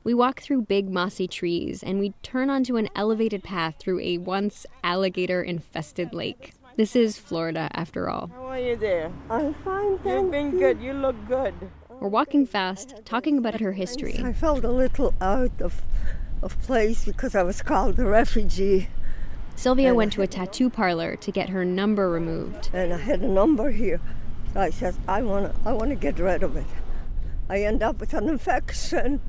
We 0.04 0.14
walk 0.14 0.40
through 0.40 0.62
big 0.62 0.90
mossy 0.90 1.26
trees 1.28 1.82
and 1.82 1.98
we 1.98 2.12
turn 2.22 2.50
onto 2.50 2.76
an 2.76 2.88
elevated 2.94 3.42
path 3.42 3.76
through 3.78 4.00
a 4.00 4.18
once 4.18 4.66
alligator 4.82 5.42
infested 5.42 6.12
lake. 6.12 6.54
This 6.76 6.96
is 6.96 7.18
Florida, 7.18 7.68
after 7.72 8.08
all. 8.08 8.28
How 8.28 8.46
are 8.46 8.58
you 8.58 8.76
there? 8.76 9.12
I'm 9.28 9.54
fine, 9.54 9.98
thank 9.98 10.22
You've 10.22 10.30
been 10.30 10.52
you. 10.52 10.58
good. 10.58 10.80
You 10.80 10.92
look 10.94 11.16
good. 11.28 11.54
We're 11.90 12.08
walking 12.08 12.46
fast, 12.46 12.94
talking 13.04 13.38
about 13.38 13.60
her 13.60 13.72
history. 13.72 14.18
I 14.24 14.32
felt 14.32 14.64
a 14.64 14.70
little 14.72 15.14
out 15.20 15.60
of, 15.60 15.82
of 16.42 16.60
place 16.62 17.04
because 17.04 17.34
I 17.34 17.42
was 17.42 17.62
called 17.62 17.98
a 17.98 18.04
refugee. 18.06 18.88
Sylvia 19.54 19.94
went 19.94 20.14
to 20.14 20.22
a 20.22 20.26
tattoo 20.26 20.70
parlor 20.70 21.14
to 21.16 21.30
get 21.30 21.50
her 21.50 21.64
number 21.64 22.10
removed. 22.10 22.70
and 22.72 22.92
I 22.92 22.96
had 22.98 23.20
a 23.20 23.28
number 23.28 23.70
here. 23.70 24.00
So 24.54 24.60
I 24.60 24.70
said, 24.70 24.96
I 25.06 25.22
want 25.22 25.54
to 25.54 25.68
I 25.68 25.72
wanna 25.72 25.94
get 25.94 26.18
rid 26.18 26.42
of 26.42 26.56
it. 26.56 26.66
I 27.48 27.62
end 27.62 27.82
up 27.82 28.00
with 28.00 28.14
an 28.14 28.28
infection, 28.28 29.20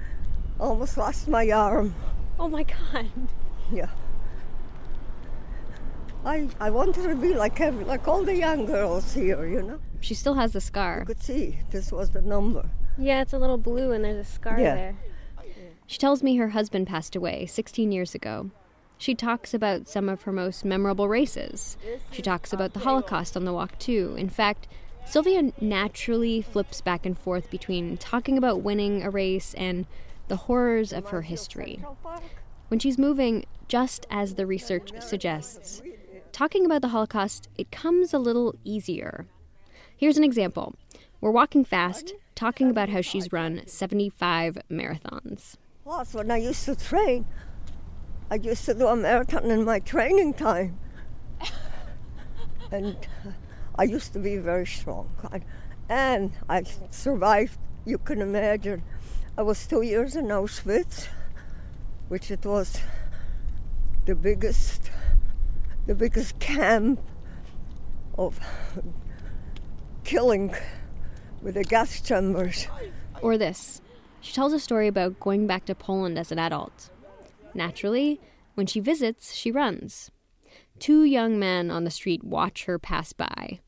almost 0.63 0.97
lost 0.97 1.27
my 1.27 1.49
arm. 1.51 1.93
Oh 2.39 2.47
my 2.47 2.63
god. 2.63 3.07
Yeah. 3.71 3.89
I, 6.25 6.47
I 6.59 6.69
wanted 6.69 7.03
to 7.03 7.15
be 7.15 7.33
like 7.33 7.59
every, 7.59 7.83
like 7.83 8.07
all 8.07 8.23
the 8.23 8.35
young 8.35 8.65
girls 8.65 9.13
here, 9.13 9.45
you 9.45 9.61
know. 9.61 9.79
She 9.99 10.13
still 10.13 10.35
has 10.35 10.53
the 10.53 10.61
scar. 10.61 10.99
You 11.01 11.05
could 11.05 11.21
see 11.21 11.59
this 11.71 11.91
was 11.91 12.11
the 12.11 12.21
number. 12.21 12.69
Yeah, 12.97 13.21
it's 13.21 13.33
a 13.33 13.37
little 13.39 13.57
blue 13.57 13.91
and 13.91 14.05
there's 14.05 14.25
a 14.27 14.29
scar 14.29 14.59
Yeah. 14.59 14.75
there. 14.75 14.95
She 15.85 15.97
tells 15.97 16.23
me 16.23 16.37
her 16.37 16.49
husband 16.49 16.87
passed 16.87 17.15
away 17.15 17.45
16 17.45 17.91
years 17.91 18.15
ago. 18.15 18.51
She 18.97 19.15
talks 19.15 19.53
about 19.53 19.89
some 19.89 20.07
of 20.07 20.21
her 20.23 20.31
most 20.31 20.63
memorable 20.63 21.09
races. 21.09 21.77
She 22.11 22.21
talks 22.21 22.53
about 22.53 22.73
the 22.73 22.79
Holocaust 22.79 23.35
on 23.35 23.43
the 23.43 23.51
walk, 23.51 23.77
too. 23.79 24.15
In 24.17 24.29
fact, 24.29 24.67
Sylvia 25.05 25.51
naturally 25.59 26.41
flips 26.41 26.79
back 26.79 27.05
and 27.05 27.17
forth 27.17 27.49
between 27.51 27.97
talking 27.97 28.37
about 28.37 28.61
winning 28.61 29.03
a 29.03 29.09
race 29.09 29.53
and 29.55 29.85
the 30.33 30.47
horrors 30.47 30.91
of 30.91 31.09
her 31.09 31.21
history. 31.21 31.79
When 32.69 32.79
she's 32.79 32.97
moving, 32.97 33.45
just 33.67 34.07
as 34.09 34.33
the 34.33 34.47
research 34.47 34.91
suggests, 34.99 35.83
talking 36.31 36.65
about 36.65 36.81
the 36.81 36.87
Holocaust, 36.87 37.49
it 37.55 37.69
comes 37.69 38.15
a 38.15 38.17
little 38.17 38.55
easier. 38.63 39.27
Here's 39.95 40.17
an 40.17 40.23
example. 40.23 40.73
We're 41.21 41.29
walking 41.29 41.63
fast, 41.63 42.15
talking 42.33 42.71
about 42.71 42.89
how 42.89 43.01
she's 43.01 43.31
run 43.31 43.61
75 43.67 44.57
marathons. 44.71 45.53
When 46.13 46.31
I 46.31 46.37
used 46.37 46.65
to 46.65 46.75
train, 46.75 47.27
I 48.31 48.37
used 48.37 48.65
to 48.65 48.73
do 48.73 48.87
a 48.87 48.95
marathon 48.95 49.51
in 49.51 49.63
my 49.63 49.77
training 49.77 50.33
time. 50.33 50.79
and 52.71 52.97
uh, 53.23 53.33
I 53.75 53.83
used 53.83 54.13
to 54.13 54.19
be 54.19 54.37
very 54.37 54.65
strong. 54.65 55.11
And 55.87 56.31
I 56.49 56.63
survived, 56.89 57.59
you 57.85 57.99
can 57.99 58.19
imagine. 58.19 58.81
I 59.35 59.41
was 59.41 59.65
two 59.65 59.81
years 59.81 60.15
in 60.15 60.27
Auschwitz, 60.27 61.07
which 62.07 62.29
it 62.29 62.45
was 62.45 62.79
the 64.05 64.13
biggest, 64.13 64.91
the 65.87 65.95
biggest 65.95 66.37
camp 66.37 67.01
of 68.15 68.39
killing 70.03 70.53
with 71.41 71.55
the 71.55 71.63
gas 71.63 71.99
chambers. 71.99 72.67
Or 73.23 73.35
this. 73.35 73.81
She 74.21 74.33
tells 74.33 74.53
a 74.53 74.59
story 74.59 74.87
about 74.87 75.19
going 75.19 75.47
back 75.47 75.65
to 75.65 75.73
Poland 75.73 76.19
as 76.19 76.31
an 76.31 76.37
adult. 76.37 76.91
Naturally, 77.55 78.21
when 78.53 78.67
she 78.67 78.79
visits, 78.79 79.33
she 79.33 79.51
runs. 79.51 80.11
Two 80.77 81.03
young 81.03 81.39
men 81.39 81.71
on 81.71 81.85
the 81.85 81.91
street 81.91 82.23
watch 82.23 82.65
her 82.65 82.77
pass 82.77 83.13
by. 83.13 83.59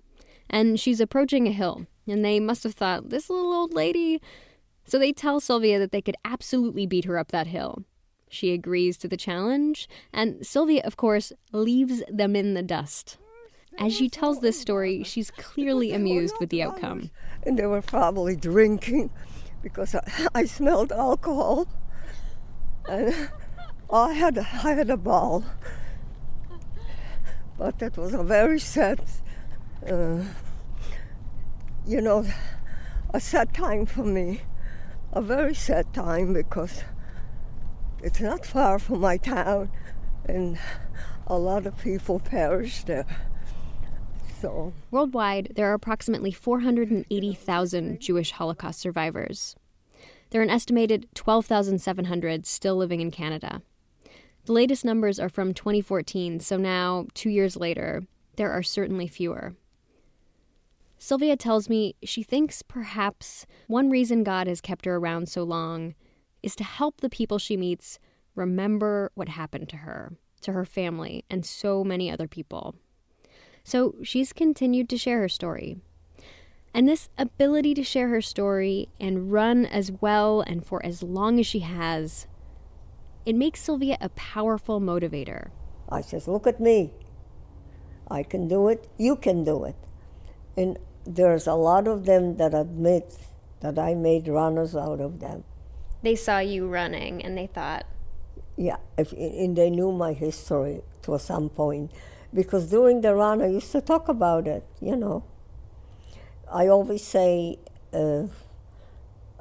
And 0.47 0.79
she's 0.79 1.01
approaching 1.01 1.47
a 1.47 1.51
hill. 1.51 1.87
And 2.07 2.23
they 2.23 2.39
must 2.39 2.63
have 2.63 2.75
thought, 2.75 3.09
this 3.09 3.31
little 3.31 3.51
old 3.51 3.73
lady. 3.73 4.21
So 4.85 4.99
they 4.99 5.11
tell 5.11 5.39
Sylvia 5.39 5.79
that 5.79 5.91
they 5.91 6.01
could 6.01 6.15
absolutely 6.23 6.85
beat 6.85 7.05
her 7.05 7.17
up 7.17 7.31
that 7.31 7.47
hill. 7.47 7.83
She 8.29 8.53
agrees 8.53 8.97
to 8.97 9.07
the 9.07 9.17
challenge, 9.17 9.87
and 10.13 10.45
Sylvia, 10.45 10.81
of 10.83 10.97
course, 10.97 11.31
leaves 11.51 12.03
them 12.09 12.35
in 12.35 12.53
the 12.53 12.63
dust. 12.63 13.17
As 13.77 13.93
she 13.93 14.09
tells 14.09 14.39
this 14.39 14.59
story, 14.59 15.03
she's 15.03 15.31
clearly 15.31 15.91
amused 15.91 16.35
with 16.39 16.49
the 16.49 16.63
outcome. 16.63 17.11
And 17.43 17.59
they 17.59 17.65
were 17.65 17.81
probably 17.81 18.35
drinking 18.35 19.09
because 19.61 19.95
I, 20.33 20.45
smelled 20.45 20.91
alcohol. 20.91 21.67
And 22.87 23.29
I 23.91 24.13
had, 24.13 24.37
I 24.37 24.73
had 24.73 24.89
a 24.89 24.97
ball. 24.97 25.43
But 27.57 27.79
that 27.79 27.97
was 27.97 28.13
a 28.13 28.23
very 28.23 28.59
sad, 28.59 29.01
uh, 29.89 30.23
you 31.85 32.01
know, 32.01 32.25
a 33.13 33.19
sad 33.19 33.53
time 33.53 33.85
for 33.85 34.03
me. 34.03 34.41
A 35.15 35.21
very 35.21 35.55
sad 35.55 35.93
time 35.93 36.33
because 36.33 36.83
it's 38.03 38.19
not 38.19 38.45
far 38.45 38.77
from 38.77 38.99
my 38.99 39.15
town 39.15 39.71
and 40.25 40.59
a 41.25 41.37
lot 41.37 41.65
of 41.65 41.77
people 41.81 42.19
perished 42.19 42.87
there. 42.87 43.05
So. 44.41 44.73
Worldwide, 44.91 45.53
there 45.55 45.71
are 45.71 45.73
approximately 45.73 46.31
480,000 46.31 48.01
Jewish 48.01 48.31
Holocaust 48.31 48.81
survivors. 48.81 49.55
There 50.31 50.41
are 50.41 50.43
an 50.43 50.49
estimated 50.49 51.07
12,700 51.15 52.45
still 52.45 52.75
living 52.75 52.99
in 52.99 53.09
Canada. 53.09 53.61
The 54.43 54.53
latest 54.53 54.83
numbers 54.83 55.17
are 55.17 55.29
from 55.29 55.53
2014, 55.53 56.41
so 56.41 56.57
now, 56.57 57.07
two 57.13 57.29
years 57.29 57.55
later, 57.55 58.03
there 58.35 58.51
are 58.51 58.61
certainly 58.61 59.07
fewer. 59.07 59.55
Sylvia 61.05 61.37
tells 61.37 61.69
me 61.69 61.95
she 62.03 62.23
thinks 62.23 62.63
perhaps 62.63 63.45
one 63.67 63.91
reason 63.91 64.23
God 64.23 64.47
has 64.47 64.59
kept 64.59 64.85
her 64.85 64.95
around 64.95 65.29
so 65.29 65.43
long 65.43 65.93
is 66.41 66.55
to 66.55 66.63
help 66.63 66.99
the 66.99 67.11
people 67.11 67.37
she 67.37 67.55
meets 67.55 67.99
remember 68.33 69.11
what 69.13 69.29
happened 69.29 69.69
to 69.69 69.75
her, 69.75 70.17
to 70.41 70.53
her 70.53 70.65
family, 70.65 71.23
and 71.29 71.45
so 71.45 71.83
many 71.83 72.09
other 72.09 72.27
people. 72.27 72.73
So 73.63 73.93
she's 74.01 74.33
continued 74.33 74.89
to 74.89 74.97
share 74.97 75.19
her 75.19 75.29
story. 75.29 75.77
And 76.73 76.89
this 76.89 77.09
ability 77.19 77.75
to 77.75 77.83
share 77.83 78.07
her 78.07 78.21
story 78.21 78.89
and 78.99 79.31
run 79.31 79.67
as 79.67 79.91
well 79.91 80.41
and 80.41 80.65
for 80.65 80.83
as 80.83 81.03
long 81.03 81.39
as 81.39 81.45
she 81.45 81.59
has, 81.59 82.25
it 83.27 83.35
makes 83.35 83.61
Sylvia 83.61 83.99
a 84.01 84.09
powerful 84.09 84.81
motivator. 84.81 85.49
I 85.87 86.01
says, 86.01 86.27
look 86.27 86.47
at 86.47 86.59
me. 86.59 86.93
I 88.09 88.23
can 88.23 88.47
do 88.47 88.69
it. 88.69 88.87
You 88.97 89.15
can 89.15 89.43
do 89.43 89.65
it. 89.65 89.75
And 90.57 90.79
there's 91.05 91.47
a 91.47 91.53
lot 91.53 91.87
of 91.87 92.05
them 92.05 92.37
that 92.37 92.53
admit 92.53 93.17
that 93.61 93.77
I 93.77 93.93
made 93.93 94.27
runners 94.27 94.75
out 94.75 94.99
of 94.99 95.19
them. 95.19 95.43
They 96.01 96.15
saw 96.15 96.39
you 96.39 96.67
running 96.67 97.23
and 97.23 97.37
they 97.37 97.47
thought. 97.47 97.85
Yeah, 98.57 98.77
if, 98.97 99.11
and 99.11 99.55
they 99.55 99.69
knew 99.69 99.91
my 99.91 100.13
history 100.13 100.81
to 101.03 101.17
some 101.19 101.49
point 101.49 101.91
because 102.33 102.69
during 102.69 103.01
the 103.01 103.15
run 103.15 103.41
I 103.41 103.47
used 103.47 103.71
to 103.71 103.81
talk 103.81 104.07
about 104.07 104.47
it, 104.47 104.63
you 104.81 104.95
know. 104.95 105.23
I 106.51 106.67
always 106.67 107.03
say, 107.03 107.57
uh, 107.91 108.27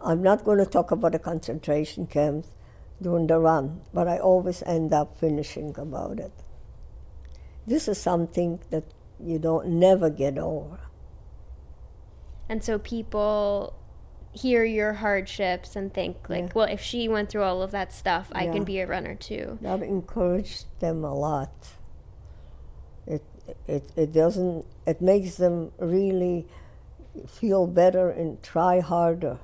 I'm 0.02 0.22
not 0.22 0.44
going 0.44 0.58
to 0.58 0.66
talk 0.66 0.90
about 0.90 1.12
the 1.12 1.18
concentration 1.18 2.06
camps 2.06 2.48
during 3.00 3.26
the 3.26 3.38
run, 3.38 3.82
but 3.92 4.08
I 4.08 4.18
always 4.18 4.62
end 4.62 4.92
up 4.92 5.18
finishing 5.18 5.74
about 5.76 6.18
it. 6.18 6.32
This 7.66 7.88
is 7.88 8.00
something 8.00 8.60
that 8.70 8.84
you 9.22 9.38
don't 9.38 9.66
never 9.66 10.10
get 10.10 10.38
over. 10.38 10.78
And 12.54 12.62
so 12.62 12.78
people 12.78 13.74
hear 14.30 14.64
your 14.64 14.92
hardships 14.92 15.74
and 15.74 15.92
think 15.92 16.28
like, 16.28 16.44
yeah. 16.44 16.52
well, 16.54 16.68
if 16.68 16.80
she 16.80 17.08
went 17.08 17.30
through 17.30 17.42
all 17.42 17.62
of 17.62 17.72
that 17.72 17.92
stuff, 17.92 18.30
I 18.32 18.46
can 18.46 18.62
be 18.62 18.78
a 18.78 18.86
runner 18.86 19.16
too. 19.16 19.58
That 19.60 19.82
encouraged 19.82 20.66
them 20.78 21.02
a 21.02 21.12
lot 21.12 21.50
it, 23.06 23.22
it, 23.66 23.90
it 23.96 24.12
doesn't, 24.12 24.64
it 24.86 25.00
makes 25.00 25.36
them 25.36 25.72
really 25.78 26.46
feel 27.28 27.66
better 27.66 28.10
and 28.10 28.42
try 28.42 28.80
harder 28.80 29.38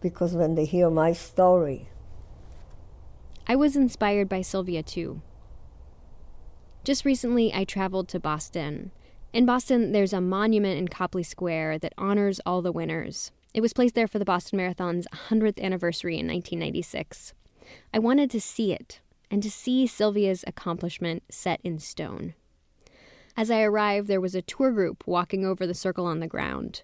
because 0.00 0.34
when 0.34 0.54
they 0.54 0.64
hear 0.64 0.90
my 0.90 1.12
story. 1.12 1.88
I 3.46 3.56
was 3.56 3.76
inspired 3.76 4.28
by 4.28 4.42
Sylvia 4.42 4.82
too. 4.82 5.22
Just 6.84 7.04
recently, 7.04 7.52
I 7.52 7.64
traveled 7.64 8.08
to 8.08 8.20
Boston. 8.20 8.92
In 9.36 9.44
Boston, 9.44 9.92
there's 9.92 10.14
a 10.14 10.20
monument 10.22 10.78
in 10.78 10.88
Copley 10.88 11.22
Square 11.22 11.80
that 11.80 11.92
honors 11.98 12.40
all 12.46 12.62
the 12.62 12.72
winners. 12.72 13.32
It 13.52 13.60
was 13.60 13.74
placed 13.74 13.94
there 13.94 14.08
for 14.08 14.18
the 14.18 14.24
Boston 14.24 14.56
Marathon's 14.56 15.06
100th 15.28 15.60
anniversary 15.60 16.14
in 16.14 16.26
1996. 16.26 17.34
I 17.92 17.98
wanted 17.98 18.30
to 18.30 18.40
see 18.40 18.72
it 18.72 19.00
and 19.30 19.42
to 19.42 19.50
see 19.50 19.86
Sylvia's 19.86 20.42
accomplishment 20.46 21.22
set 21.28 21.60
in 21.62 21.78
stone. 21.78 22.32
As 23.36 23.50
I 23.50 23.60
arrived, 23.60 24.08
there 24.08 24.22
was 24.22 24.34
a 24.34 24.40
tour 24.40 24.72
group 24.72 25.06
walking 25.06 25.44
over 25.44 25.66
the 25.66 25.74
circle 25.74 26.06
on 26.06 26.20
the 26.20 26.26
ground. 26.26 26.80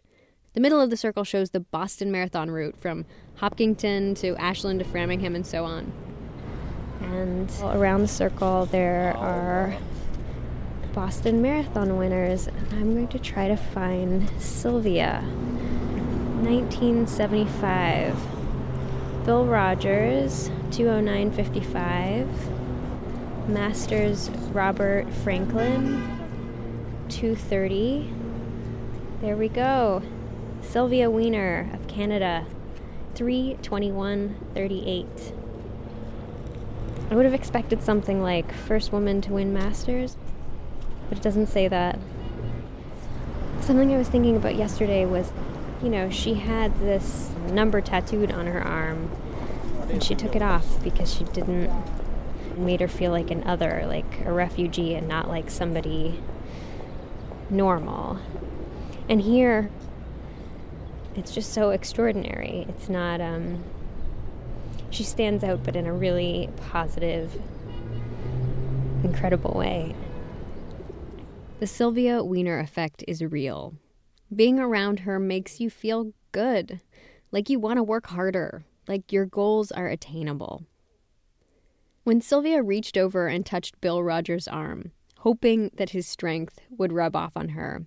The 0.52 0.60
middle 0.60 0.78
of 0.78 0.90
the 0.90 0.96
circle 0.98 1.24
shows 1.24 1.52
the 1.52 1.60
Boston 1.60 2.12
Marathon 2.12 2.50
route 2.50 2.76
from 2.76 3.06
Hopkinton 3.36 4.14
to 4.16 4.36
Ashland 4.36 4.80
to 4.80 4.84
Framingham 4.84 5.34
and 5.34 5.46
so 5.46 5.64
on. 5.64 5.90
And 7.00 7.50
around 7.62 8.02
the 8.02 8.08
circle, 8.08 8.66
there 8.66 9.16
are 9.16 9.74
Boston 10.92 11.40
Marathon 11.40 11.96
winners. 11.96 12.46
And 12.46 12.68
I'm 12.72 12.94
going 12.94 13.08
to 13.08 13.18
try 13.18 13.48
to 13.48 13.56
find 13.56 14.30
Sylvia. 14.40 15.24
1975. 16.42 18.14
Bill 19.24 19.46
Rodgers, 19.46 20.50
209.55. 20.70 22.28
Masters 23.48 24.30
Robert 24.52 25.10
Franklin, 25.24 26.00
2.30. 27.08 28.12
There 29.20 29.36
we 29.36 29.48
go. 29.48 30.00
Sylvia 30.60 31.10
Weiner 31.10 31.68
of 31.72 31.88
Canada, 31.88 32.46
321.38. 33.14 35.32
I 37.10 37.14
would 37.14 37.24
have 37.24 37.34
expected 37.34 37.82
something 37.82 38.22
like 38.22 38.52
first 38.52 38.92
woman 38.92 39.20
to 39.22 39.32
win 39.32 39.52
Masters, 39.52 40.16
but 41.12 41.18
it 41.18 41.22
doesn't 41.22 41.48
say 41.48 41.68
that. 41.68 41.98
Something 43.60 43.92
I 43.92 43.98
was 43.98 44.08
thinking 44.08 44.34
about 44.34 44.56
yesterday 44.56 45.04
was, 45.04 45.30
you 45.82 45.90
know, 45.90 46.08
she 46.08 46.32
had 46.32 46.78
this 46.78 47.28
number 47.50 47.82
tattooed 47.82 48.32
on 48.32 48.46
her 48.46 48.62
arm, 48.62 49.10
and 49.90 50.02
she 50.02 50.14
took 50.14 50.34
it 50.34 50.40
off 50.40 50.82
because 50.82 51.12
she 51.12 51.24
didn't 51.24 51.70
made 52.56 52.80
her 52.80 52.88
feel 52.88 53.10
like 53.10 53.30
an 53.30 53.44
other, 53.44 53.84
like 53.86 54.24
a 54.24 54.32
refugee, 54.32 54.94
and 54.94 55.06
not 55.06 55.28
like 55.28 55.50
somebody 55.50 56.18
normal. 57.50 58.18
And 59.06 59.20
here, 59.20 59.68
it's 61.14 61.34
just 61.34 61.52
so 61.52 61.72
extraordinary. 61.72 62.64
It's 62.70 62.88
not, 62.88 63.20
um, 63.20 63.62
she 64.88 65.04
stands 65.04 65.44
out, 65.44 65.62
but 65.62 65.76
in 65.76 65.86
a 65.86 65.92
really 65.92 66.48
positive, 66.70 67.38
incredible 69.04 69.52
way. 69.52 69.94
The 71.62 71.68
Sylvia 71.68 72.24
Weiner 72.24 72.58
effect 72.58 73.04
is 73.06 73.22
real. 73.22 73.76
Being 74.34 74.58
around 74.58 74.98
her 74.98 75.20
makes 75.20 75.60
you 75.60 75.70
feel 75.70 76.12
good, 76.32 76.80
like 77.30 77.48
you 77.48 77.60
want 77.60 77.76
to 77.76 77.84
work 77.84 78.08
harder, 78.08 78.64
like 78.88 79.12
your 79.12 79.26
goals 79.26 79.70
are 79.70 79.86
attainable. 79.86 80.64
When 82.02 82.20
Sylvia 82.20 82.64
reached 82.64 82.98
over 82.98 83.28
and 83.28 83.46
touched 83.46 83.80
Bill 83.80 84.02
Rodgers' 84.02 84.48
arm, 84.48 84.90
hoping 85.18 85.70
that 85.74 85.90
his 85.90 86.08
strength 86.08 86.58
would 86.68 86.92
rub 86.92 87.14
off 87.14 87.36
on 87.36 87.50
her. 87.50 87.86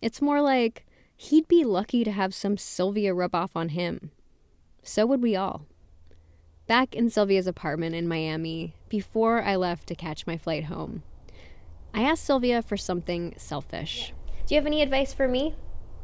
It's 0.00 0.22
more 0.22 0.40
like 0.40 0.86
he'd 1.16 1.48
be 1.48 1.64
lucky 1.64 2.04
to 2.04 2.12
have 2.12 2.32
some 2.32 2.56
Sylvia 2.56 3.12
rub 3.12 3.34
off 3.34 3.56
on 3.56 3.70
him. 3.70 4.12
So 4.84 5.04
would 5.04 5.20
we 5.20 5.34
all. 5.34 5.66
Back 6.68 6.94
in 6.94 7.10
Sylvia's 7.10 7.48
apartment 7.48 7.96
in 7.96 8.06
Miami, 8.06 8.76
before 8.88 9.42
I 9.42 9.56
left 9.56 9.88
to 9.88 9.96
catch 9.96 10.28
my 10.28 10.38
flight 10.38 10.66
home, 10.66 11.02
I 11.94 12.02
asked 12.02 12.24
Sylvia 12.24 12.62
for 12.62 12.76
something 12.76 13.34
selfish. 13.36 14.12
Do 14.46 14.54
you 14.54 14.60
have 14.60 14.66
any 14.66 14.82
advice 14.82 15.12
for 15.12 15.26
me? 15.26 15.54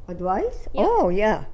Advice? 0.09 0.69
Yeah. 0.75 0.83
Oh, 0.85 1.09
yeah. 1.09 1.45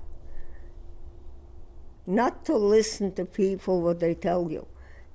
Not 2.07 2.45
to 2.47 2.57
listen 2.57 3.13
to 3.15 3.25
people 3.25 3.83
what 3.83 4.01
they 4.01 4.15
tell 4.15 4.51
you. 4.51 4.67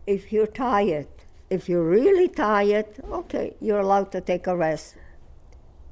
If 0.06 0.32
you're 0.32 0.48
tired, 0.48 1.08
if 1.50 1.68
you're 1.70 1.84
really 1.84 2.28
tired, 2.28 2.88
okay, 3.12 3.56
you're 3.60 3.80
allowed 3.80 4.12
to 4.12 4.22
take 4.22 4.48
a 4.48 4.56
rest. 4.56 4.96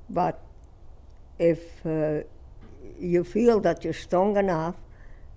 But 0.09 0.39
if 1.39 1.85
uh, 1.85 2.21
you 2.99 3.23
feel 3.23 3.59
that 3.61 3.83
you're 3.83 3.93
strong 3.93 4.37
enough 4.37 4.75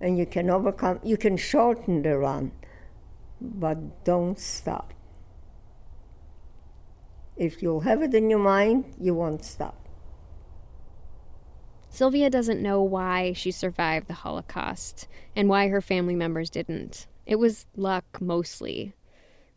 and 0.01 0.17
you 0.17 0.25
can 0.25 0.49
overcome, 0.49 0.99
you 1.03 1.17
can 1.17 1.37
shorten 1.37 2.01
the 2.01 2.17
run, 2.17 2.51
but 3.39 4.03
don't 4.03 4.39
stop. 4.39 4.93
If 7.37 7.61
you'll 7.61 7.81
have 7.81 8.01
it 8.01 8.13
in 8.13 8.29
your 8.29 8.39
mind, 8.39 8.85
you 8.99 9.13
won't 9.13 9.43
stop. 9.43 9.87
Sylvia 11.89 12.29
doesn't 12.29 12.61
know 12.61 12.81
why 12.81 13.33
she 13.33 13.51
survived 13.51 14.07
the 14.07 14.13
Holocaust 14.13 15.07
and 15.35 15.47
why 15.47 15.69
her 15.69 15.81
family 15.81 16.15
members 16.15 16.49
didn't. 16.49 17.07
It 17.25 17.37
was 17.37 17.65
luck, 17.75 18.19
mostly. 18.19 18.93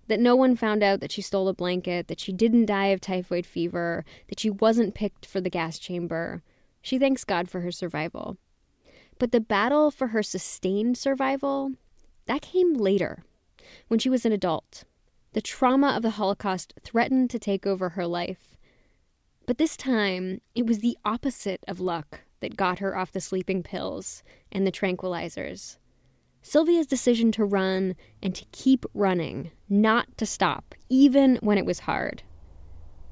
That 0.06 0.20
no 0.20 0.36
one 0.36 0.56
found 0.56 0.82
out 0.82 1.00
that 1.00 1.12
she 1.12 1.20
stole 1.20 1.48
a 1.48 1.52
blanket, 1.52 2.08
that 2.08 2.20
she 2.20 2.32
didn't 2.32 2.66
die 2.66 2.86
of 2.86 3.00
typhoid 3.00 3.44
fever, 3.44 4.04
that 4.28 4.40
she 4.40 4.50
wasn't 4.50 4.94
picked 4.94 5.26
for 5.26 5.40
the 5.40 5.50
gas 5.50 5.78
chamber. 5.78 6.42
She 6.80 6.98
thanks 6.98 7.24
God 7.24 7.50
for 7.50 7.60
her 7.60 7.72
survival. 7.72 8.36
But 9.18 9.32
the 9.32 9.40
battle 9.40 9.90
for 9.90 10.08
her 10.08 10.22
sustained 10.22 10.96
survival, 10.96 11.72
that 12.26 12.42
came 12.42 12.74
later, 12.74 13.24
when 13.88 13.98
she 13.98 14.08
was 14.08 14.24
an 14.24 14.32
adult. 14.32 14.84
The 15.32 15.42
trauma 15.42 15.88
of 15.88 16.02
the 16.02 16.10
Holocaust 16.10 16.72
threatened 16.82 17.30
to 17.30 17.38
take 17.38 17.66
over 17.66 17.90
her 17.90 18.06
life. 18.06 18.56
But 19.46 19.58
this 19.58 19.76
time, 19.76 20.40
it 20.54 20.66
was 20.66 20.78
the 20.78 20.96
opposite 21.04 21.60
of 21.68 21.80
luck 21.80 22.20
that 22.40 22.56
got 22.56 22.78
her 22.78 22.96
off 22.96 23.12
the 23.12 23.20
sleeping 23.20 23.62
pills 23.62 24.22
and 24.50 24.66
the 24.66 24.72
tranquilizers. 24.72 25.78
Sylvia's 26.40 26.86
decision 26.86 27.32
to 27.32 27.44
run 27.44 27.94
and 28.22 28.34
to 28.34 28.44
keep 28.52 28.86
running, 28.94 29.50
not 29.68 30.16
to 30.16 30.24
stop, 30.24 30.74
even 30.88 31.36
when 31.36 31.58
it 31.58 31.66
was 31.66 31.80
hard. 31.80 32.22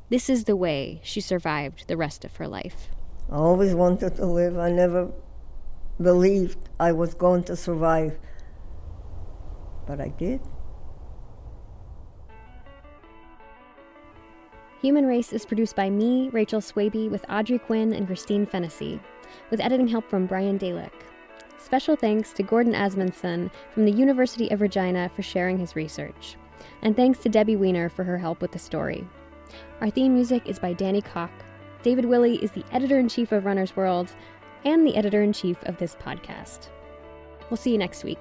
This 0.08 0.30
is 0.30 0.44
the 0.44 0.56
way 0.56 1.00
she 1.02 1.20
survived 1.20 1.88
the 1.88 1.96
rest 1.96 2.24
of 2.24 2.36
her 2.36 2.48
life. 2.48 2.88
I 3.30 3.36
always 3.36 3.74
wanted 3.74 4.16
to 4.16 4.26
live. 4.26 4.56
I 4.56 4.70
never 4.70 5.10
believed 6.00 6.68
I 6.78 6.92
was 6.92 7.14
going 7.14 7.44
to 7.44 7.56
survive. 7.56 8.18
But 9.86 10.00
I 10.00 10.08
did. 10.08 10.40
Human 14.82 15.06
Race 15.06 15.32
is 15.32 15.46
produced 15.46 15.74
by 15.74 15.88
me, 15.88 16.28
Rachel 16.30 16.60
Swaby, 16.60 17.08
with 17.08 17.24
Audrey 17.30 17.58
Quinn 17.58 17.94
and 17.94 18.06
Christine 18.06 18.44
Fennessy, 18.44 19.00
with 19.50 19.60
editing 19.60 19.88
help 19.88 20.06
from 20.08 20.26
Brian 20.26 20.58
Dalek. 20.58 20.92
Special 21.58 21.96
thanks 21.96 22.32
to 22.34 22.42
Gordon 22.42 22.74
Asmundson 22.74 23.50
from 23.72 23.86
the 23.86 23.90
University 23.90 24.50
of 24.50 24.60
Regina 24.60 25.10
for 25.16 25.22
sharing 25.22 25.58
his 25.58 25.76
research. 25.76 26.36
And 26.82 26.94
thanks 26.94 27.18
to 27.20 27.30
Debbie 27.30 27.56
Weiner 27.56 27.88
for 27.88 28.04
her 28.04 28.18
help 28.18 28.42
with 28.42 28.52
the 28.52 28.58
story. 28.58 29.08
Our 29.80 29.88
theme 29.88 30.14
music 30.14 30.46
is 30.46 30.58
by 30.58 30.74
Danny 30.74 31.00
Cocke. 31.00 31.30
David 31.82 32.04
Willey 32.04 32.36
is 32.36 32.50
the 32.50 32.64
editor 32.70 32.98
in 32.98 33.08
chief 33.08 33.32
of 33.32 33.46
Runner's 33.46 33.74
World 33.76 34.12
and 34.64 34.86
the 34.86 34.96
editor 34.96 35.22
in 35.22 35.32
chief 35.32 35.56
of 35.62 35.78
this 35.78 35.96
podcast. 35.96 36.68
We'll 37.48 37.56
see 37.56 37.72
you 37.72 37.78
next 37.78 38.04
week. 38.04 38.18